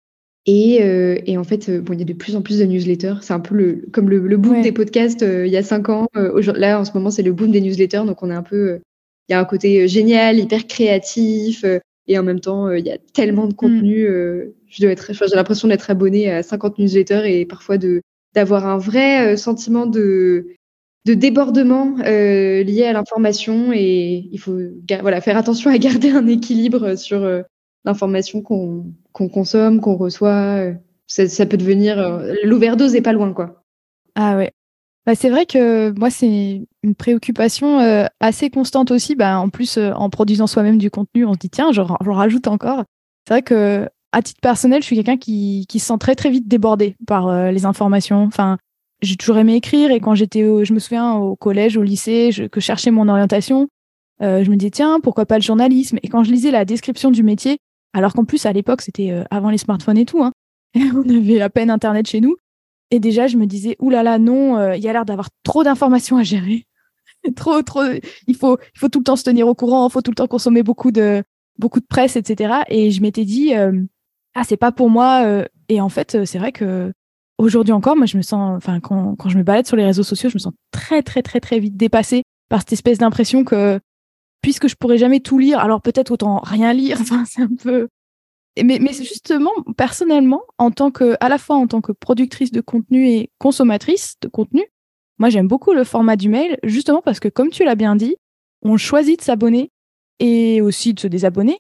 Et, 0.46 0.78
euh, 0.82 1.18
et, 1.26 1.36
en 1.36 1.42
fait, 1.42 1.68
euh, 1.68 1.80
bon, 1.80 1.94
il 1.94 1.98
y 1.98 2.02
a 2.02 2.04
de 2.04 2.12
plus 2.12 2.36
en 2.36 2.42
plus 2.42 2.60
de 2.60 2.64
newsletters. 2.66 3.16
C'est 3.20 3.32
un 3.32 3.40
peu 3.40 3.56
le, 3.56 3.82
comme 3.90 4.08
le, 4.08 4.20
le 4.20 4.36
boom 4.36 4.62
des 4.62 4.70
podcasts 4.70 5.22
il 5.22 5.50
y 5.50 5.56
a 5.56 5.64
cinq 5.64 5.88
ans. 5.88 6.06
là, 6.14 6.78
en 6.78 6.84
ce 6.84 6.92
moment, 6.92 7.10
c'est 7.10 7.24
le 7.24 7.32
boom 7.32 7.50
des 7.50 7.60
newsletters. 7.60 8.04
Donc, 8.06 8.22
on 8.22 8.30
est 8.30 8.34
un 8.34 8.44
peu. 8.44 8.78
Il 9.28 9.32
y 9.32 9.34
a 9.34 9.40
un 9.40 9.44
côté 9.44 9.88
génial, 9.88 10.38
hyper 10.38 10.68
créatif. 10.68 11.64
et 12.06 12.16
en 12.16 12.22
même 12.22 12.38
temps, 12.38 12.70
il 12.70 12.86
y 12.86 12.92
a 12.92 12.98
tellement 13.12 13.48
de 13.48 13.54
contenu. 13.54 14.08
Hmm. 14.08 14.52
je 14.68 14.82
dois 14.82 14.92
être, 14.92 15.12
j'ai 15.12 15.34
l'impression 15.34 15.66
d'être 15.66 15.90
abonné 15.90 16.30
à 16.30 16.44
50 16.44 16.78
newsletters 16.78 17.24
et 17.26 17.44
parfois 17.44 17.76
de, 17.76 18.02
d'avoir 18.38 18.66
un 18.66 18.78
vrai 18.78 19.32
euh, 19.32 19.36
sentiment 19.36 19.86
de, 19.86 20.54
de 21.06 21.14
débordement 21.14 21.96
euh, 22.06 22.62
lié 22.62 22.84
à 22.84 22.92
l'information 22.92 23.72
et 23.72 24.28
il 24.30 24.38
faut 24.38 24.56
voilà, 25.00 25.20
faire 25.20 25.36
attention 25.36 25.72
à 25.72 25.78
garder 25.78 26.10
un 26.10 26.28
équilibre 26.28 26.94
sur 26.94 27.24
euh, 27.24 27.42
l'information 27.84 28.40
qu'on 28.40 28.94
consomme, 29.12 29.80
qu'on 29.80 29.96
reçoit. 29.96 30.72
Ça, 31.08 31.46
peut 31.46 31.56
devenir 31.56 32.22
l'overdose 32.44 32.94
est 32.94 33.00
pas 33.00 33.12
loin 33.12 33.32
quoi. 33.32 33.64
Ah 34.14 34.36
ouais. 34.36 34.52
Bah, 35.04 35.16
c'est 35.16 35.30
vrai 35.30 35.46
que 35.46 35.90
moi 35.98 36.10
c'est 36.10 36.62
une 36.82 36.94
préoccupation 36.94 37.78
assez 38.20 38.50
constante 38.50 38.92
aussi. 38.92 39.16
Bah, 39.16 39.40
en 39.40 39.48
plus 39.48 39.78
en 39.78 40.10
produisant 40.10 40.46
soi-même 40.46 40.78
du 40.78 40.90
contenu, 40.90 41.24
on 41.24 41.32
se 41.32 41.38
dit 41.38 41.50
tiens, 41.50 41.72
j'en 41.72 41.96
rajoute 42.00 42.46
encore. 42.46 42.84
C'est 43.26 43.34
vrai 43.34 43.42
que 43.42 43.88
à 44.18 44.22
titre 44.22 44.40
personnel, 44.40 44.82
je 44.82 44.86
suis 44.86 44.96
quelqu'un 44.96 45.16
qui, 45.16 45.64
qui 45.68 45.78
se 45.78 45.86
sent 45.86 45.98
très 45.98 46.16
très 46.16 46.28
vite 46.28 46.48
débordé 46.48 46.96
par 47.06 47.28
euh, 47.28 47.52
les 47.52 47.66
informations. 47.66 48.24
Enfin, 48.24 48.58
j'ai 49.00 49.16
toujours 49.16 49.38
aimé 49.38 49.54
écrire 49.54 49.92
et 49.92 50.00
quand 50.00 50.16
j'étais, 50.16 50.42
je 50.42 50.72
me 50.72 50.80
souviens 50.80 51.14
au 51.14 51.36
collège, 51.36 51.76
au 51.76 51.84
lycée, 51.84 52.30
que 52.50 52.60
je 52.60 52.64
cherchais 52.64 52.90
mon 52.90 53.08
orientation, 53.08 53.68
euh, 54.20 54.42
je 54.42 54.50
me 54.50 54.56
disais 54.56 54.72
tiens 54.72 54.98
pourquoi 55.00 55.24
pas 55.24 55.36
le 55.36 55.42
journalisme? 55.42 55.98
Et 56.02 56.08
quand 56.08 56.24
je 56.24 56.32
lisais 56.32 56.50
la 56.50 56.64
description 56.64 57.12
du 57.12 57.22
métier, 57.22 57.58
alors 57.92 58.12
qu'en 58.12 58.24
plus 58.24 58.44
à 58.44 58.52
l'époque 58.52 58.82
c'était 58.82 59.12
euh, 59.12 59.22
avant 59.30 59.50
les 59.50 59.58
smartphones 59.58 59.98
et 59.98 60.04
tout, 60.04 60.22
hein, 60.22 60.32
on 60.74 61.08
avait 61.08 61.40
à 61.40 61.48
peine 61.48 61.70
internet 61.70 62.08
chez 62.08 62.20
nous. 62.20 62.34
Et 62.90 62.98
déjà 62.98 63.28
je 63.28 63.36
me 63.36 63.46
disais 63.46 63.76
oulala 63.78 64.18
non, 64.18 64.72
il 64.72 64.82
y 64.82 64.88
a 64.88 64.92
l'air 64.92 65.04
d'avoir 65.04 65.28
trop 65.44 65.62
d'informations 65.62 66.16
à 66.16 66.24
gérer, 66.24 66.66
trop 67.36 67.62
trop. 67.62 67.82
Il 68.26 68.34
faut 68.34 68.58
il 68.74 68.78
faut 68.80 68.88
tout 68.88 68.98
le 68.98 69.04
temps 69.04 69.16
se 69.16 69.22
tenir 69.22 69.46
au 69.46 69.54
courant, 69.54 69.86
il 69.88 69.92
faut 69.92 70.02
tout 70.02 70.10
le 70.10 70.16
temps 70.16 70.26
consommer 70.26 70.64
beaucoup 70.64 70.90
de 70.90 71.22
beaucoup 71.56 71.78
de 71.78 71.86
presse, 71.86 72.16
etc. 72.16 72.62
Et 72.68 72.90
je 72.90 73.00
m'étais 73.00 73.24
dit 73.24 73.52
ah 74.38 74.44
c'est 74.44 74.56
pas 74.56 74.70
pour 74.70 74.88
moi 74.88 75.24
euh, 75.24 75.44
et 75.68 75.80
en 75.80 75.88
fait 75.88 76.14
euh, 76.14 76.24
c'est 76.24 76.38
vrai 76.38 76.52
que 76.52 76.92
aujourd'hui 77.38 77.72
encore 77.72 77.96
moi 77.96 78.06
je 78.06 78.16
me 78.16 78.22
sens 78.22 78.56
enfin 78.56 78.78
quand, 78.78 79.16
je 79.28 79.36
me 79.36 79.42
balade 79.42 79.66
sur 79.66 79.76
les 79.76 79.84
réseaux 79.84 80.04
sociaux 80.04 80.30
je 80.30 80.36
me 80.36 80.38
sens 80.38 80.52
très 80.70 81.02
très 81.02 81.22
très 81.22 81.40
très 81.40 81.58
vite 81.58 81.76
dépassée 81.76 82.22
par 82.48 82.60
cette 82.60 82.72
espèce 82.72 82.98
d'impression 82.98 83.42
que 83.42 83.80
puisque 84.40 84.68
je 84.68 84.76
pourrais 84.76 84.96
jamais 84.96 85.18
tout 85.18 85.38
lire 85.38 85.58
alors 85.58 85.82
peut-être 85.82 86.12
autant 86.12 86.38
rien 86.38 86.72
lire. 86.72 86.98
Un 87.38 87.48
peu 87.60 87.88
mais, 88.62 88.78
mais 88.80 88.92
justement 88.92 89.50
personnellement 89.76 90.42
en 90.58 90.70
tant 90.70 90.92
que 90.92 91.16
à 91.18 91.28
la 91.28 91.38
fois 91.38 91.56
en 91.56 91.66
tant 91.66 91.80
que 91.80 91.90
productrice 91.90 92.52
de 92.52 92.60
contenu 92.60 93.08
et 93.08 93.30
consommatrice 93.38 94.14
de 94.20 94.28
contenu 94.28 94.62
moi 95.18 95.30
j'aime 95.30 95.48
beaucoup 95.48 95.72
le 95.72 95.82
format 95.82 96.14
du 96.14 96.28
mail 96.28 96.58
justement 96.62 97.02
parce 97.02 97.18
que 97.18 97.28
comme 97.28 97.50
tu 97.50 97.64
l'as 97.64 97.74
bien 97.74 97.96
dit 97.96 98.14
on 98.62 98.76
choisit 98.76 99.18
de 99.18 99.24
s'abonner 99.24 99.72
et 100.20 100.60
aussi 100.60 100.94
de 100.94 101.00
se 101.00 101.08
désabonner 101.08 101.58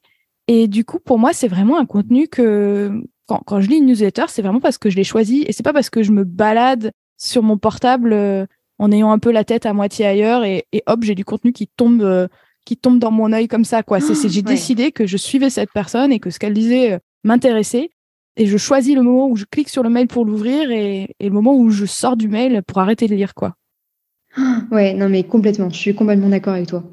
et 0.48 0.66
du 0.66 0.84
coup, 0.84 0.98
pour 0.98 1.18
moi, 1.18 1.34
c'est 1.34 1.46
vraiment 1.46 1.78
un 1.78 1.84
contenu 1.84 2.26
que, 2.26 2.90
quand, 3.26 3.42
quand 3.46 3.60
je 3.60 3.68
lis 3.68 3.76
une 3.76 3.86
newsletter, 3.86 4.24
c'est 4.28 4.40
vraiment 4.40 4.60
parce 4.60 4.78
que 4.78 4.88
je 4.88 4.96
l'ai 4.96 5.04
choisie 5.04 5.44
et 5.46 5.52
c'est 5.52 5.62
pas 5.62 5.74
parce 5.74 5.90
que 5.90 6.02
je 6.02 6.10
me 6.10 6.24
balade 6.24 6.90
sur 7.18 7.42
mon 7.42 7.58
portable 7.58 8.14
euh, 8.14 8.46
en 8.78 8.90
ayant 8.90 9.12
un 9.12 9.18
peu 9.18 9.30
la 9.30 9.44
tête 9.44 9.66
à 9.66 9.74
moitié 9.74 10.06
ailleurs 10.06 10.44
et, 10.44 10.64
et 10.72 10.82
hop, 10.86 11.02
j'ai 11.02 11.14
du 11.14 11.26
contenu 11.26 11.52
qui 11.52 11.68
tombe, 11.68 12.02
euh, 12.02 12.28
qui 12.64 12.78
tombe 12.78 12.98
dans 12.98 13.10
mon 13.10 13.30
œil 13.32 13.46
comme 13.46 13.66
ça, 13.66 13.82
quoi. 13.82 14.00
C'est, 14.00 14.28
j'ai 14.28 14.40
décidé 14.42 14.90
que 14.90 15.06
je 15.06 15.18
suivais 15.18 15.50
cette 15.50 15.70
personne 15.72 16.12
et 16.12 16.18
que 16.18 16.30
ce 16.30 16.38
qu'elle 16.38 16.54
disait 16.54 16.92
euh, 16.94 16.98
m'intéressait 17.24 17.90
et 18.36 18.46
je 18.46 18.56
choisis 18.56 18.94
le 18.94 19.02
moment 19.02 19.28
où 19.28 19.36
je 19.36 19.44
clique 19.44 19.68
sur 19.68 19.82
le 19.82 19.90
mail 19.90 20.06
pour 20.06 20.24
l'ouvrir 20.24 20.70
et, 20.70 21.14
et, 21.20 21.24
le 21.24 21.30
moment 21.30 21.54
où 21.54 21.68
je 21.68 21.84
sors 21.84 22.16
du 22.16 22.28
mail 22.28 22.62
pour 22.66 22.78
arrêter 22.78 23.06
de 23.06 23.14
lire, 23.14 23.34
quoi. 23.34 23.54
Ouais, 24.70 24.94
non, 24.94 25.08
mais 25.08 25.24
complètement. 25.24 25.68
Je 25.68 25.76
suis 25.76 25.94
complètement 25.94 26.28
d'accord 26.28 26.54
avec 26.54 26.68
toi. 26.68 26.84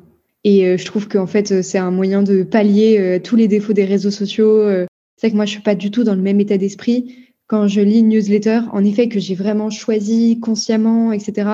Et 0.45 0.67
euh, 0.67 0.77
je 0.77 0.85
trouve 0.85 1.07
qu'en 1.07 1.25
fait, 1.25 1.63
c'est 1.63 1.79
un 1.79 1.89
moyen 1.89 2.21
de 2.21 2.43
pallier 2.43 2.99
euh, 2.99 3.19
tous 3.19 3.35
les 3.35 3.47
défauts 3.47 3.73
des 3.73 3.83
réseaux 3.83 4.11
sociaux. 4.11 4.61
Euh. 4.61 4.85
c'est 5.17 5.27
vrai 5.27 5.31
que 5.31 5.35
moi, 5.35 5.45
je 5.45 5.51
suis 5.51 5.61
pas 5.61 5.73
du 5.73 5.89
tout 5.89 6.03
dans 6.03 6.13
le 6.13 6.21
même 6.21 6.39
état 6.39 6.57
d'esprit 6.57 7.33
quand 7.47 7.67
je 7.67 7.81
lis 7.81 7.99
une 7.99 8.09
newsletter. 8.09 8.61
En 8.71 8.85
effet, 8.85 9.09
que 9.09 9.19
j'ai 9.19 9.33
vraiment 9.33 9.71
choisi 9.71 10.39
consciemment, 10.39 11.11
etc. 11.11 11.49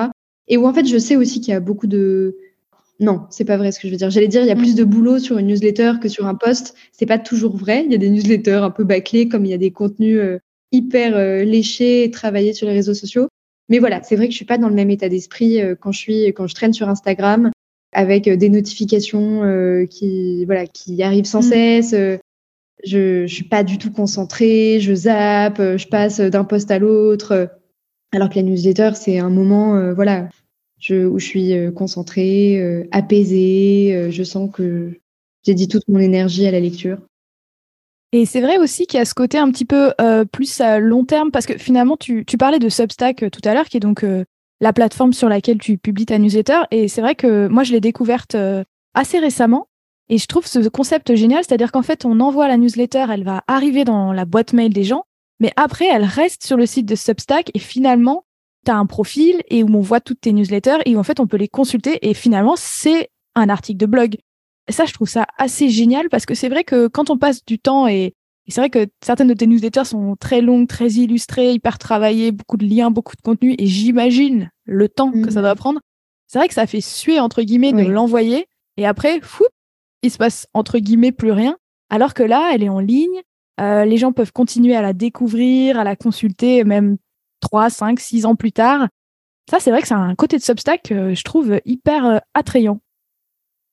Et 0.46 0.58
où 0.58 0.66
en 0.66 0.74
fait, 0.74 0.86
je 0.86 0.98
sais 0.98 1.16
aussi 1.16 1.40
qu'il 1.40 1.52
y 1.52 1.56
a 1.56 1.60
beaucoup 1.60 1.86
de 1.86 2.36
non, 3.00 3.22
c'est 3.30 3.46
pas 3.46 3.56
vrai 3.56 3.72
ce 3.72 3.80
que 3.80 3.88
je 3.88 3.92
veux 3.92 3.98
dire. 3.98 4.10
J'allais 4.10 4.28
dire, 4.28 4.42
il 4.42 4.48
y 4.48 4.52
a 4.52 4.56
plus 4.56 4.74
de 4.74 4.84
boulot 4.84 5.18
sur 5.18 5.38
une 5.38 5.46
newsletter 5.46 5.94
que 6.00 6.08
sur 6.08 6.26
un 6.26 6.34
post. 6.34 6.74
C'est 6.92 7.06
pas 7.06 7.18
toujours 7.18 7.56
vrai. 7.56 7.84
Il 7.86 7.92
y 7.92 7.94
a 7.94 7.98
des 7.98 8.10
newsletters 8.10 8.60
un 8.62 8.70
peu 8.70 8.84
bâclés, 8.84 9.26
comme 9.26 9.46
il 9.46 9.50
y 9.50 9.54
a 9.54 9.58
des 9.58 9.70
contenus 9.70 10.20
hyper 10.70 11.44
léchés 11.44 12.04
et 12.04 12.10
travaillés 12.10 12.52
sur 12.52 12.66
les 12.66 12.74
réseaux 12.74 12.94
sociaux. 12.94 13.28
Mais 13.70 13.78
voilà, 13.78 14.02
c'est 14.02 14.16
vrai 14.16 14.26
que 14.26 14.32
je 14.32 14.36
suis 14.36 14.44
pas 14.44 14.58
dans 14.58 14.68
le 14.68 14.74
même 14.74 14.90
état 14.90 15.08
d'esprit 15.08 15.58
quand 15.80 15.92
je 15.92 15.98
suis 15.98 16.26
quand 16.26 16.46
je 16.46 16.54
traîne 16.54 16.74
sur 16.74 16.88
Instagram 16.90 17.50
avec 17.92 18.28
des 18.28 18.48
notifications 18.48 19.86
qui 19.90 20.44
voilà 20.44 20.66
qui 20.66 21.02
arrivent 21.02 21.26
sans 21.26 21.40
mmh. 21.40 21.52
cesse. 21.52 21.94
je 22.84 23.26
je 23.26 23.26
suis 23.26 23.44
pas 23.44 23.62
du 23.62 23.78
tout 23.78 23.92
concentrée, 23.92 24.80
je 24.80 24.94
zappe, 24.94 25.58
je 25.58 25.86
passe 25.86 26.20
d'un 26.20 26.44
poste 26.44 26.70
à 26.70 26.78
l'autre. 26.78 27.50
Alors 28.12 28.28
que 28.28 28.34
la 28.36 28.42
newsletter, 28.42 28.90
c'est 28.94 29.18
un 29.18 29.30
moment 29.30 29.92
voilà 29.94 30.28
je, 30.78 31.06
où 31.06 31.18
je 31.18 31.26
suis 31.26 31.54
concentrée, 31.74 32.86
apaisée. 32.90 34.08
je 34.10 34.22
sens 34.22 34.50
que 34.52 34.92
j'ai 35.44 35.54
dit 35.54 35.68
toute 35.68 35.88
mon 35.88 35.98
énergie 35.98 36.46
à 36.46 36.50
la 36.50 36.60
lecture. 36.60 36.98
Et 38.12 38.26
c'est 38.26 38.42
vrai 38.42 38.58
aussi 38.58 38.86
qu'il 38.86 38.98
y 38.98 39.00
a 39.00 39.06
ce 39.06 39.14
côté 39.14 39.38
un 39.38 39.50
petit 39.50 39.64
peu 39.64 39.92
euh, 40.00 40.26
plus 40.26 40.60
à 40.60 40.78
long 40.78 41.04
terme, 41.04 41.30
parce 41.30 41.46
que 41.46 41.56
finalement, 41.56 41.96
tu, 41.96 42.24
tu 42.26 42.36
parlais 42.36 42.58
de 42.58 42.68
Substack 42.68 43.22
euh, 43.22 43.30
tout 43.30 43.40
à 43.44 43.54
l'heure, 43.54 43.68
qui 43.68 43.78
est 43.78 43.80
donc 43.80 44.04
euh, 44.04 44.24
la 44.62 44.72
plateforme 44.72 45.12
sur 45.12 45.28
laquelle 45.28 45.58
tu 45.58 45.76
publies 45.76 46.06
ta 46.06 46.18
newsletter. 46.18 46.60
Et 46.70 46.88
c'est 46.88 47.02
vrai 47.02 47.14
que 47.14 47.48
moi, 47.48 47.64
je 47.64 47.72
l'ai 47.72 47.80
découverte 47.80 48.36
assez 48.94 49.18
récemment. 49.18 49.66
Et 50.08 50.18
je 50.18 50.26
trouve 50.26 50.46
ce 50.46 50.68
concept 50.68 51.14
génial, 51.14 51.42
c'est-à-dire 51.44 51.72
qu'en 51.72 51.82
fait, 51.82 52.04
on 52.04 52.20
envoie 52.20 52.48
la 52.48 52.56
newsletter, 52.56 53.06
elle 53.10 53.24
va 53.24 53.42
arriver 53.46 53.84
dans 53.84 54.12
la 54.12 54.24
boîte 54.24 54.52
mail 54.52 54.72
des 54.72 54.84
gens, 54.84 55.04
mais 55.42 55.52
après, 55.56 55.86
elle 55.86 56.04
reste 56.04 56.44
sur 56.44 56.56
le 56.56 56.66
site 56.66 56.86
de 56.86 56.94
Substack. 56.94 57.50
Et 57.54 57.58
finalement, 57.58 58.24
tu 58.64 58.70
as 58.70 58.76
un 58.76 58.86
profil 58.86 59.42
et 59.48 59.64
où 59.64 59.74
on 59.74 59.80
voit 59.80 60.00
toutes 60.00 60.20
tes 60.20 60.32
newsletters 60.32 60.78
et 60.86 60.94
où 60.94 61.00
en 61.00 61.02
fait, 61.02 61.18
on 61.18 61.26
peut 61.26 61.36
les 61.36 61.48
consulter. 61.48 61.98
Et 62.08 62.14
finalement, 62.14 62.54
c'est 62.56 63.10
un 63.34 63.48
article 63.48 63.78
de 63.78 63.86
blog. 63.86 64.16
Ça, 64.68 64.84
je 64.84 64.92
trouve 64.92 65.08
ça 65.08 65.26
assez 65.38 65.68
génial 65.68 66.08
parce 66.10 66.26
que 66.26 66.34
c'est 66.34 66.48
vrai 66.48 66.62
que 66.62 66.86
quand 66.86 67.10
on 67.10 67.18
passe 67.18 67.44
du 67.44 67.58
temps 67.58 67.88
et, 67.88 68.14
c'est 68.48 68.60
vrai 68.60 68.70
que 68.70 68.86
certaines 69.04 69.28
de 69.28 69.34
tes 69.34 69.46
newsletters 69.46 69.84
sont 69.84 70.16
très 70.18 70.40
longues, 70.40 70.66
très 70.66 70.88
illustrées, 70.88 71.52
hyper 71.52 71.78
travaillées, 71.78 72.32
beaucoup 72.32 72.56
de 72.56 72.66
liens, 72.66 72.90
beaucoup 72.90 73.14
de 73.16 73.22
contenu 73.22 73.54
et 73.58 73.66
j'imagine 73.66 74.50
le 74.64 74.88
temps 74.88 75.12
que 75.12 75.30
ça 75.30 75.40
mmh. 75.40 75.42
doit 75.42 75.54
prendre. 75.54 75.80
C'est 76.26 76.38
vrai 76.38 76.48
que 76.48 76.54
ça 76.54 76.66
fait 76.66 76.80
suer 76.80 77.20
entre 77.20 77.42
guillemets 77.42 77.72
de 77.72 77.82
l'envoyer 77.82 78.46
et 78.76 78.86
après, 78.86 79.20
fou, 79.22 79.44
il 80.02 80.10
se 80.10 80.18
passe 80.18 80.46
entre 80.54 80.78
guillemets 80.78 81.12
plus 81.12 81.32
rien. 81.32 81.56
Alors 81.90 82.14
que 82.14 82.22
là, 82.22 82.50
elle 82.52 82.62
est 82.62 82.68
en 82.68 82.80
ligne, 82.80 83.20
euh, 83.60 83.84
les 83.84 83.98
gens 83.98 84.12
peuvent 84.12 84.32
continuer 84.32 84.74
à 84.74 84.82
la 84.82 84.92
découvrir, 84.92 85.78
à 85.78 85.84
la 85.84 85.94
consulter, 85.94 86.64
même 86.64 86.96
3, 87.40 87.70
5, 87.70 88.00
6 88.00 88.26
ans 88.26 88.34
plus 88.34 88.52
tard. 88.52 88.88
Ça, 89.50 89.60
c'est 89.60 89.70
vrai 89.70 89.82
que 89.82 89.88
c'est 89.88 89.94
un 89.94 90.14
côté 90.14 90.38
de 90.38 90.42
Substack 90.42 90.82
que 90.82 91.14
je 91.14 91.24
trouve 91.24 91.60
hyper 91.64 92.06
euh, 92.06 92.18
attrayant. 92.34 92.80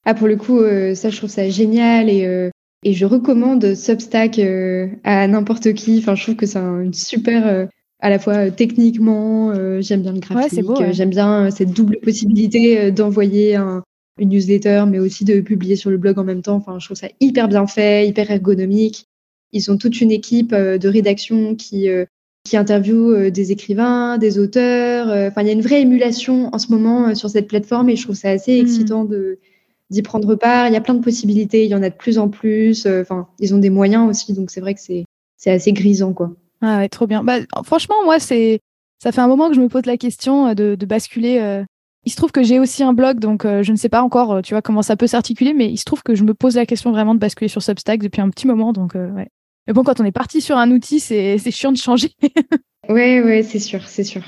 Ah, 0.05 0.13
pour 0.13 0.27
le 0.27 0.35
coup, 0.35 0.59
euh, 0.59 0.95
ça, 0.95 1.09
je 1.09 1.17
trouve 1.17 1.29
ça 1.29 1.49
génial 1.49 2.09
et, 2.09 2.25
euh, 2.25 2.49
et 2.83 2.93
je 2.93 3.05
recommande 3.05 3.75
Substack 3.75 4.39
euh, 4.39 4.87
à 5.03 5.27
n'importe 5.27 5.73
qui. 5.73 5.99
Enfin, 5.99 6.15
je 6.15 6.23
trouve 6.23 6.35
que 6.35 6.45
c'est 6.45 6.59
une 6.59 6.93
super, 6.93 7.67
à 7.99 8.09
la 8.09 8.19
fois 8.19 8.51
techniquement, 8.51 9.53
j'aime 9.81 10.01
bien 10.01 10.13
le 10.13 10.19
graphique, 10.19 10.65
j'aime 10.91 11.09
bien 11.09 11.51
cette 11.51 11.71
double 11.71 11.97
possibilité 12.01 12.91
d'envoyer 12.91 13.55
une 14.17 14.29
newsletter, 14.29 14.85
mais 14.87 14.99
aussi 14.99 15.25
de 15.25 15.41
publier 15.41 15.75
sur 15.75 15.89
le 15.89 15.97
blog 15.97 16.19
en 16.19 16.23
même 16.23 16.41
temps. 16.41 16.55
Enfin, 16.55 16.79
je 16.79 16.85
trouve 16.85 16.97
ça 16.97 17.09
hyper 17.19 17.47
bien 17.47 17.67
fait, 17.67 18.07
hyper 18.07 18.31
ergonomique. 18.31 19.05
Ils 19.51 19.71
ont 19.71 19.77
toute 19.77 19.99
une 19.99 20.11
équipe 20.11 20.53
de 20.53 20.87
rédaction 20.87 21.55
qui, 21.55 21.89
qui 22.45 22.55
interviewe 22.55 23.29
des 23.29 23.51
écrivains, 23.51 24.17
des 24.17 24.39
auteurs. 24.39 25.07
Enfin, 25.07 25.41
il 25.41 25.47
y 25.47 25.49
a 25.49 25.53
une 25.53 25.61
vraie 25.61 25.81
émulation 25.81 26.49
en 26.53 26.59
ce 26.59 26.71
moment 26.71 27.13
sur 27.15 27.29
cette 27.29 27.47
plateforme 27.47 27.89
et 27.89 27.97
je 27.97 28.03
trouve 28.03 28.15
ça 28.15 28.29
assez 28.29 28.57
mmh. 28.57 28.65
excitant 28.65 29.03
de 29.03 29.39
d'y 29.89 30.01
prendre 30.01 30.35
part. 30.35 30.67
Il 30.67 30.73
y 30.73 30.77
a 30.77 30.81
plein 30.81 30.93
de 30.93 31.03
possibilités, 31.03 31.65
il 31.65 31.69
y 31.69 31.75
en 31.75 31.83
a 31.83 31.89
de 31.89 31.95
plus 31.95 32.17
en 32.17 32.29
plus. 32.29 32.85
Euh, 32.85 33.01
enfin, 33.01 33.27
ils 33.39 33.53
ont 33.53 33.57
des 33.57 33.69
moyens 33.69 34.07
aussi, 34.09 34.33
donc 34.33 34.51
c'est 34.51 34.61
vrai 34.61 34.73
que 34.73 34.81
c'est 34.81 35.05
c'est 35.37 35.51
assez 35.51 35.71
grisant, 35.71 36.13
quoi. 36.13 36.31
Ah 36.61 36.79
ouais, 36.79 36.89
trop 36.89 37.07
bien. 37.07 37.23
Bah, 37.23 37.39
franchement, 37.63 37.95
moi, 38.03 38.19
c'est 38.19 38.59
ça 39.01 39.11
fait 39.11 39.21
un 39.21 39.27
moment 39.27 39.49
que 39.49 39.55
je 39.55 39.61
me 39.61 39.69
pose 39.69 39.85
la 39.85 39.97
question 39.97 40.47
euh, 40.47 40.53
de, 40.53 40.75
de 40.75 40.85
basculer. 40.85 41.39
Euh. 41.39 41.63
Il 42.05 42.11
se 42.11 42.17
trouve 42.17 42.31
que 42.31 42.43
j'ai 42.43 42.59
aussi 42.59 42.81
un 42.81 42.93
blog, 42.93 43.19
donc 43.19 43.43
je 43.43 43.71
ne 43.71 43.75
sais 43.75 43.89
pas 43.89 44.01
encore, 44.01 44.41
tu 44.41 44.53
vois, 44.53 44.61
comment 44.61 44.81
ça 44.81 44.95
peut 44.95 45.05
s'articuler, 45.05 45.53
mais 45.53 45.69
il 45.69 45.77
se 45.77 45.83
trouve 45.83 46.01
que 46.01 46.15
je 46.15 46.23
me 46.23 46.33
pose 46.33 46.55
la 46.55 46.65
question 46.65 46.91
vraiment 46.91 47.13
de 47.13 47.19
basculer 47.19 47.49
sur 47.49 47.61
Substack 47.61 48.01
depuis 48.01 48.21
un 48.21 48.29
petit 48.29 48.47
moment, 48.47 48.71
donc 48.71 48.93
ouais. 48.93 49.27
Mais 49.67 49.73
bon, 49.73 49.83
quand 49.83 49.99
on 49.99 50.05
est 50.05 50.13
parti 50.13 50.39
sur 50.39 50.57
un 50.57 50.71
outil, 50.71 51.01
c'est 51.01 51.37
chiant 51.51 51.73
de 51.73 51.77
changer. 51.77 52.11
ouais, 52.89 53.21
ouais, 53.21 53.43
c'est 53.43 53.59
sûr, 53.59 53.85
c'est 53.85 54.05
sûr. 54.05 54.23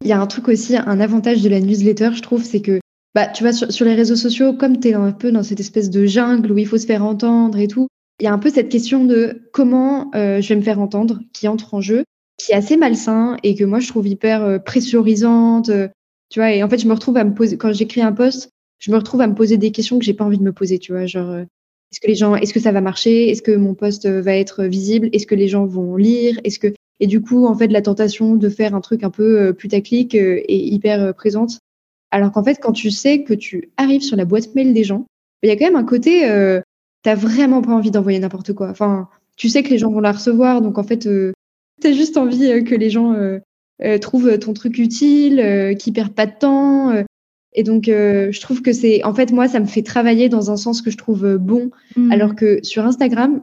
Il 0.00 0.08
y 0.08 0.12
a 0.12 0.20
un 0.20 0.26
truc 0.26 0.48
aussi, 0.48 0.76
un 0.76 0.98
avantage 0.98 1.42
de 1.42 1.50
la 1.50 1.60
newsletter, 1.60 2.10
je 2.14 2.22
trouve, 2.22 2.42
c'est 2.42 2.62
que 2.62 2.80
bah, 3.14 3.26
tu 3.26 3.42
vois, 3.42 3.52
sur, 3.52 3.84
les 3.84 3.94
réseaux 3.94 4.16
sociaux, 4.16 4.54
comme 4.54 4.80
tu 4.80 4.88
es 4.88 4.94
un 4.94 5.12
peu 5.12 5.32
dans 5.32 5.42
cette 5.42 5.60
espèce 5.60 5.90
de 5.90 6.06
jungle 6.06 6.52
où 6.52 6.58
il 6.58 6.66
faut 6.66 6.78
se 6.78 6.86
faire 6.86 7.04
entendre 7.04 7.58
et 7.58 7.68
tout, 7.68 7.88
il 8.20 8.24
y 8.24 8.26
a 8.26 8.32
un 8.32 8.38
peu 8.38 8.50
cette 8.50 8.70
question 8.70 9.04
de 9.04 9.42
comment 9.52 10.10
euh, 10.14 10.40
je 10.40 10.48
vais 10.48 10.56
me 10.56 10.62
faire 10.62 10.80
entendre 10.80 11.20
qui 11.32 11.46
entre 11.48 11.74
en 11.74 11.80
jeu, 11.80 12.04
qui 12.38 12.52
est 12.52 12.54
assez 12.54 12.76
malsain 12.76 13.36
et 13.42 13.54
que 13.54 13.64
moi 13.64 13.80
je 13.80 13.88
trouve 13.88 14.08
hyper 14.08 14.42
euh, 14.42 14.58
pressurisante. 14.58 15.68
Euh, 15.68 15.88
tu 16.30 16.38
vois, 16.38 16.52
et 16.52 16.62
en 16.62 16.68
fait, 16.68 16.78
je 16.78 16.88
me 16.88 16.94
retrouve 16.94 17.18
à 17.18 17.24
me 17.24 17.34
poser, 17.34 17.58
quand 17.58 17.72
j'écris 17.72 18.00
un 18.00 18.12
post, 18.12 18.48
je 18.78 18.90
me 18.90 18.96
retrouve 18.96 19.20
à 19.20 19.26
me 19.26 19.34
poser 19.34 19.58
des 19.58 19.72
questions 19.72 19.98
que 19.98 20.04
j'ai 20.04 20.14
pas 20.14 20.24
envie 20.24 20.38
de 20.38 20.42
me 20.42 20.52
poser, 20.52 20.78
tu 20.78 20.92
vois, 20.92 21.04
genre, 21.04 21.36
est-ce 21.36 22.00
que 22.00 22.06
les 22.06 22.14
gens, 22.14 22.34
est-ce 22.34 22.54
que 22.54 22.60
ça 22.60 22.72
va 22.72 22.80
marcher? 22.80 23.28
Est-ce 23.28 23.42
que 23.42 23.54
mon 23.54 23.74
post 23.74 24.08
va 24.08 24.34
être 24.34 24.64
visible? 24.64 25.10
Est-ce 25.12 25.26
que 25.26 25.34
les 25.34 25.48
gens 25.48 25.66
vont 25.66 25.96
lire? 25.96 26.40
Est-ce 26.44 26.58
que, 26.58 26.68
et 27.00 27.06
du 27.06 27.20
coup, 27.20 27.46
en 27.46 27.54
fait, 27.54 27.68
la 27.68 27.82
tentation 27.82 28.34
de 28.34 28.48
faire 28.48 28.74
un 28.74 28.80
truc 28.80 29.04
un 29.04 29.10
peu 29.10 29.52
putaclic 29.52 30.14
est 30.14 30.46
hyper 30.48 31.12
présente. 31.14 31.58
Alors 32.12 32.30
qu'en 32.30 32.44
fait, 32.44 32.58
quand 32.62 32.72
tu 32.72 32.90
sais 32.90 33.24
que 33.24 33.34
tu 33.34 33.70
arrives 33.76 34.02
sur 34.02 34.16
la 34.16 34.24
boîte 34.24 34.54
mail 34.54 34.72
des 34.72 34.84
gens, 34.84 35.06
il 35.42 35.48
y 35.48 35.52
a 35.52 35.56
quand 35.56 35.64
même 35.64 35.76
un 35.76 35.84
côté, 35.84 36.30
euh, 36.30 36.60
t'as 37.02 37.14
vraiment 37.14 37.62
pas 37.62 37.72
envie 37.72 37.90
d'envoyer 37.90 38.20
n'importe 38.20 38.52
quoi. 38.52 38.68
Enfin, 38.68 39.08
tu 39.36 39.48
sais 39.48 39.62
que 39.62 39.70
les 39.70 39.78
gens 39.78 39.90
vont 39.90 40.00
la 40.00 40.12
recevoir, 40.12 40.60
donc 40.60 40.78
en 40.78 40.82
fait, 40.82 41.06
euh, 41.06 41.32
tu 41.80 41.88
as 41.88 41.92
juste 41.92 42.16
envie 42.16 42.50
euh, 42.50 42.62
que 42.62 42.74
les 42.74 42.90
gens 42.90 43.14
euh, 43.14 43.40
trouvent 43.98 44.38
ton 44.38 44.52
truc 44.52 44.78
utile, 44.78 45.74
qu'ils 45.78 45.92
perdent 45.92 46.14
pas 46.14 46.26
de 46.26 46.38
temps. 46.38 46.92
et 47.54 47.62
donc, 47.64 47.86
je 47.86 48.40
trouve 48.40 48.62
que 48.62 48.72
c'est, 48.72 49.02
en 49.04 49.12
fait, 49.12 49.32
moi, 49.32 49.48
ça 49.48 49.58
me 49.58 49.66
fait 49.66 49.82
travailler 49.82 50.28
dans 50.28 50.52
un 50.52 50.56
sens 50.56 50.82
que 50.82 50.90
je 50.90 50.96
trouve 50.96 51.36
bon, 51.38 51.70
mmh. 51.96 52.12
alors 52.12 52.36
que 52.36 52.60
sur 52.62 52.84
Instagram, 52.86 53.42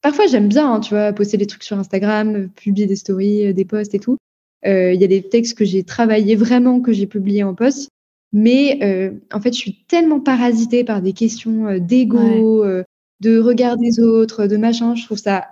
parfois 0.00 0.26
j'aime 0.26 0.46
bien, 0.46 0.74
hein, 0.74 0.80
tu 0.80 0.90
vois, 0.90 1.12
poster 1.12 1.38
des 1.38 1.46
trucs 1.46 1.64
sur 1.64 1.76
Instagram, 1.76 2.48
publier 2.54 2.86
des 2.86 2.94
stories, 2.94 3.52
des 3.52 3.64
posts 3.64 3.94
et 3.96 3.98
tout. 3.98 4.16
Il 4.64 5.00
y 5.00 5.04
a 5.04 5.08
des 5.08 5.22
textes 5.22 5.58
que 5.58 5.64
j'ai 5.64 5.82
travaillé 5.82 6.36
vraiment, 6.36 6.80
que 6.80 6.92
j'ai 6.92 7.06
publiés 7.06 7.42
en 7.42 7.54
post. 7.56 7.88
Mais 8.32 8.78
euh, 8.82 9.18
en 9.32 9.40
fait, 9.40 9.52
je 9.52 9.58
suis 9.58 9.84
tellement 9.88 10.20
parasitée 10.20 10.84
par 10.84 11.02
des 11.02 11.12
questions 11.12 11.66
euh, 11.66 11.78
d'ego, 11.80 12.64
euh, 12.64 12.84
de 13.20 13.38
regard 13.38 13.76
des 13.76 14.00
autres, 14.00 14.46
de 14.46 14.56
machin. 14.56 14.94
Je 14.94 15.04
trouve 15.04 15.18
ça, 15.18 15.48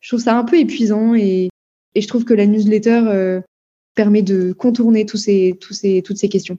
je 0.00 0.10
trouve 0.10 0.20
ça 0.20 0.36
un 0.36 0.44
peu 0.44 0.58
épuisant 0.58 1.14
et, 1.14 1.48
et 1.94 2.00
je 2.00 2.08
trouve 2.08 2.24
que 2.24 2.34
la 2.34 2.46
newsletter 2.46 3.40
permet 3.94 4.22
de 4.22 4.52
contourner 4.52 5.06
tous 5.06 5.16
ces, 5.16 5.56
tous 5.60 5.72
ces, 5.72 6.02
toutes 6.02 6.18
ces 6.18 6.28
questions. 6.28 6.58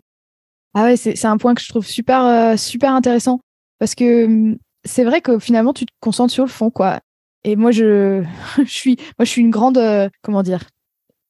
Ah 0.74 0.84
ouais, 0.84 0.98
c'est 0.98 1.26
un 1.26 1.38
point 1.38 1.56
que 1.56 1.62
je 1.62 1.70
trouve 1.70 1.86
super, 1.86 2.58
super 2.60 2.94
intéressant 2.94 3.40
parce 3.80 3.96
que 3.96 4.28
mmh, 4.28 4.58
c'est 4.84 5.04
vrai 5.04 5.22
que 5.22 5.40
finalement, 5.40 5.74
tu 5.74 5.86
te 5.86 5.92
concentres 6.02 6.34
sur 6.34 6.44
le 6.44 6.50
fond, 6.50 6.70
quoi. 6.70 7.00
Et 7.44 7.56
moi, 7.56 7.72
je, 7.72 8.24
je 8.58 8.72
suis, 8.72 8.98
moi, 9.18 9.26
je 9.26 9.30
suis 9.30 9.42
une 9.42 9.52
grande, 9.52 9.80
comment 10.24 10.44
dire, 10.44 10.68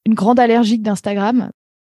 une 0.06 0.14
grande 0.14 0.40
allergique 0.40 0.82
d'Instagram 0.82 1.50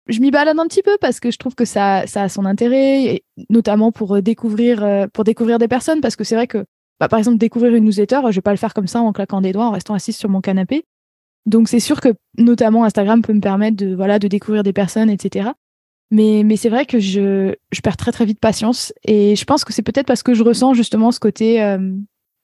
je 0.08 0.20
m'y 0.20 0.32
balade 0.32 0.60
un 0.60 0.68
petit 0.68 0.82
peu 0.82 0.98
parce 1.00 1.20
que 1.20 1.32
je 1.32 1.38
trouve 1.38 1.56
que 1.56 1.66
ça, 1.66 2.06
ça 2.08 2.24
a 2.24 2.30
son 2.30 2.46
intérêt, 2.46 3.06
et 3.06 3.24
notamment 3.50 3.92
pour 3.92 4.16
euh, 4.16 4.22
découvrir, 4.22 4.84
euh, 4.84 5.08
pour 5.12 5.24
découvrir 5.24 5.60
des 5.60 5.68
personnes, 5.68 6.02
parce 6.02 6.16
que 6.16 6.24
c'est 6.24 6.36
vrai 6.36 6.48
que, 6.48 6.66
bah, 7.00 7.08
par 7.08 7.20
exemple, 7.20 7.38
découvrir 7.38 7.74
une 7.74 7.86
newsletter, 7.86 8.20
je 8.30 8.36
vais 8.36 8.42
pas 8.42 8.52
le 8.52 8.58
faire 8.58 8.74
comme 8.74 8.88
ça 8.88 9.02
en 9.02 9.14
claquant 9.14 9.42
des 9.42 9.54
doigts, 9.54 9.66
en 9.66 9.72
restant 9.72 9.94
assise 9.94 10.18
sur 10.18 10.30
mon 10.30 10.42
canapé. 10.42 10.84
Donc 11.46 11.68
c'est 11.68 11.80
sûr 11.80 12.00
que 12.00 12.10
notamment 12.38 12.86
Instagram 12.86 13.22
peut 13.22 13.34
me 13.34 13.42
permettre 13.42 13.76
de, 13.76 13.94
voilà, 13.96 14.20
de 14.20 14.28
découvrir 14.28 14.64
des 14.64 14.72
personnes, 14.74 15.10
etc. 15.10 15.50
Mais, 16.12 16.44
mais 16.46 16.56
c'est 16.58 16.70
vrai 16.70 16.86
que 16.86 17.00
je, 17.00 17.56
je 17.72 17.82
perds 17.82 17.98
très 17.98 18.12
très 18.12 18.26
vite 18.26 18.40
patience 18.40 18.94
et 19.04 19.36
je 19.36 19.44
pense 19.46 19.66
que 19.66 19.74
c'est 19.74 19.82
peut-être 19.82 20.06
parce 20.06 20.24
que 20.24 20.34
je 20.34 20.44
ressens 20.44 20.74
justement 20.74 21.12
ce 21.12 21.20
côté, 21.20 21.62
euh, 21.62 21.92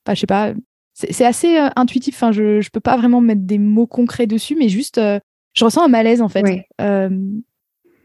je 0.07 0.15
sais 0.15 0.27
pas, 0.27 0.53
c'est 0.93 1.25
assez 1.25 1.57
intuitif. 1.77 2.15
Enfin, 2.15 2.33
je 2.33 2.57
ne 2.57 2.69
peux 2.73 2.81
pas 2.81 2.97
vraiment 2.97 3.21
mettre 3.21 3.43
des 3.43 3.59
mots 3.59 3.87
concrets 3.87 4.27
dessus, 4.27 4.57
mais 4.59 4.67
juste, 4.67 4.99
je 5.53 5.63
ressens 5.63 5.85
un 5.85 5.87
malaise 5.87 6.21
en 6.21 6.27
fait. 6.27 6.65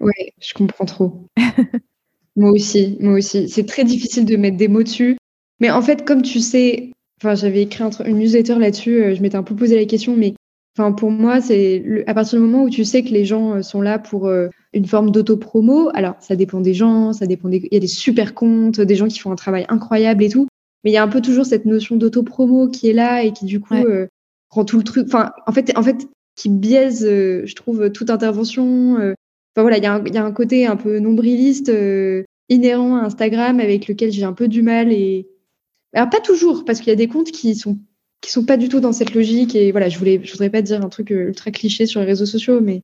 Ouais, 0.00 0.32
je 0.40 0.54
comprends 0.54 0.84
trop. 0.84 1.28
moi 2.36 2.50
aussi, 2.50 2.96
moi 3.00 3.14
aussi. 3.14 3.48
C'est 3.48 3.66
très 3.66 3.84
difficile 3.84 4.24
de 4.24 4.36
mettre 4.36 4.56
des 4.56 4.68
mots 4.68 4.82
dessus. 4.82 5.16
Mais 5.60 5.70
en 5.70 5.82
fait, 5.82 6.04
comme 6.04 6.22
tu 6.22 6.40
sais, 6.40 6.90
enfin, 7.20 7.34
j'avais 7.34 7.62
écrit 7.62 7.84
une 8.04 8.18
newsletter 8.18 8.58
là-dessus, 8.58 9.14
je 9.14 9.22
m'étais 9.22 9.36
un 9.36 9.42
peu 9.42 9.54
posé 9.54 9.76
la 9.76 9.84
question, 9.84 10.16
mais 10.16 10.34
Enfin, 10.76 10.90
pour 10.90 11.12
moi, 11.12 11.40
c'est 11.40 12.04
à 12.08 12.14
partir 12.14 12.38
du 12.38 12.44
moment 12.44 12.64
où 12.64 12.70
tu 12.70 12.84
sais 12.84 13.04
que 13.04 13.10
les 13.10 13.24
gens 13.24 13.54
euh, 13.54 13.62
sont 13.62 13.80
là 13.80 14.00
pour 14.00 14.26
euh, 14.26 14.48
une 14.72 14.86
forme 14.86 15.12
d'auto-promo. 15.12 15.90
Alors, 15.94 16.16
ça 16.18 16.34
dépend 16.34 16.60
des 16.60 16.74
gens, 16.74 17.12
ça 17.12 17.26
dépend 17.26 17.48
des... 17.48 17.58
Il 17.70 17.74
y 17.74 17.76
a 17.76 17.80
des 17.80 17.86
super 17.86 18.34
comptes, 18.34 18.80
des 18.80 18.96
gens 18.96 19.06
qui 19.06 19.20
font 19.20 19.30
un 19.30 19.36
travail 19.36 19.66
incroyable 19.68 20.24
et 20.24 20.28
tout. 20.28 20.48
Mais 20.82 20.90
il 20.90 20.94
y 20.94 20.96
a 20.96 21.02
un 21.04 21.08
peu 21.08 21.20
toujours 21.20 21.46
cette 21.46 21.64
notion 21.64 21.94
d'auto-promo 21.96 22.68
qui 22.68 22.88
est 22.88 22.92
là 22.92 23.22
et 23.22 23.32
qui, 23.32 23.44
du 23.44 23.60
coup, 23.60 23.74
euh, 23.74 24.08
rend 24.50 24.64
tout 24.64 24.76
le 24.76 24.82
truc. 24.82 25.06
Enfin, 25.06 25.30
en 25.46 25.52
fait, 25.52 25.72
en 25.78 25.82
fait 25.82 26.08
qui 26.34 26.48
biaise, 26.48 27.02
je 27.04 27.54
trouve, 27.54 27.90
toute 27.92 28.10
intervention. 28.10 29.14
Enfin, 29.54 29.62
voilà, 29.62 29.78
il 29.78 29.84
y, 29.84 29.86
a 29.86 29.94
un, 29.94 30.04
y 30.04 30.18
a 30.18 30.24
un 30.24 30.32
côté 30.32 30.66
un 30.66 30.76
peu 30.76 30.98
nombriliste 30.98 31.72
inhérent 32.48 32.96
à 32.96 33.04
Instagram 33.04 33.60
avec 33.60 33.88
lequel 33.88 34.10
j'ai 34.10 34.24
un 34.24 34.32
peu 34.32 34.48
du 34.48 34.62
mal. 34.62 34.92
Et... 34.92 35.28
Alors, 35.92 36.10
pas 36.10 36.20
toujours, 36.20 36.64
parce 36.64 36.80
qu'il 36.80 36.88
y 36.88 36.92
a 36.92 36.96
des 36.96 37.08
comptes 37.08 37.30
qui 37.30 37.54
sont 37.54 37.78
qui 38.24 38.30
sont 38.30 38.44
pas 38.46 38.56
du 38.56 38.70
tout 38.70 38.80
dans 38.80 38.92
cette 38.92 39.14
logique. 39.14 39.54
Et 39.54 39.70
voilà, 39.70 39.88
je 39.88 39.98
voulais, 39.98 40.20
je 40.24 40.32
voudrais 40.32 40.50
pas 40.50 40.62
dire 40.62 40.82
un 40.82 40.88
truc 40.88 41.12
euh, 41.12 41.28
ultra 41.28 41.50
cliché 41.50 41.86
sur 41.86 42.00
les 42.00 42.06
réseaux 42.06 42.26
sociaux, 42.26 42.60
mais. 42.60 42.80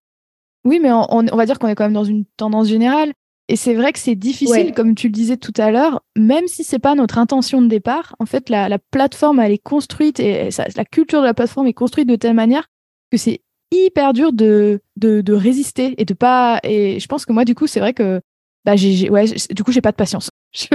Oui, 0.64 0.78
mais 0.80 0.92
on, 0.92 1.06
on 1.10 1.36
va 1.36 1.46
dire 1.46 1.58
qu'on 1.58 1.68
est 1.68 1.74
quand 1.74 1.84
même 1.84 1.94
dans 1.94 2.04
une 2.04 2.26
tendance 2.36 2.68
générale. 2.68 3.12
Et 3.48 3.56
c'est 3.56 3.74
vrai 3.74 3.92
que 3.92 3.98
c'est 3.98 4.14
difficile, 4.14 4.72
comme 4.72 4.94
tu 4.94 5.08
le 5.08 5.12
disais 5.12 5.36
tout 5.36 5.54
à 5.56 5.72
l'heure, 5.72 6.04
même 6.16 6.46
si 6.46 6.62
c'est 6.62 6.78
pas 6.78 6.94
notre 6.94 7.18
intention 7.18 7.60
de 7.60 7.66
départ. 7.66 8.14
En 8.20 8.26
fait, 8.26 8.48
la, 8.48 8.68
la 8.68 8.78
plateforme, 8.78 9.40
elle 9.40 9.50
est 9.50 9.58
construite 9.58 10.20
et 10.20 10.52
ça, 10.52 10.66
la 10.76 10.84
culture 10.84 11.20
de 11.20 11.26
la 11.26 11.34
plateforme 11.34 11.66
est 11.66 11.72
construite 11.72 12.08
de 12.08 12.14
telle 12.14 12.34
manière 12.34 12.68
que 13.10 13.16
c'est 13.16 13.40
hyper 13.70 14.12
dur 14.12 14.32
de, 14.32 14.80
de, 14.96 15.32
résister 15.32 15.94
et 15.98 16.04
de 16.04 16.14
pas. 16.14 16.60
Et 16.62 17.00
je 17.00 17.06
pense 17.06 17.26
que 17.26 17.32
moi, 17.32 17.44
du 17.44 17.54
coup, 17.54 17.66
c'est 17.66 17.80
vrai 17.80 17.92
que 17.92 18.20
bah, 18.64 18.76
j'ai, 18.76 19.08
ouais, 19.10 19.24
du 19.50 19.64
coup, 19.64 19.72
j'ai 19.72 19.80
pas 19.80 19.92
de 19.92 19.96
patience. 19.96 20.30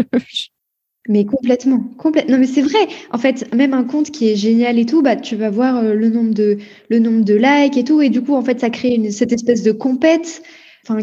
Mais 1.07 1.23
complètement, 1.23 1.83
complètement. 1.99 2.33
Non, 2.33 2.39
mais 2.39 2.47
c'est 2.47 2.63
vrai. 2.63 2.87
En 3.11 3.19
fait, 3.19 3.53
même 3.53 3.75
un 3.75 3.83
compte 3.83 4.09
qui 4.09 4.27
est 4.27 4.35
génial 4.35 4.79
et 4.79 4.87
tout, 4.87 5.03
bah, 5.03 5.15
tu 5.15 5.35
vas 5.35 5.51
voir 5.51 5.77
euh, 5.77 5.93
le 5.93 6.09
nombre 6.09 6.33
de, 6.33 6.57
le 6.89 6.97
nombre 6.97 7.23
de 7.23 7.35
likes 7.35 7.77
et 7.77 7.83
tout, 7.83 8.01
et 8.01 8.09
du 8.09 8.23
coup, 8.23 8.33
en 8.33 8.41
fait, 8.41 8.59
ça 8.59 8.71
crée 8.71 9.11
cette 9.11 9.31
espèce 9.31 9.61
de 9.61 9.71
compète, 9.71 10.41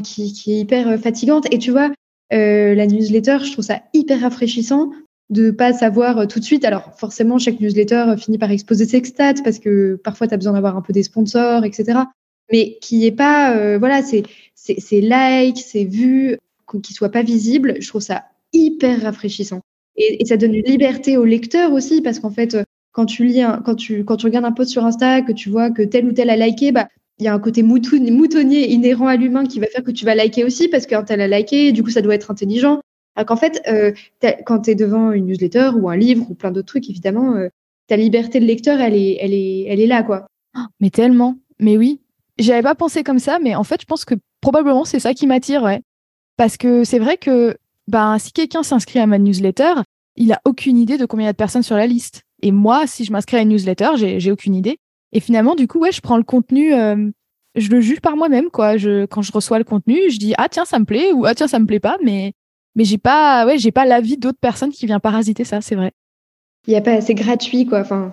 qui, 0.02 0.32
qui 0.32 0.54
est 0.54 0.60
hyper 0.60 0.88
euh, 0.88 0.98
fatigante. 0.98 1.46
Et 1.52 1.58
tu 1.58 1.70
vois, 1.70 1.92
euh, 2.32 2.74
la 2.74 2.86
newsletter, 2.86 3.38
je 3.44 3.52
trouve 3.52 3.64
ça 3.64 3.82
hyper 3.94 4.20
rafraîchissant 4.20 4.90
de 5.32 5.50
pas 5.50 5.72
savoir 5.72 6.26
tout 6.28 6.38
de 6.38 6.44
suite. 6.44 6.64
Alors, 6.64 6.92
forcément, 6.96 7.38
chaque 7.38 7.60
newsletter 7.60 8.14
finit 8.18 8.38
par 8.38 8.50
exposer 8.50 8.86
ses 8.86 9.02
stats 9.04 9.42
parce 9.42 9.58
que 9.58 10.00
parfois, 10.02 10.28
tu 10.28 10.34
as 10.34 10.36
besoin 10.36 10.52
d'avoir 10.52 10.76
un 10.76 10.82
peu 10.82 10.92
des 10.92 11.02
sponsors, 11.02 11.64
etc. 11.64 12.00
Mais 12.52 12.78
qui 12.80 13.06
est 13.06 13.12
pas, 13.12 13.78
voilà, 13.78 14.02
c'est, 14.02 14.22
c'est, 14.54 15.00
likes, 15.00 15.58
c'est 15.58 15.84
vues, 15.84 16.36
qui 16.82 16.92
soient 16.92 17.10
pas 17.10 17.22
visibles. 17.22 17.76
Je 17.80 17.88
trouve 17.88 18.02
ça 18.02 18.24
hyper 18.52 19.02
rafraîchissant. 19.02 19.60
Et, 19.96 20.24
ça 20.26 20.36
donne 20.36 20.54
une 20.54 20.64
liberté 20.64 21.16
au 21.16 21.24
lecteur 21.24 21.72
aussi, 21.72 22.02
parce 22.02 22.18
qu'en 22.18 22.30
fait, 22.30 22.56
quand 22.92 23.06
tu 23.06 23.24
lis, 23.24 23.42
quand 23.64 23.74
tu 23.74 24.04
quand 24.04 24.16
tu 24.16 24.26
regardes 24.26 24.44
un 24.44 24.52
post 24.52 24.70
sur 24.70 24.84
Insta, 24.84 25.22
que 25.22 25.32
tu 25.32 25.48
vois 25.48 25.70
que 25.70 25.82
tel 25.82 26.06
ou 26.06 26.12
tel 26.12 26.30
a 26.30 26.36
liké, 26.36 26.72
bah 26.72 26.88
il 27.18 27.24
y 27.24 27.28
a 27.28 27.34
un 27.34 27.38
côté 27.38 27.62
moutonnier 27.62 28.70
inhérent 28.72 29.06
à 29.06 29.16
l'humain 29.16 29.46
qui 29.46 29.60
va 29.60 29.66
faire 29.66 29.84
que 29.84 29.90
tu 29.90 30.04
vas 30.04 30.14
liker 30.14 30.44
aussi 30.44 30.68
parce 30.68 30.86
qu'un 30.86 31.02
tel 31.02 31.20
a 31.20 31.28
liké, 31.28 31.72
du 31.72 31.82
coup 31.82 31.90
ça 31.90 32.02
doit 32.02 32.14
être 32.14 32.30
intelligent. 32.30 32.80
Alors 33.14 33.26
qu'en 33.26 33.36
fait, 33.36 33.62
euh, 33.68 33.92
quand 34.46 34.60
tu 34.60 34.70
es 34.70 34.74
devant 34.74 35.12
une 35.12 35.26
newsletter 35.26 35.72
ou 35.76 35.88
un 35.88 35.96
livre 35.96 36.30
ou 36.30 36.34
plein 36.34 36.50
d'autres 36.50 36.68
trucs, 36.68 36.88
évidemment, 36.88 37.34
euh, 37.34 37.48
ta 37.88 37.96
liberté 37.96 38.40
de 38.40 38.46
lecteur, 38.46 38.80
elle 38.80 38.94
est, 38.94 39.18
elle 39.20 39.34
est, 39.34 39.66
elle 39.68 39.80
est 39.80 39.86
là, 39.86 40.02
quoi. 40.02 40.26
Mais 40.80 40.90
tellement. 40.90 41.36
Mais 41.58 41.76
oui. 41.76 42.00
J'avais 42.38 42.62
pas 42.62 42.74
pensé 42.74 43.02
comme 43.02 43.18
ça, 43.18 43.38
mais 43.38 43.54
en 43.54 43.64
fait, 43.64 43.80
je 43.82 43.86
pense 43.86 44.04
que 44.04 44.14
probablement 44.40 44.84
c'est 44.84 44.98
ça 44.98 45.12
qui 45.12 45.26
m'attire, 45.26 45.62
ouais. 45.62 45.82
Parce 46.36 46.56
que 46.56 46.84
c'est 46.84 46.98
vrai 46.98 47.18
que 47.18 47.56
ben, 47.88 48.18
si 48.18 48.32
quelqu'un 48.32 48.62
s'inscrit 48.62 48.98
à 48.98 49.06
ma 49.06 49.18
newsletter, 49.18 49.74
il 50.16 50.32
a 50.32 50.40
aucune 50.44 50.78
idée 50.78 50.96
de 50.96 51.06
combien 51.06 51.24
il 51.24 51.26
y 51.26 51.30
a 51.30 51.32
de 51.32 51.36
personnes 51.36 51.62
sur 51.62 51.76
la 51.76 51.86
liste. 51.86 52.22
Et 52.42 52.52
moi, 52.52 52.86
si 52.86 53.04
je 53.04 53.12
m'inscris 53.12 53.36
à 53.36 53.42
une 53.42 53.50
newsletter, 53.50 53.90
j'ai 53.96 54.32
aucune 54.32 54.54
idée. 54.54 54.78
Et 55.12 55.20
finalement, 55.20 55.54
du 55.54 55.68
coup, 55.68 55.78
ouais, 55.78 55.92
je 55.92 56.00
prends 56.00 56.16
le 56.16 56.22
contenu, 56.22 56.74
euh, 56.74 57.10
je 57.54 57.68
le 57.68 57.80
juge 57.80 58.00
par 58.00 58.16
moi-même, 58.16 58.50
quoi. 58.50 58.76
Je, 58.76 59.04
quand 59.04 59.22
je 59.22 59.32
reçois 59.32 59.58
le 59.58 59.64
contenu, 59.64 60.10
je 60.10 60.18
dis 60.18 60.34
ah 60.38 60.48
tiens 60.48 60.64
ça 60.64 60.78
me 60.78 60.84
plaît 60.84 61.12
ou 61.12 61.26
ah 61.26 61.34
tiens 61.34 61.48
ça 61.48 61.58
me 61.58 61.66
plaît 61.66 61.80
pas, 61.80 61.98
mais 62.02 62.32
mais 62.74 62.84
j'ai 62.84 62.98
pas, 62.98 63.46
ouais, 63.46 63.58
j'ai 63.58 63.72
pas 63.72 63.84
l'avis 63.84 64.16
d'autres 64.16 64.38
personnes 64.40 64.70
qui 64.70 64.86
viennent 64.86 65.00
parasiter 65.00 65.44
ça, 65.44 65.60
c'est 65.60 65.74
vrai. 65.74 65.92
Il 66.66 66.72
y 66.72 66.76
a 66.76 66.80
pas, 66.80 67.00
c'est 67.00 67.14
gratuit, 67.14 67.66
quoi. 67.66 67.80
Enfin. 67.80 68.12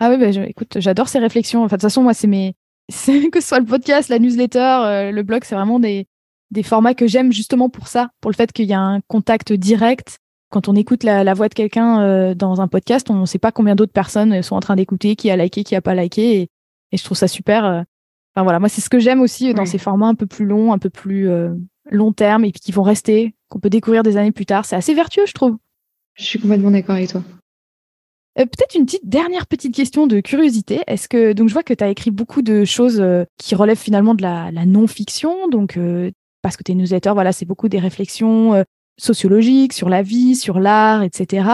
Ah 0.00 0.10
oui, 0.10 0.16
bah, 0.18 0.28
écoute, 0.46 0.78
j'adore 0.78 1.08
ces 1.08 1.18
réflexions. 1.18 1.64
Enfin, 1.64 1.76
de 1.76 1.80
toute 1.80 1.82
façon, 1.82 2.02
moi, 2.02 2.14
c'est 2.14 2.28
mes, 2.28 2.54
que 3.32 3.40
ce 3.40 3.48
soit 3.48 3.58
le 3.58 3.66
podcast, 3.66 4.08
la 4.08 4.18
newsletter, 4.18 4.58
euh, 4.58 5.10
le 5.10 5.22
blog, 5.22 5.42
c'est 5.44 5.54
vraiment 5.54 5.80
des, 5.80 6.06
des 6.50 6.62
formats 6.62 6.94
que 6.94 7.06
j'aime 7.06 7.32
justement 7.32 7.68
pour 7.68 7.88
ça, 7.88 8.10
pour 8.20 8.30
le 8.30 8.36
fait 8.36 8.52
qu'il 8.52 8.66
y 8.66 8.72
a 8.72 8.80
un 8.80 9.00
contact 9.02 9.52
direct. 9.52 10.18
Quand 10.50 10.68
on 10.68 10.74
écoute 10.76 11.04
la, 11.04 11.34
voix 11.34 11.48
de 11.48 11.54
quelqu'un 11.54 12.00
euh, 12.00 12.34
dans 12.34 12.60
un 12.62 12.68
podcast, 12.68 13.10
on 13.10 13.16
ne 13.16 13.26
sait 13.26 13.38
pas 13.38 13.52
combien 13.52 13.74
d'autres 13.74 13.92
personnes 13.92 14.40
sont 14.42 14.56
en 14.56 14.60
train 14.60 14.76
d'écouter, 14.76 15.14
qui 15.14 15.30
a 15.30 15.36
liké, 15.36 15.62
qui 15.62 15.76
a 15.76 15.82
pas 15.82 15.94
liké, 15.94 16.40
et, 16.40 16.48
je 16.96 17.04
trouve 17.04 17.18
ça 17.18 17.28
super. 17.28 17.66
Euh. 17.66 17.82
Enfin 18.34 18.44
voilà, 18.44 18.58
moi 18.58 18.70
c'est 18.70 18.80
ce 18.80 18.88
que 18.88 18.98
j'aime 18.98 19.20
aussi 19.20 19.52
dans 19.52 19.66
ces 19.66 19.76
formats 19.76 20.06
un 20.06 20.14
peu 20.14 20.24
plus 20.24 20.46
longs, 20.46 20.72
un 20.72 20.78
peu 20.78 20.88
plus 20.88 21.28
euh, 21.28 21.52
long 21.90 22.12
terme, 22.12 22.46
et 22.46 22.52
puis 22.52 22.60
qui 22.60 22.72
vont 22.72 22.82
rester, 22.82 23.34
qu'on 23.48 23.60
peut 23.60 23.70
découvrir 23.70 24.02
des 24.02 24.16
années 24.16 24.32
plus 24.32 24.46
tard. 24.46 24.64
C'est 24.64 24.76
assez 24.76 24.94
vertueux, 24.94 25.26
je 25.26 25.32
trouve. 25.32 25.56
Je 26.14 26.24
suis 26.24 26.38
complètement 26.38 26.70
d'accord 26.70 26.96
avec 26.96 27.10
toi. 27.10 27.22
Peut-être 28.36 28.76
une 28.76 28.86
petite 28.86 29.08
dernière 29.08 29.46
petite 29.48 29.74
question 29.74 30.06
de 30.06 30.20
curiosité. 30.20 30.82
Est-ce 30.86 31.08
que 31.08 31.32
donc 31.32 31.48
je 31.48 31.52
vois 31.52 31.64
que 31.64 31.74
tu 31.74 31.82
as 31.82 31.88
écrit 31.88 32.12
beaucoup 32.12 32.40
de 32.40 32.64
choses 32.64 33.02
qui 33.36 33.56
relèvent 33.56 33.78
finalement 33.78 34.14
de 34.14 34.22
la, 34.22 34.52
non-fiction, 34.64 35.48
donc 35.48 35.76
parce 36.42 36.56
que 36.56 36.62
tes 36.62 36.74
newsletters, 36.74 37.12
voilà, 37.12 37.32
c'est 37.32 37.44
beaucoup 37.44 37.68
des 37.68 37.78
réflexions 37.78 38.54
euh, 38.54 38.62
sociologiques 38.98 39.72
sur 39.72 39.88
la 39.88 40.02
vie, 40.02 40.36
sur 40.36 40.60
l'art, 40.60 41.02
etc. 41.02 41.48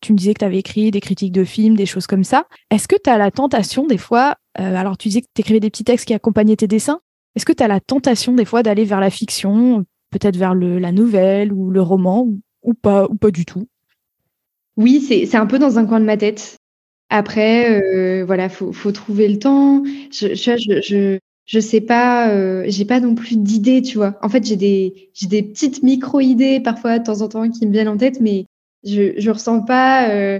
Tu 0.00 0.12
me 0.12 0.18
disais 0.18 0.34
que 0.34 0.38
tu 0.40 0.44
avais 0.44 0.58
écrit 0.58 0.90
des 0.90 1.00
critiques 1.00 1.32
de 1.32 1.44
films, 1.44 1.76
des 1.76 1.86
choses 1.86 2.06
comme 2.06 2.24
ça. 2.24 2.46
Est-ce 2.70 2.88
que 2.88 2.96
tu 3.02 3.10
as 3.10 3.18
la 3.18 3.30
tentation 3.30 3.86
des 3.86 3.98
fois, 3.98 4.36
euh, 4.58 4.74
alors 4.74 4.96
tu 4.96 5.08
disais 5.08 5.20
que 5.20 5.26
tu 5.34 5.40
écrivais 5.40 5.60
des 5.60 5.70
petits 5.70 5.84
textes 5.84 6.06
qui 6.06 6.14
accompagnaient 6.14 6.56
tes 6.56 6.68
dessins, 6.68 7.00
est-ce 7.36 7.44
que 7.44 7.52
tu 7.52 7.62
as 7.62 7.68
la 7.68 7.80
tentation 7.80 8.32
des 8.32 8.44
fois 8.44 8.62
d'aller 8.62 8.84
vers 8.84 9.00
la 9.00 9.10
fiction, 9.10 9.84
peut-être 10.10 10.36
vers 10.36 10.54
le, 10.54 10.78
la 10.78 10.92
nouvelle 10.92 11.52
ou 11.52 11.70
le 11.70 11.82
roman, 11.82 12.28
ou, 12.62 12.74
pas, 12.74 13.06
ou 13.08 13.14
pas 13.14 13.30
du 13.30 13.44
tout 13.44 13.68
Oui, 14.76 15.00
c'est 15.00 15.36
un 15.36 15.46
peu 15.46 15.58
dans 15.58 15.78
un 15.78 15.86
coin 15.86 16.00
de 16.00 16.04
ma 16.04 16.16
tête. 16.16 16.56
Après, 17.08 17.70
euh, 17.70 18.24
voilà, 18.24 18.48
faut, 18.48 18.72
faut 18.72 18.92
trouver 18.92 19.28
le 19.28 19.38
temps. 19.38 19.82
Je, 20.12 20.34
je, 20.34 20.80
je, 20.80 21.18
je 21.44 21.58
sais 21.58 21.80
pas, 21.80 22.30
euh, 22.30 22.62
j'ai 22.68 22.84
pas 22.84 23.00
non 23.00 23.16
plus 23.16 23.36
d'idées, 23.36 23.82
tu 23.82 23.98
vois. 23.98 24.16
En 24.22 24.28
fait, 24.28 24.44
j'ai 24.46 24.54
des, 24.54 25.10
des 25.22 25.42
petites 25.42 25.82
micro-idées 25.82 26.60
parfois 26.60 27.00
de 27.00 27.04
temps 27.04 27.22
en 27.22 27.28
temps 27.28 27.50
qui 27.50 27.66
me 27.66 27.72
viennent 27.72 27.88
en 27.88 27.96
tête, 27.96 28.20
mais 28.20 28.46
je, 28.84 29.14
je 29.18 29.30
ressens 29.30 29.62
pas 29.62 30.10
euh, 30.10 30.38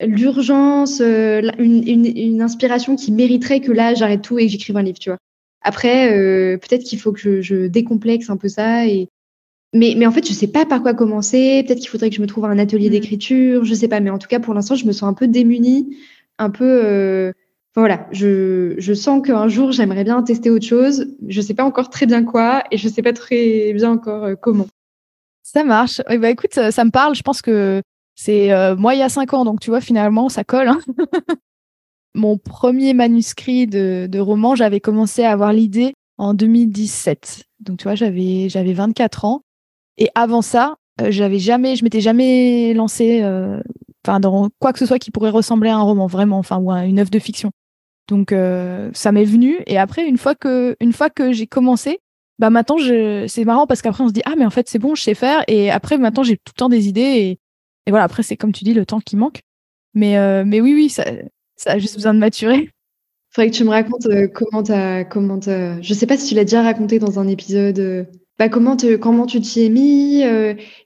l'urgence, 0.00 1.00
euh, 1.02 1.42
une, 1.58 1.86
une, 1.86 2.06
une, 2.06 2.42
inspiration 2.42 2.96
qui 2.96 3.12
mériterait 3.12 3.60
que 3.60 3.70
là, 3.72 3.92
j'arrête 3.94 4.22
tout 4.22 4.38
et 4.38 4.46
que 4.46 4.52
j'écrive 4.52 4.78
un 4.78 4.82
livre, 4.82 4.98
tu 4.98 5.10
vois. 5.10 5.18
Après, 5.66 6.12
euh, 6.12 6.56
peut-être 6.58 6.84
qu'il 6.84 6.98
faut 6.98 7.12
que 7.12 7.20
je, 7.20 7.40
je, 7.42 7.66
décomplexe 7.66 8.30
un 8.30 8.36
peu 8.36 8.48
ça 8.48 8.86
et 8.86 9.08
mais, 9.72 9.94
mais 9.96 10.06
en 10.06 10.12
fait, 10.12 10.26
je 10.26 10.32
sais 10.32 10.46
pas 10.46 10.64
par 10.64 10.80
quoi 10.80 10.94
commencer. 10.94 11.62
Peut-être 11.66 11.80
qu'il 11.80 11.90
faudrait 11.90 12.08
que 12.08 12.16
je 12.16 12.22
me 12.22 12.26
trouve 12.26 12.46
un 12.46 12.58
atelier 12.58 12.88
mmh. 12.88 12.92
d'écriture. 12.92 13.64
Je 13.64 13.74
sais 13.74 13.88
pas. 13.88 14.00
Mais 14.00 14.10
en 14.10 14.18
tout 14.18 14.28
cas, 14.28 14.40
pour 14.40 14.54
l'instant, 14.54 14.74
je 14.74 14.86
me 14.86 14.92
sens 14.92 15.02
un 15.02 15.12
peu 15.12 15.26
démunie, 15.26 15.96
un 16.38 16.50
peu 16.50 17.32
voilà, 17.76 18.06
je, 18.10 18.74
je 18.78 18.94
sens 18.94 19.20
qu'un 19.22 19.48
jour, 19.48 19.70
j'aimerais 19.70 20.02
bien 20.02 20.22
tester 20.22 20.48
autre 20.48 20.64
chose. 20.64 21.14
Je 21.28 21.40
ne 21.40 21.44
sais 21.44 21.52
pas 21.52 21.62
encore 21.62 21.90
très 21.90 22.06
bien 22.06 22.24
quoi 22.24 22.64
et 22.70 22.78
je 22.78 22.88
ne 22.88 22.92
sais 22.92 23.02
pas 23.02 23.12
très 23.12 23.74
bien 23.74 23.90
encore 23.90 24.24
euh, 24.24 24.34
comment. 24.34 24.66
Ça 25.42 25.62
marche. 25.62 26.00
Eh 26.08 26.16
ben, 26.16 26.28
écoute, 26.28 26.54
ça, 26.54 26.84
me 26.84 26.90
parle. 26.90 27.14
Je 27.14 27.22
pense 27.22 27.42
que 27.42 27.82
c'est 28.14 28.50
euh, 28.50 28.76
moi 28.76 28.94
il 28.94 29.00
y 29.00 29.02
a 29.02 29.10
cinq 29.10 29.34
ans, 29.34 29.44
donc 29.44 29.60
tu 29.60 29.68
vois, 29.68 29.82
finalement, 29.82 30.30
ça 30.30 30.42
colle. 30.42 30.68
Hein. 30.68 30.80
Mon 32.16 32.38
premier 32.38 32.94
manuscrit 32.94 33.66
de, 33.66 34.18
roman, 34.18 34.54
j'avais 34.54 34.80
commencé 34.80 35.22
à 35.22 35.32
avoir 35.32 35.52
l'idée 35.52 35.94
en 36.18 36.34
2017. 36.34 37.44
Donc 37.60 37.78
tu 37.78 37.84
vois, 37.84 37.94
j'avais 37.94 38.48
j'avais 38.48 38.72
24 38.72 39.24
ans. 39.24 39.42
Et 39.98 40.08
avant 40.14 40.42
ça, 40.42 40.76
euh, 41.00 41.10
j'avais 41.10 41.38
jamais, 41.38 41.76
je 41.76 41.84
m'étais 41.84 42.00
jamais 42.00 42.74
lancée, 42.74 43.22
enfin 44.04 44.20
dans 44.20 44.48
quoi 44.58 44.72
que 44.72 44.78
ce 44.78 44.86
soit 44.86 44.98
qui 44.98 45.10
pourrait 45.10 45.30
ressembler 45.30 45.70
à 45.70 45.76
un 45.76 45.82
roman, 45.82 46.06
vraiment, 46.06 46.38
enfin 46.38 46.58
ou 46.58 46.70
à 46.70 46.84
une 46.84 46.98
œuvre 46.98 47.10
de 47.10 47.18
fiction. 47.18 47.52
Donc 48.08 48.32
euh, 48.32 48.90
ça 48.94 49.12
m'est 49.12 49.24
venu 49.24 49.58
et 49.66 49.78
après 49.78 50.06
une 50.06 50.18
fois 50.18 50.34
que 50.34 50.76
une 50.80 50.92
fois 50.92 51.10
que 51.10 51.32
j'ai 51.32 51.46
commencé, 51.46 51.98
bah 52.38 52.50
maintenant 52.50 52.76
c'est 52.78 53.44
marrant 53.44 53.66
parce 53.66 53.82
qu'après 53.82 54.04
on 54.04 54.08
se 54.08 54.12
dit 54.12 54.22
ah 54.24 54.34
mais 54.38 54.46
en 54.46 54.50
fait 54.50 54.68
c'est 54.68 54.78
bon 54.78 54.94
je 54.94 55.02
sais 55.02 55.14
faire 55.14 55.42
et 55.48 55.70
après 55.70 55.98
maintenant 55.98 56.22
j'ai 56.22 56.36
tout 56.36 56.52
le 56.54 56.58
temps 56.58 56.68
des 56.68 56.88
idées 56.88 57.00
et, 57.00 57.30
et 57.86 57.90
voilà 57.90 58.04
après 58.04 58.22
c'est 58.22 58.36
comme 58.36 58.52
tu 58.52 58.64
dis 58.64 58.74
le 58.74 58.86
temps 58.86 59.00
qui 59.00 59.16
manque. 59.16 59.40
Mais 59.94 60.18
euh, 60.18 60.44
mais 60.46 60.60
oui 60.60 60.74
oui 60.74 60.88
ça 60.88 61.04
ça 61.56 61.72
a 61.72 61.78
juste 61.78 61.96
besoin 61.96 62.14
de 62.14 62.18
maturer. 62.18 62.70
Faudrait 63.30 63.50
que 63.50 63.56
tu 63.56 63.64
me 63.64 63.70
racontes 63.70 64.06
euh, 64.06 64.28
comment 64.28 64.62
t'as 64.62 65.04
comment 65.04 65.38
t'as 65.38 65.80
je 65.80 65.94
sais 65.94 66.06
pas 66.06 66.16
si 66.16 66.28
tu 66.28 66.34
l'as 66.34 66.44
déjà 66.44 66.62
raconté 66.62 66.98
dans 66.98 67.18
un 67.18 67.28
épisode. 67.28 68.08
Bah 68.38 68.48
comment 68.48 68.76
te, 68.76 68.96
comment 68.96 69.26
tu 69.26 69.40
t'y 69.40 69.64
es 69.64 69.68
mis 69.70 70.20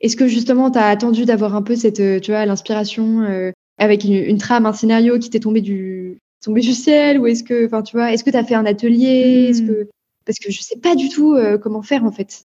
Est-ce 0.01 0.17
que 0.17 0.29
justement 0.29 0.71
tu 0.71 0.79
as 0.79 0.87
attendu 0.87 1.25
d'avoir 1.25 1.57
un 1.57 1.63
peu 1.63 1.75
cette 1.75 2.21
tu 2.21 2.31
vois 2.31 2.47
l'inspiration 2.47 3.53
avec 3.79 4.05
une, 4.05 4.39
trame, 4.39 4.67
un 4.67 4.73
scénario 4.73 5.19
qui 5.19 5.31
t'est 5.31 5.41
tombé 5.41 5.61
du, 5.61 6.19
tombé 6.45 6.61
du 6.61 6.73
ciel 6.75 7.19
ou 7.19 7.27
est-ce 7.27 7.43
que, 7.43 7.67
enfin, 7.67 7.83
tu 7.83 7.97
vois, 7.97 8.13
est-ce 8.13 8.23
que 8.23 8.31
tu 8.31 8.37
as 8.37 8.45
fait 8.45 8.55
un 8.55 8.67
atelier 8.67 9.49
est-ce 9.49 9.63
que... 9.63 9.89
Parce 10.27 10.39
que 10.39 10.53
je 10.53 10.61
sais 10.61 10.77
pas 10.77 10.95
du 10.95 11.09
tout 11.09 11.37
comment 11.61 11.83
faire 11.83 12.05
en 12.05 12.13
fait. 12.13 12.45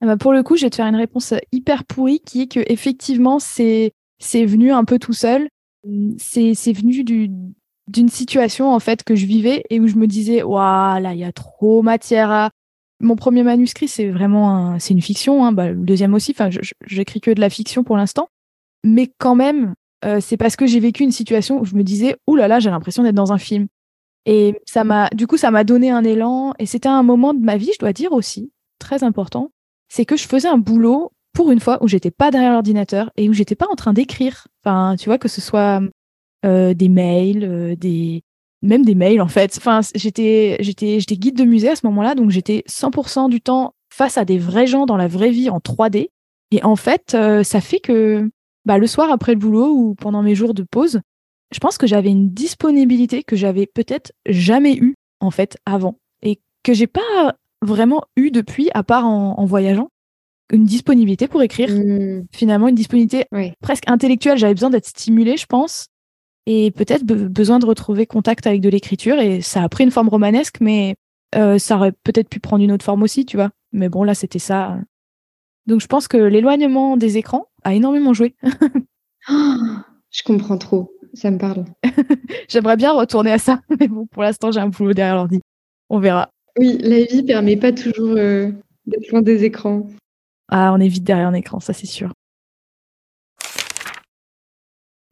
Ah 0.00 0.06
bah, 0.06 0.16
pour 0.16 0.32
le 0.32 0.42
coup, 0.42 0.56
je 0.56 0.66
vais 0.66 0.70
te 0.70 0.76
faire 0.76 0.86
une 0.86 0.96
réponse 0.96 1.34
hyper 1.50 1.84
pourrie 1.84 2.20
qui 2.20 2.42
est 2.42 2.52
que 2.52 2.60
effectivement, 2.66 3.38
c'est 3.38 3.92
c'est 4.20 4.44
venu 4.44 4.72
un 4.72 4.84
peu 4.84 4.98
tout 4.98 5.12
seul. 5.12 5.48
C'est 6.18 6.54
c'est 6.54 6.72
venu 6.72 7.04
du 7.04 7.30
d'une 7.88 8.08
situation 8.08 8.72
en 8.72 8.80
fait 8.80 9.02
que 9.02 9.14
je 9.14 9.26
vivais 9.26 9.64
et 9.70 9.80
où 9.80 9.86
je 9.86 9.96
me 9.96 10.06
disais 10.06 10.42
waouh 10.42 11.00
là 11.00 11.14
il 11.14 11.20
y 11.20 11.24
a 11.24 11.32
trop 11.32 11.82
matière 11.82 12.30
à 12.30 12.50
mon 13.00 13.16
premier 13.16 13.42
manuscrit 13.42 13.88
c'est 13.88 14.08
vraiment 14.08 14.78
c'est 14.78 14.92
une 14.92 15.00
fiction 15.00 15.44
hein, 15.44 15.52
bah, 15.52 15.68
le 15.70 15.76
deuxième 15.76 16.14
aussi 16.14 16.32
enfin 16.32 16.50
j'écris 16.86 17.20
que 17.20 17.30
de 17.30 17.40
la 17.40 17.50
fiction 17.50 17.84
pour 17.84 17.96
l'instant. 17.96 18.28
Mais 18.84 19.10
quand 19.18 19.34
même 19.34 19.74
euh, 20.04 20.20
c'est 20.20 20.36
parce 20.36 20.56
que 20.56 20.66
j'ai 20.66 20.80
vécu 20.80 21.02
une 21.02 21.12
situation 21.12 21.60
où 21.60 21.64
je 21.64 21.74
me 21.74 21.82
disais 21.82 22.16
ouh 22.26 22.36
là 22.36 22.48
là 22.48 22.60
j'ai 22.60 22.70
l'impression 22.70 23.02
d'être 23.02 23.14
dans 23.14 23.32
un 23.32 23.38
film. 23.38 23.68
Et 24.26 24.60
ça 24.66 24.84
m'a 24.84 25.08
du 25.10 25.26
coup 25.26 25.36
ça 25.36 25.50
m'a 25.50 25.64
donné 25.64 25.90
un 25.90 26.04
élan. 26.04 26.54
Et 26.58 26.66
c'était 26.66 26.88
un 26.88 27.02
moment 27.02 27.34
de 27.34 27.40
ma 27.40 27.56
vie 27.56 27.70
je 27.72 27.78
dois 27.78 27.92
dire 27.92 28.12
aussi 28.12 28.52
très 28.78 29.02
important 29.04 29.50
c'est 29.88 30.04
que 30.04 30.16
je 30.16 30.28
faisais 30.28 30.48
un 30.48 30.58
boulot 30.58 31.12
pour 31.32 31.50
une 31.50 31.60
fois 31.60 31.82
où 31.82 31.88
j'étais 31.88 32.10
pas 32.10 32.30
derrière 32.30 32.52
l'ordinateur 32.52 33.10
et 33.16 33.28
où 33.28 33.32
j'étais 33.32 33.54
pas 33.54 33.66
en 33.70 33.76
train 33.76 33.92
d'écrire 33.92 34.48
enfin 34.64 34.96
tu 34.96 35.08
vois 35.08 35.18
que 35.18 35.28
ce 35.28 35.40
soit 35.40 35.80
euh, 36.44 36.72
des 36.72 36.88
mails, 36.88 37.42
euh, 37.42 37.74
des 37.74 38.22
même 38.62 38.84
des 38.84 38.94
mails 38.94 39.20
en 39.20 39.26
fait. 39.26 39.56
Enfin, 39.56 39.80
j'étais 39.96 40.56
j'étais 40.60 41.00
j'étais 41.00 41.16
guide 41.16 41.36
de 41.36 41.44
musée 41.44 41.70
à 41.70 41.76
ce 41.76 41.84
moment-là, 41.86 42.14
donc 42.14 42.30
j'étais 42.30 42.62
100% 42.68 43.28
du 43.28 43.40
temps 43.40 43.74
face 43.92 44.18
à 44.18 44.24
des 44.24 44.38
vrais 44.38 44.68
gens 44.68 44.86
dans 44.86 44.96
la 44.96 45.08
vraie 45.08 45.30
vie 45.30 45.50
en 45.50 45.58
3D. 45.58 46.10
Et 46.52 46.62
en 46.62 46.76
fait, 46.76 47.14
euh, 47.14 47.42
ça 47.42 47.60
fait 47.60 47.80
que 47.80 48.30
bah, 48.64 48.78
le 48.78 48.86
soir 48.86 49.10
après 49.10 49.32
le 49.32 49.38
boulot 49.38 49.68
ou 49.72 49.94
pendant 49.96 50.22
mes 50.22 50.36
jours 50.36 50.54
de 50.54 50.62
pause, 50.62 51.00
je 51.52 51.58
pense 51.58 51.76
que 51.76 51.88
j'avais 51.88 52.10
une 52.10 52.30
disponibilité 52.30 53.24
que 53.24 53.34
j'avais 53.34 53.66
peut-être 53.66 54.12
jamais 54.26 54.76
eue 54.76 54.94
en 55.20 55.32
fait 55.32 55.56
avant 55.66 55.98
et 56.22 56.40
que 56.62 56.72
j'ai 56.72 56.86
pas 56.86 57.34
vraiment 57.62 58.04
eu 58.16 58.30
depuis 58.30 58.70
à 58.74 58.84
part 58.84 59.06
en, 59.06 59.44
voyageant 59.44 59.88
une 60.50 60.64
disponibilité 60.64 61.28
pour 61.28 61.42
écrire 61.42 61.70
mmh. 61.70 62.26
finalement 62.32 62.68
une 62.68 62.74
disponibilité 62.74 63.26
presque 63.60 63.84
intellectuelle 63.86 64.38
j'avais 64.38 64.54
besoin 64.54 64.70
d'être 64.70 64.86
stimulée 64.86 65.36
je 65.36 65.46
pense 65.46 65.88
et 66.50 66.70
peut-être 66.70 67.04
besoin 67.04 67.58
de 67.58 67.66
retrouver 67.66 68.06
contact 68.06 68.46
avec 68.46 68.62
de 68.62 68.70
l'écriture. 68.70 69.20
Et 69.20 69.42
ça 69.42 69.62
a 69.62 69.68
pris 69.68 69.84
une 69.84 69.90
forme 69.90 70.08
romanesque, 70.08 70.56
mais 70.62 70.96
euh, 71.34 71.58
ça 71.58 71.76
aurait 71.76 71.92
peut-être 71.92 72.30
pu 72.30 72.40
prendre 72.40 72.64
une 72.64 72.72
autre 72.72 72.86
forme 72.86 73.02
aussi, 73.02 73.26
tu 73.26 73.36
vois. 73.36 73.50
Mais 73.72 73.90
bon, 73.90 74.02
là, 74.02 74.14
c'était 74.14 74.38
ça. 74.38 74.78
Donc 75.66 75.82
je 75.82 75.86
pense 75.86 76.08
que 76.08 76.16
l'éloignement 76.16 76.96
des 76.96 77.18
écrans 77.18 77.48
a 77.64 77.74
énormément 77.74 78.14
joué. 78.14 78.34
je 79.28 80.22
comprends 80.24 80.56
trop, 80.56 80.90
ça 81.12 81.30
me 81.30 81.36
parle. 81.36 81.66
J'aimerais 82.48 82.78
bien 82.78 82.92
retourner 82.92 83.32
à 83.32 83.38
ça, 83.38 83.60
mais 83.78 83.86
bon, 83.86 84.06
pour 84.06 84.22
l'instant, 84.22 84.50
j'ai 84.50 84.60
un 84.60 84.68
boulot 84.68 84.94
derrière 84.94 85.16
l'ordi. 85.16 85.40
On 85.90 85.98
verra. 85.98 86.30
Oui, 86.58 86.78
la 86.80 87.04
vie 87.04 87.24
permet 87.24 87.58
pas 87.58 87.72
toujours 87.72 88.16
euh, 88.16 88.50
d'être 88.86 89.10
loin 89.10 89.20
des 89.20 89.44
écrans. 89.44 89.86
Ah, 90.48 90.72
on 90.74 90.80
est 90.80 90.88
vite 90.88 91.04
derrière 91.04 91.28
un 91.28 91.34
écran, 91.34 91.60
ça 91.60 91.72
c'est 91.72 91.86
sûr. 91.86 92.12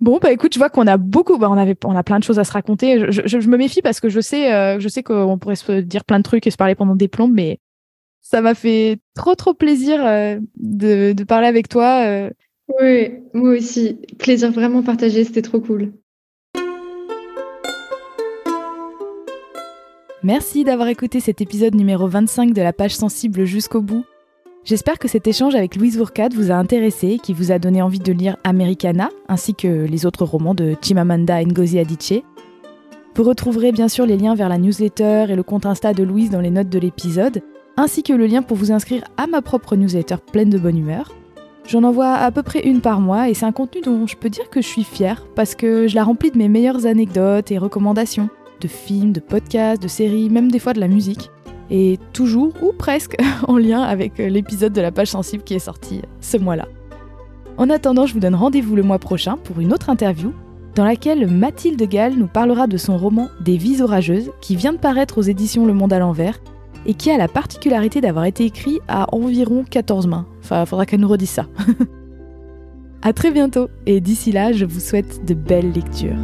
Bon, 0.00 0.18
bah 0.20 0.30
écoute, 0.30 0.52
je 0.52 0.58
vois 0.58 0.68
qu'on 0.68 0.86
a 0.86 0.98
beaucoup, 0.98 1.38
bah, 1.38 1.48
on 1.50 1.56
avait, 1.56 1.76
on 1.84 1.96
a 1.96 2.02
plein 2.02 2.18
de 2.18 2.24
choses 2.24 2.38
à 2.38 2.44
se 2.44 2.52
raconter. 2.52 3.10
Je, 3.10 3.48
me 3.48 3.56
méfie 3.56 3.80
parce 3.80 3.98
que 3.98 4.10
je 4.10 4.20
sais, 4.20 4.52
euh, 4.52 4.78
je 4.78 4.88
sais 4.88 5.02
qu'on 5.02 5.38
pourrait 5.38 5.56
se 5.56 5.80
dire 5.80 6.04
plein 6.04 6.18
de 6.18 6.22
trucs 6.22 6.46
et 6.46 6.50
se 6.50 6.56
parler 6.56 6.74
pendant 6.74 6.94
des 6.94 7.08
plombes, 7.08 7.32
mais 7.32 7.58
ça 8.20 8.42
m'a 8.42 8.54
fait 8.54 8.98
trop, 9.14 9.34
trop 9.34 9.54
plaisir 9.54 10.04
euh, 10.04 10.38
de, 10.56 11.12
de, 11.12 11.24
parler 11.24 11.46
avec 11.46 11.68
toi. 11.68 12.04
Euh. 12.06 12.30
Oui, 12.80 13.10
moi 13.32 13.56
aussi. 13.56 13.98
Plaisir 14.18 14.52
vraiment 14.52 14.82
partagé, 14.82 15.24
c'était 15.24 15.42
trop 15.42 15.60
cool. 15.60 15.92
Merci 20.22 20.64
d'avoir 20.64 20.88
écouté 20.88 21.20
cet 21.20 21.40
épisode 21.40 21.74
numéro 21.74 22.06
25 22.06 22.52
de 22.52 22.60
la 22.60 22.72
page 22.72 22.96
sensible 22.96 23.44
jusqu'au 23.44 23.80
bout. 23.80 24.04
J'espère 24.66 24.98
que 24.98 25.06
cet 25.06 25.28
échange 25.28 25.54
avec 25.54 25.76
Louise 25.76 25.96
Vourcade 25.96 26.34
vous 26.34 26.50
a 26.50 26.56
intéressé 26.56 27.06
et 27.06 27.18
qui 27.20 27.32
vous 27.32 27.52
a 27.52 27.60
donné 27.60 27.82
envie 27.82 28.00
de 28.00 28.12
lire 28.12 28.36
Americana, 28.42 29.10
ainsi 29.28 29.54
que 29.54 29.86
les 29.86 30.06
autres 30.06 30.24
romans 30.24 30.56
de 30.56 30.74
Chimamanda 30.82 31.40
Ngozi 31.44 31.78
Adichie. 31.78 32.24
Vous 33.14 33.22
retrouverez 33.22 33.70
bien 33.70 33.86
sûr 33.86 34.06
les 34.06 34.16
liens 34.16 34.34
vers 34.34 34.48
la 34.48 34.58
newsletter 34.58 35.26
et 35.28 35.36
le 35.36 35.44
compte 35.44 35.66
Insta 35.66 35.94
de 35.94 36.02
Louise 36.02 36.30
dans 36.30 36.40
les 36.40 36.50
notes 36.50 36.68
de 36.68 36.80
l'épisode, 36.80 37.42
ainsi 37.76 38.02
que 38.02 38.12
le 38.12 38.26
lien 38.26 38.42
pour 38.42 38.56
vous 38.56 38.72
inscrire 38.72 39.04
à 39.16 39.28
ma 39.28 39.40
propre 39.40 39.76
newsletter 39.76 40.16
pleine 40.32 40.50
de 40.50 40.58
bonne 40.58 40.78
humeur. 40.78 41.14
J'en 41.68 41.84
envoie 41.84 42.14
à 42.14 42.32
peu 42.32 42.42
près 42.42 42.66
une 42.66 42.80
par 42.80 42.98
mois 42.98 43.28
et 43.28 43.34
c'est 43.34 43.46
un 43.46 43.52
contenu 43.52 43.82
dont 43.82 44.08
je 44.08 44.16
peux 44.16 44.30
dire 44.30 44.50
que 44.50 44.60
je 44.60 44.66
suis 44.66 44.82
fière 44.82 45.28
parce 45.36 45.54
que 45.54 45.86
je 45.86 45.94
la 45.94 46.02
remplis 46.02 46.32
de 46.32 46.38
mes 46.38 46.48
meilleures 46.48 46.86
anecdotes 46.86 47.52
et 47.52 47.58
recommandations, 47.58 48.30
de 48.60 48.66
films, 48.66 49.12
de 49.12 49.20
podcasts, 49.20 49.80
de 49.80 49.86
séries, 49.86 50.28
même 50.28 50.50
des 50.50 50.58
fois 50.58 50.72
de 50.72 50.80
la 50.80 50.88
musique 50.88 51.30
et 51.70 51.98
toujours 52.12 52.52
ou 52.62 52.72
presque 52.72 53.16
en 53.48 53.58
lien 53.58 53.82
avec 53.82 54.20
euh, 54.20 54.28
l'épisode 54.28 54.72
de 54.72 54.80
la 54.80 54.92
page 54.92 55.08
sensible 55.08 55.42
qui 55.42 55.54
est 55.54 55.60
sorti 55.60 56.02
ce 56.20 56.36
mois-là. 56.36 56.66
En 57.58 57.70
attendant, 57.70 58.06
je 58.06 58.14
vous 58.14 58.20
donne 58.20 58.34
rendez-vous 58.34 58.76
le 58.76 58.82
mois 58.82 58.98
prochain 58.98 59.36
pour 59.36 59.60
une 59.60 59.72
autre 59.72 59.90
interview 59.90 60.32
dans 60.74 60.84
laquelle 60.84 61.26
Mathilde 61.26 61.82
Gall 61.88 62.14
nous 62.14 62.26
parlera 62.26 62.66
de 62.66 62.76
son 62.76 62.98
roman 62.98 63.28
Des 63.40 63.56
vies 63.56 63.80
orageuses 63.80 64.30
qui 64.42 64.56
vient 64.56 64.74
de 64.74 64.78
paraître 64.78 65.18
aux 65.18 65.22
éditions 65.22 65.64
Le 65.64 65.72
Monde 65.72 65.92
à 65.92 65.98
l'envers 65.98 66.38
et 66.84 66.94
qui 66.94 67.10
a 67.10 67.16
la 67.16 67.28
particularité 67.28 68.00
d'avoir 68.00 68.26
été 68.26 68.44
écrit 68.44 68.78
à 68.86 69.12
environ 69.14 69.64
14 69.68 70.06
mains. 70.06 70.26
Enfin, 70.40 70.64
faudra 70.66 70.84
qu'elle 70.86 71.00
nous 71.00 71.08
redise 71.08 71.30
ça. 71.30 71.46
à 73.02 73.12
très 73.12 73.30
bientôt 73.30 73.68
et 73.86 74.00
d'ici 74.00 74.32
là, 74.32 74.52
je 74.52 74.66
vous 74.66 74.80
souhaite 74.80 75.24
de 75.24 75.34
belles 75.34 75.72
lectures. 75.72 76.16